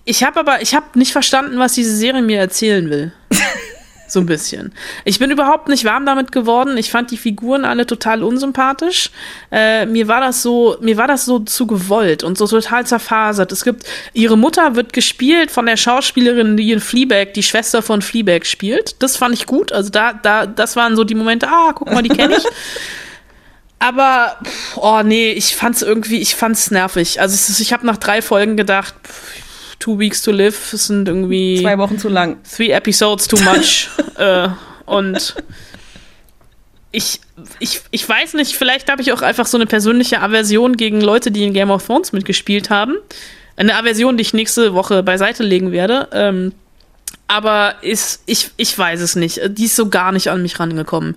ich 0.04 0.24
habe 0.24 0.40
aber, 0.42 0.62
ich 0.62 0.76
habe 0.76 1.00
nicht 1.00 1.14
verstanden, 1.14 1.58
was 1.58 1.74
diese 1.74 1.96
Serie 1.96 2.22
mir 2.22 2.40
erzählen 2.40 2.90
will. 2.90 3.14
So 4.12 4.20
ein 4.20 4.26
bisschen. 4.26 4.74
Ich 5.06 5.20
bin 5.20 5.32
überhaupt 5.32 5.68
nicht 5.68 5.86
warm 5.86 6.06
damit 6.06 6.32
geworden. 6.32 6.78
Ich 6.78 6.92
fand 6.92 7.12
die 7.12 7.18
Figuren 7.18 7.66
alle 7.66 7.86
total 7.86 8.24
unsympathisch. 8.24 9.12
Äh, 9.52 9.86
mir 9.86 10.08
war 10.08 10.22
das 10.22 10.42
so, 10.42 10.78
mir 10.82 10.98
war 10.98 11.08
das 11.08 11.26
so 11.26 11.40
zu 11.40 11.68
gewollt 11.68 12.24
und 12.24 12.38
so 12.38 12.48
total 12.48 12.86
zerfasert. 12.86 13.52
Es 13.52 13.64
gibt, 13.64 13.86
ihre 14.14 14.38
Mutter 14.38 14.76
wird 14.76 14.94
gespielt 14.94 15.52
von 15.52 15.66
der 15.66 15.78
Schauspielerin, 15.78 16.58
die 16.58 16.72
in 16.72 16.80
Fleabag, 16.80 17.34
die 17.34 17.44
Schwester 17.44 17.82
von 17.82 18.02
Fleabag 18.02 18.46
spielt. 18.46 19.02
Das 19.02 19.18
fand 19.18 19.34
ich 19.34 19.46
gut. 19.46 19.72
Also 19.72 19.90
da, 19.90 20.14
da, 20.14 20.46
das 20.46 20.76
waren 20.76 20.96
so 20.96 21.04
die 21.04 21.16
Momente, 21.16 21.48
ah, 21.48 21.72
guck 21.74 21.92
mal, 21.92 22.02
die 22.02 22.10
kenne 22.10 22.36
ich. 22.38 22.44
Aber, 23.80 24.38
pff, 24.44 24.78
oh 24.78 25.02
nee, 25.04 25.32
ich 25.32 25.56
fand's 25.56 25.82
irgendwie, 25.82 26.20
ich 26.20 26.36
fand's 26.36 26.70
nervig. 26.70 27.22
Also 27.22 27.62
ich 27.62 27.72
habe 27.72 27.86
nach 27.86 27.96
drei 27.96 28.22
Folgen 28.22 28.58
gedacht, 28.58 28.94
pff, 29.06 29.49
Two 29.80 29.98
Weeks 29.98 30.22
to 30.22 30.32
Live 30.32 30.72
sind 30.74 31.08
irgendwie 31.08 31.62
Zwei 31.62 31.78
Wochen 31.78 31.98
zu 31.98 32.10
lang. 32.10 32.38
three 32.44 32.70
episodes 32.72 33.28
too 33.28 33.38
much. 33.38 33.90
äh, 34.18 34.50
und 34.86 35.36
ich, 36.92 37.22
ich, 37.60 37.82
ich 37.92 38.10
weiß 38.10 38.34
nicht, 38.34 38.56
vielleicht 38.56 38.90
habe 38.92 39.02
ich 39.02 39.14
auch 39.14 39.22
einfach 39.22 39.46
so 39.46 39.58
eine 39.58 39.68
persönliche 39.68 40.22
Aversion 40.22 40.76
gegen 40.76 41.02
Leute, 41.02 41.32
die 41.32 41.44
in 41.44 41.54
Game 41.54 41.70
of 41.72 41.86
Thrones 41.86 42.12
mitgespielt 42.12 42.70
haben. 42.70 42.96
Eine 43.56 43.76
Aversion, 43.76 44.18
die 44.18 44.22
ich 44.22 44.34
nächste 44.34 44.74
Woche 44.74 45.04
beiseite 45.04 45.44
legen 45.44 45.72
werde. 45.72 46.08
Ähm, 46.12 46.54
aber 47.28 47.76
ist, 47.82 48.24
ich, 48.26 48.52
ich 48.58 48.76
weiß 48.78 49.02
es 49.02 49.16
nicht. 49.16 49.40
Die 49.50 49.66
ist 49.66 49.76
so 49.76 49.90
gar 49.90 50.12
nicht 50.12 50.30
an 50.30 50.42
mich 50.42 50.60
rangekommen. 50.60 51.16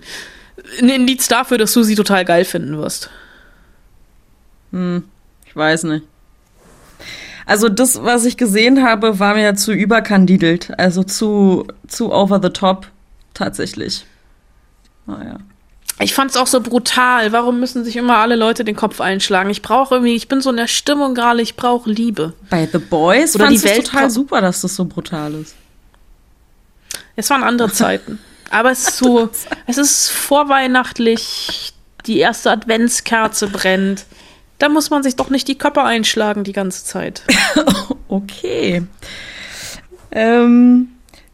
Ein 0.79 0.89
Indiz 0.89 1.27
dafür, 1.27 1.57
dass 1.57 1.73
du 1.73 1.83
sie 1.83 1.95
total 1.95 2.23
geil 2.23 2.45
finden 2.45 2.77
wirst. 2.77 3.09
Hm, 4.71 5.03
ich 5.47 5.55
weiß 5.55 5.83
nicht. 5.85 6.05
Also 7.45 7.69
das, 7.69 8.03
was 8.03 8.25
ich 8.25 8.37
gesehen 8.37 8.83
habe, 8.83 9.19
war 9.19 9.35
mir 9.35 9.55
zu 9.55 9.73
überkandidelt. 9.73 10.77
Also 10.77 11.03
zu, 11.03 11.67
zu 11.87 12.11
over 12.11 12.39
the 12.41 12.49
top. 12.49 12.87
Tatsächlich. 13.33 14.05
Naja. 15.05 15.37
Ich 15.99 16.13
fand's 16.13 16.37
auch 16.37 16.47
so 16.47 16.61
brutal. 16.61 17.31
Warum 17.31 17.59
müssen 17.59 17.83
sich 17.83 17.95
immer 17.95 18.17
alle 18.17 18.35
Leute 18.35 18.63
den 18.63 18.75
Kopf 18.75 18.99
einschlagen? 18.99 19.49
Ich 19.49 19.61
brauche 19.61 19.95
irgendwie, 19.95 20.15
ich 20.15 20.27
bin 20.27 20.41
so 20.41 20.49
in 20.49 20.57
der 20.57 20.67
Stimmung 20.67 21.13
gerade, 21.15 21.41
ich 21.41 21.55
brauche 21.55 21.89
Liebe. 21.89 22.33
Bei 22.49 22.67
The 22.71 22.79
Boys 22.79 23.35
Oder 23.35 23.45
fand 23.45 23.63
ich 23.63 23.73
total 23.83 24.09
super, 24.09 24.41
dass 24.41 24.61
das 24.61 24.75
so 24.75 24.85
brutal 24.85 25.33
ist. 25.35 25.55
Es 27.15 27.29
waren 27.29 27.43
andere 27.43 27.71
Zeiten. 27.73 28.19
Aber 28.49 28.71
es 28.71 28.87
ist 28.87 28.97
so, 28.97 29.29
es 29.65 29.77
ist 29.77 30.09
vorweihnachtlich, 30.09 31.73
die 32.05 32.19
erste 32.19 32.51
Adventskerze 32.51 33.47
brennt. 33.47 34.05
Da 34.63 34.69
muss 34.69 34.89
man 34.89 35.03
sich 35.03 35.17
doch 35.17 35.29
nicht 35.29 35.49
die 35.49 35.57
Köpfe 35.57 35.83
einschlagen 35.83 36.45
die 36.45 36.53
ganze 36.53 36.85
Zeit. 36.85 37.23
okay. 38.07 38.83
Ähm, 40.09 40.87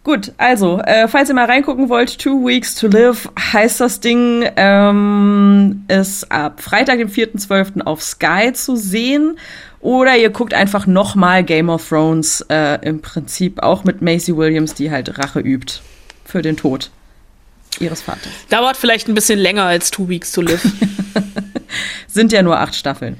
gut, 0.03 0.32
also, 0.39 0.80
äh, 0.80 1.07
falls 1.07 1.30
ihr 1.30 1.36
mal 1.36 1.45
reingucken 1.45 1.89
wollt, 1.89 2.17
Two 2.17 2.47
Weeks 2.47 2.73
to 2.73 2.88
Live 2.88 3.30
heißt 3.39 3.82
das 3.82 3.99
Ding, 3.99 4.49
ähm, 4.55 5.86
ist 5.89 6.32
ab 6.32 6.59
Freitag, 6.59 6.97
dem 6.97 7.09
4.12. 7.09 7.82
auf 7.84 8.01
Sky 8.01 8.51
zu 8.51 8.75
sehen. 8.75 9.38
Oder 9.80 10.17
ihr 10.17 10.32
guckt 10.32 10.55
einfach 10.55 10.88
nochmal 10.88 11.43
Game 11.43 11.69
of 11.69 11.88
Thrones, 11.88 12.43
äh, 12.49 12.80
im 12.82 12.99
Prinzip 13.03 13.61
auch 13.61 13.84
mit 13.84 14.01
Macy 14.01 14.36
Williams, 14.36 14.73
die 14.73 14.89
halt 14.89 15.19
Rache 15.19 15.39
übt 15.39 15.82
für 16.25 16.41
den 16.41 16.57
Tod 16.57 16.89
ihres 17.80 18.01
Vaters. 18.01 18.32
Dauert 18.49 18.75
vielleicht 18.75 19.07
ein 19.07 19.13
bisschen 19.13 19.38
länger 19.38 19.65
als 19.65 19.91
Two 19.91 20.09
Weeks 20.09 20.32
to 20.32 20.41
Live. 20.41 20.65
Sind 22.20 22.34
ja 22.34 22.41
nur 22.41 22.59
acht 22.59 22.76
Staffeln. 22.76 23.15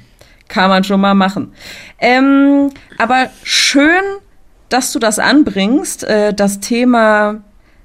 Kann 0.48 0.68
man 0.68 0.84
schon 0.84 1.00
mal 1.00 1.14
machen. 1.14 1.54
Ähm, 1.98 2.68
aber 2.98 3.30
schön, 3.44 4.02
dass 4.68 4.92
du 4.92 4.98
das 4.98 5.18
anbringst, 5.18 6.04
äh, 6.04 6.34
das 6.34 6.60
Thema 6.60 7.40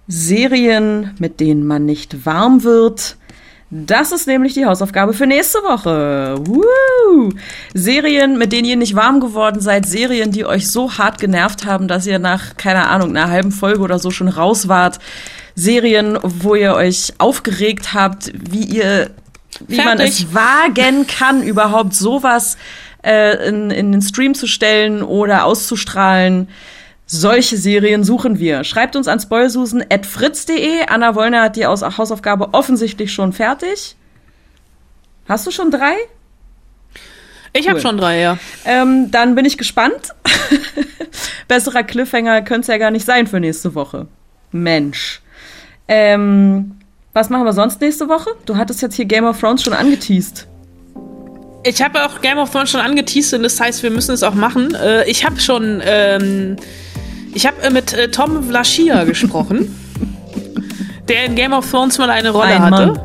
Serien, 0.09 1.15
mit 1.17 1.39
denen 1.39 1.65
man 1.65 1.85
nicht 1.85 2.25
warm 2.25 2.65
wird. 2.65 3.15
Das 3.69 4.11
ist 4.11 4.27
nämlich 4.27 4.55
die 4.55 4.65
Hausaufgabe 4.65 5.13
für 5.13 5.25
nächste 5.25 5.59
Woche. 5.59 6.35
Woo! 6.45 7.31
Serien, 7.73 8.37
mit 8.37 8.51
denen 8.51 8.67
ihr 8.67 8.75
nicht 8.75 8.97
warm 8.97 9.21
geworden 9.21 9.61
seid, 9.61 9.85
Serien, 9.85 10.33
die 10.33 10.45
euch 10.45 10.69
so 10.69 10.97
hart 10.97 11.21
genervt 11.21 11.65
haben, 11.65 11.87
dass 11.87 12.05
ihr 12.05 12.19
nach, 12.19 12.57
keine 12.57 12.89
Ahnung, 12.89 13.11
einer 13.11 13.29
halben 13.29 13.53
Folge 13.53 13.79
oder 13.79 13.99
so 13.99 14.11
schon 14.11 14.27
raus 14.27 14.67
wart. 14.67 14.99
Serien, 15.55 16.19
wo 16.21 16.55
ihr 16.55 16.73
euch 16.73 17.13
aufgeregt 17.19 17.93
habt, 17.93 18.33
wie 18.33 18.65
ihr, 18.65 19.11
wie 19.67 19.75
Fertig. 19.75 19.85
man 19.85 19.99
es 19.99 20.33
wagen 20.33 21.07
kann, 21.07 21.43
überhaupt 21.43 21.93
sowas 21.93 22.57
äh, 23.03 23.47
in, 23.47 23.71
in 23.71 23.91
den 23.91 24.01
Stream 24.01 24.33
zu 24.33 24.47
stellen 24.47 25.03
oder 25.03 25.45
auszustrahlen. 25.45 26.49
Solche 27.07 27.57
Serien 27.57 28.03
suchen 28.03 28.39
wir. 28.39 28.63
Schreibt 28.63 28.95
uns 28.95 29.07
an 29.07 29.19
spoilsusen.fritz.de. 29.19 30.87
Anna 30.87 31.13
Wollner 31.13 31.43
hat 31.43 31.55
die 31.55 31.65
Hausaufgabe 31.65 32.53
offensichtlich 32.53 33.13
schon 33.13 33.31
fertig. 33.31 33.95
Hast 35.27 35.45
du 35.45 35.51
schon 35.51 35.69
drei? 35.69 35.93
Ich 37.53 37.65
cool. 37.65 37.69
habe 37.69 37.81
schon 37.81 37.97
drei, 37.97 38.19
ja. 38.19 38.37
Ähm, 38.65 39.11
dann 39.11 39.35
bin 39.35 39.45
ich 39.45 39.57
gespannt. 39.57 40.13
Besserer 41.47 41.83
Cliffhanger 41.83 42.41
könnte 42.41 42.61
es 42.61 42.67
ja 42.67 42.77
gar 42.77 42.91
nicht 42.91 43.05
sein 43.05 43.27
für 43.27 43.39
nächste 43.39 43.75
Woche. 43.75 44.07
Mensch. 44.51 45.21
Ähm, 45.87 46.79
was 47.15 47.29
machen 47.29 47.45
wir 47.45 47.53
sonst 47.53 47.79
nächste 47.79 48.09
Woche? 48.09 48.29
Du 48.45 48.57
hattest 48.57 48.81
jetzt 48.81 48.95
hier 48.95 49.05
Game 49.05 49.23
of 49.23 49.39
Thrones 49.39 49.63
schon 49.63 49.73
angeteased. 49.73 50.47
Ich 51.63 51.81
habe 51.81 52.05
auch 52.05 52.21
Game 52.21 52.37
of 52.37 52.51
Thrones 52.51 52.69
schon 52.69 52.81
angeteased 52.81 53.33
und 53.33 53.43
das 53.43 53.59
heißt, 53.59 53.81
wir 53.81 53.89
müssen 53.89 54.11
es 54.11 54.21
auch 54.21 54.35
machen. 54.35 54.75
Äh, 54.75 55.09
ich 55.09 55.25
habe 55.25 55.39
schon 55.39 55.81
ähm, 55.83 56.57
ich 57.33 57.45
habe 57.45 57.61
äh, 57.61 57.69
mit 57.69 57.93
äh, 57.93 58.09
Tom 58.09 58.43
Vlaschia 58.43 59.03
gesprochen, 59.05 59.73
der 61.07 61.25
in 61.25 61.35
Game 61.35 61.53
of 61.53 61.71
Thrones 61.71 61.97
mal 61.97 62.09
eine 62.09 62.31
Rolle 62.31 62.55
ein 62.55 62.61
hatte, 62.61 63.01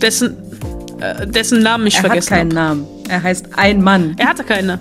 dessen, 0.00 0.36
äh, 1.00 1.26
dessen 1.26 1.60
Namen 1.60 1.88
ich 1.88 1.96
er 1.96 2.02
vergessen 2.02 2.36
habe. 2.36 2.40
Er 2.40 2.44
hat 2.44 2.54
keinen 2.54 2.58
hab. 2.58 2.76
Namen. 2.76 2.86
Er 3.08 3.22
heißt 3.24 3.46
Ein 3.56 3.82
Mann. 3.82 4.14
Er 4.16 4.28
hatte 4.28 4.44
keinen. 4.44 4.78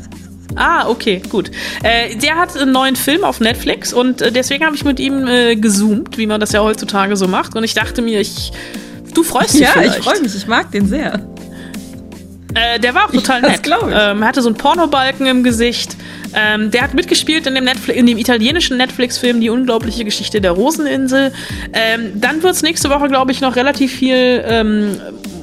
Ah, 0.56 0.88
okay, 0.88 1.22
gut. 1.30 1.52
Äh, 1.84 2.16
der 2.16 2.36
hat 2.36 2.58
einen 2.58 2.72
neuen 2.72 2.96
Film 2.96 3.24
auf 3.24 3.40
Netflix 3.40 3.94
und 3.94 4.22
äh, 4.22 4.32
deswegen 4.32 4.66
habe 4.66 4.76
ich 4.76 4.84
mit 4.84 5.00
ihm 5.00 5.28
äh, 5.28 5.56
gezoomt, 5.56 6.18
wie 6.18 6.28
man 6.28 6.40
das 6.40 6.52
ja 6.52 6.62
heutzutage 6.62 7.16
so 7.16 7.28
macht. 7.28 7.56
Und 7.56 7.64
ich 7.64 7.74
dachte 7.74 8.02
mir, 8.02 8.20
ich, 8.20 8.52
du 9.14 9.24
freust 9.24 9.54
dich 9.54 9.62
Ja, 9.62 9.72
vielleicht. 9.74 10.00
ich 10.00 10.04
freue 10.04 10.22
mich. 10.22 10.36
Ich 10.36 10.48
mag 10.48 10.72
den 10.72 10.88
sehr. 10.88 11.22
Äh, 12.56 12.80
der 12.80 12.96
war 12.96 13.06
auch 13.06 13.12
total 13.14 13.42
ja, 13.44 13.50
nett. 13.50 13.62
Ähm, 13.68 14.22
er 14.22 14.28
hatte 14.28 14.42
so 14.42 14.50
einen 14.50 14.58
Pornobalken 14.58 15.28
im 15.28 15.44
Gesicht. 15.44 15.96
Ähm, 16.34 16.72
der 16.72 16.82
hat 16.84 16.94
mitgespielt 16.94 17.48
in 17.48 17.56
dem, 17.56 17.64
Netflix, 17.64 18.00
in 18.00 18.06
dem 18.06 18.18
italienischen 18.18 18.78
Netflix-Film 18.78 19.42
Die 19.42 19.50
unglaubliche 19.50 20.04
Geschichte 20.04 20.42
der 20.42 20.52
Roseninsel. 20.52 21.32
Ähm, 21.74 22.12
dann 22.16 22.44
wird 22.44 22.54
es 22.54 22.62
nächste 22.62 22.90
Woche, 22.90 23.08
glaube 23.08 23.32
ich, 23.32 23.42
noch 23.42 23.56
relativ 23.56 23.94
viel 23.94 24.44
ähm, 24.46 25.00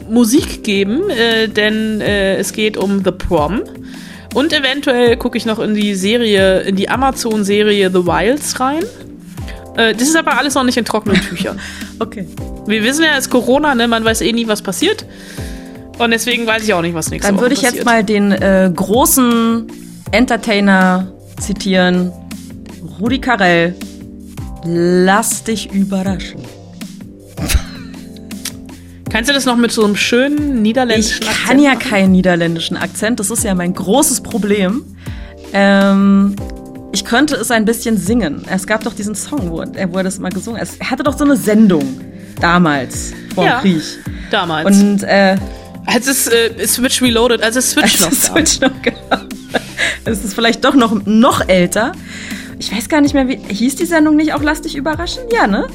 Musik 0.09 0.63
geben, 0.63 1.11
äh, 1.11 1.49
denn 1.49 2.01
äh, 2.01 2.37
es 2.37 2.53
geht 2.53 2.77
um 2.77 3.03
The 3.05 3.11
Prom. 3.11 3.63
Und 4.37 4.53
eventuell 4.53 5.17
gucke 5.17 5.39
ich 5.39 5.47
noch 5.47 5.59
in 5.59 5.75
die 5.75 5.95
Serie, 5.95 6.61
in 6.61 6.77
die 6.77 6.91
Amazon-Serie 6.91 7.89
The 7.89 8.05
Wilds 8.05 8.61
rein. 8.61 8.85
Äh, 9.79 9.95
das 9.95 10.03
ist 10.03 10.15
aber 10.15 10.37
alles 10.37 10.53
noch 10.53 10.63
nicht 10.63 10.77
in 10.77 10.85
trockenen 10.85 11.19
Tüchern. 11.23 11.59
okay. 12.01 12.27
Wir 12.67 12.85
wissen 12.85 13.03
ja, 13.03 13.13
es 13.13 13.21
ist 13.21 13.31
Corona, 13.31 13.75
ne? 13.75 13.89
Man 13.89 14.05
weiß 14.05 14.21
eh 14.21 14.33
nie, 14.33 14.47
was 14.47 14.61
passiert. 14.61 15.07
Und 15.97 16.11
deswegen 16.11 16.47
weiß 16.47 16.65
ich 16.65 16.75
auch 16.75 16.83
nicht, 16.83 16.93
was 16.93 17.09
nächste 17.09 17.33
Dann 17.33 17.41
würde 17.41 17.55
ich 17.55 17.63
passiert. 17.63 17.77
jetzt 17.77 17.87
mal 17.87 18.05
den 18.05 18.31
äh, 18.31 18.71
großen 18.77 19.73
Entertainer 20.13 21.11
zitieren. 21.41 22.13
Rudi 23.01 23.23
Carell. 23.23 23.75
Lass 24.67 25.45
dich 25.45 25.73
überraschen. 25.73 26.43
Kannst 29.17 29.31
du 29.31 29.33
das 29.33 29.47
noch 29.47 29.57
mit 29.57 29.73
so 29.73 29.83
einem 29.83 29.97
schönen 29.97 30.61
niederländischen 30.61 31.23
ich 31.23 31.29
Akzent? 31.31 31.41
Ich 31.41 31.49
kann 31.49 31.59
ja 31.59 31.75
keinen 31.75 32.13
niederländischen 32.13 32.77
Akzent. 32.77 33.19
Das 33.19 33.31
ist 33.31 33.45
ja 33.45 33.55
mein 33.55 33.73
großes 33.73 34.21
Problem. 34.21 34.85
Ähm, 35.55 36.37
ich 36.93 37.03
könnte 37.07 37.35
es 37.37 37.51
ein 37.51 37.65
bisschen 37.65 37.97
singen. 37.97 38.45
Es 38.47 38.67
gab 38.67 38.85
doch 38.85 38.93
diesen 38.93 39.15
Song, 39.15 39.51
wo 39.51 39.63
er, 39.63 39.91
wo 39.91 39.97
er 39.97 40.05
das 40.05 40.19
mal 40.19 40.29
gesungen 40.29 40.61
hat. 40.61 40.69
Er 40.79 40.91
hatte 40.91 41.03
doch 41.03 41.17
so 41.17 41.25
eine 41.25 41.35
Sendung 41.35 41.99
damals 42.43 43.15
vor 43.35 43.47
ja, 43.47 43.61
Krieg. 43.63 43.81
Damals. 44.31 44.67
Und 44.83 45.03
äh, 45.05 45.39
als 45.87 46.09
es 46.09 46.27
äh, 46.27 46.67
Switch 46.67 47.01
Reloaded, 47.01 47.43
als 47.43 47.57
es 47.57 47.71
Switch 47.71 48.03
als 48.05 48.29
noch 48.29 48.35
Switch 48.35 48.61
noch 48.61 48.83
gab. 48.83 49.25
Es 50.05 50.23
ist 50.27 50.35
vielleicht 50.35 50.63
doch 50.63 50.75
noch, 50.75 50.95
noch 51.07 51.49
älter. 51.49 51.93
Ich 52.59 52.71
weiß 52.71 52.91
gar 52.91 53.01
nicht 53.01 53.15
mehr, 53.15 53.27
wie. 53.29 53.39
Hieß 53.39 53.77
die 53.77 53.87
Sendung 53.87 54.15
nicht 54.15 54.35
auch 54.35 54.43
Lass 54.43 54.61
dich 54.61 54.77
überraschen? 54.77 55.23
Ja, 55.33 55.47
ne? 55.47 55.69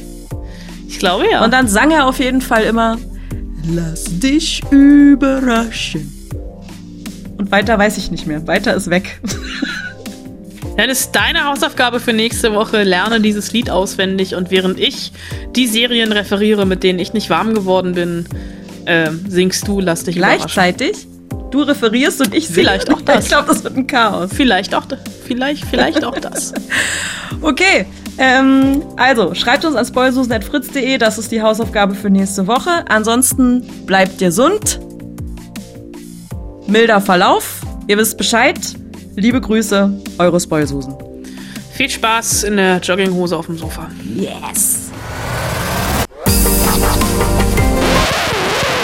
Ich 0.88 1.00
glaube 1.00 1.26
ja. 1.28 1.44
Und 1.44 1.52
dann 1.52 1.68
sang 1.68 1.90
er 1.90 2.06
auf 2.06 2.20
jeden 2.20 2.42
Fall 2.42 2.66
immer 2.66 3.00
Lass 3.68 4.06
dich 4.06 4.62
überraschen. 4.72 6.12
Und 7.38 7.52
weiter 7.52 7.78
weiß 7.78 7.98
ich 7.98 8.12
nicht 8.12 8.28
mehr. 8.28 8.46
Weiter 8.48 8.76
ist 8.76 8.90
weg. 8.90 9.20
Dann 10.78 10.90
ist 10.90 11.12
deine 11.12 11.46
Hausaufgabe 11.46 12.00
für 12.00 12.14
nächste 12.14 12.54
Woche, 12.54 12.84
lerne 12.84 13.20
dieses 13.20 13.52
Lied 13.52 13.70
auswendig 13.70 14.36
und 14.36 14.52
während 14.52 14.80
ich 14.80 15.12
die 15.56 15.68
Serien 15.68 16.12
referiere, 16.12 16.66
mit 16.66 16.84
denen 16.84 16.98
ich 16.98 17.14
nicht 17.14 17.30
warm 17.30 17.54
geworden 17.54 17.94
bin, 17.94 18.26
äh, 18.86 19.12
singst 19.28 19.68
du, 19.68 19.80
lass 19.80 20.06
dich 20.06 20.16
Gleichzeitig? 20.16 21.08
Du 21.52 21.62
referierst 21.62 22.22
und 22.22 22.34
ich 22.34 22.48
singe. 22.48 22.62
Vielleicht 22.62 22.92
auch 22.92 23.02
das. 23.06 23.26
Ich 23.26 23.30
glaube, 23.30 23.48
das 23.50 23.64
wird 23.64 23.76
ein 23.76 23.86
Chaos. 23.86 24.32
Vielleicht 24.34 24.74
auch, 24.74 24.86
vielleicht, 25.26 25.66
vielleicht 25.66 26.04
auch 26.04 26.18
das. 26.18 26.54
okay, 27.42 27.86
ähm, 28.18 28.84
also 28.98 29.34
schreibt 29.34 29.66
uns 29.66 29.76
an 29.76 29.86
spoilsusen.fritz.de, 29.86 30.98
das 30.98 31.18
ist 31.18 31.32
die 31.32 31.42
Hausaufgabe 31.42 31.96
für 31.96 32.10
nächste 32.10 32.48
Woche. 32.48 32.86
Ansonsten 32.90 33.66
bleibt 33.86 34.18
gesund. 34.18 34.80
Milder 36.68 37.02
Verlauf. 37.02 37.62
Ihr 37.88 37.98
wisst 37.98 38.18
Bescheid. 38.18 38.60
Liebe 39.16 39.42
Grüße, 39.42 40.02
eure 40.20 40.40
Spoilsusen. 40.40 40.96
Viel 41.74 41.90
Spaß 41.90 42.44
in 42.44 42.58
der 42.58 42.78
Jogginghose 42.78 43.36
auf 43.36 43.48
dem 43.48 43.58
Sofa. 43.58 43.90
Yes. 44.16 44.92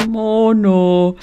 Mono. 0.08 1.16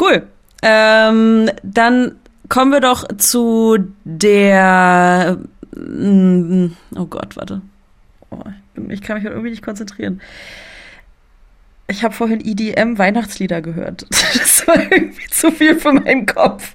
Cool. 0.00 0.22
Ähm, 0.62 1.50
dann 1.62 2.16
kommen 2.48 2.72
wir 2.72 2.80
doch 2.80 3.04
zu 3.16 3.78
der. 4.04 5.38
Mm, 5.80 6.72
oh 6.96 7.06
Gott, 7.06 7.36
warte. 7.36 7.62
Oh, 8.30 8.42
ich 8.88 9.02
kann 9.02 9.16
mich 9.16 9.24
irgendwie 9.24 9.50
nicht 9.50 9.62
konzentrieren. 9.62 10.20
Ich 11.88 12.04
habe 12.04 12.14
vorhin 12.14 12.40
EDM 12.40 12.98
Weihnachtslieder 12.98 13.62
gehört. 13.62 14.06
Das 14.40 14.66
war 14.66 14.92
irgendwie 14.92 15.26
zu 15.28 15.50
viel 15.50 15.78
für 15.80 15.92
meinen 15.92 16.26
Kopf. 16.26 16.74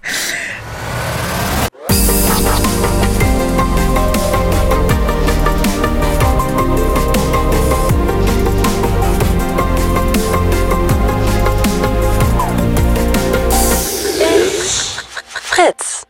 Fritz. 15.27 16.05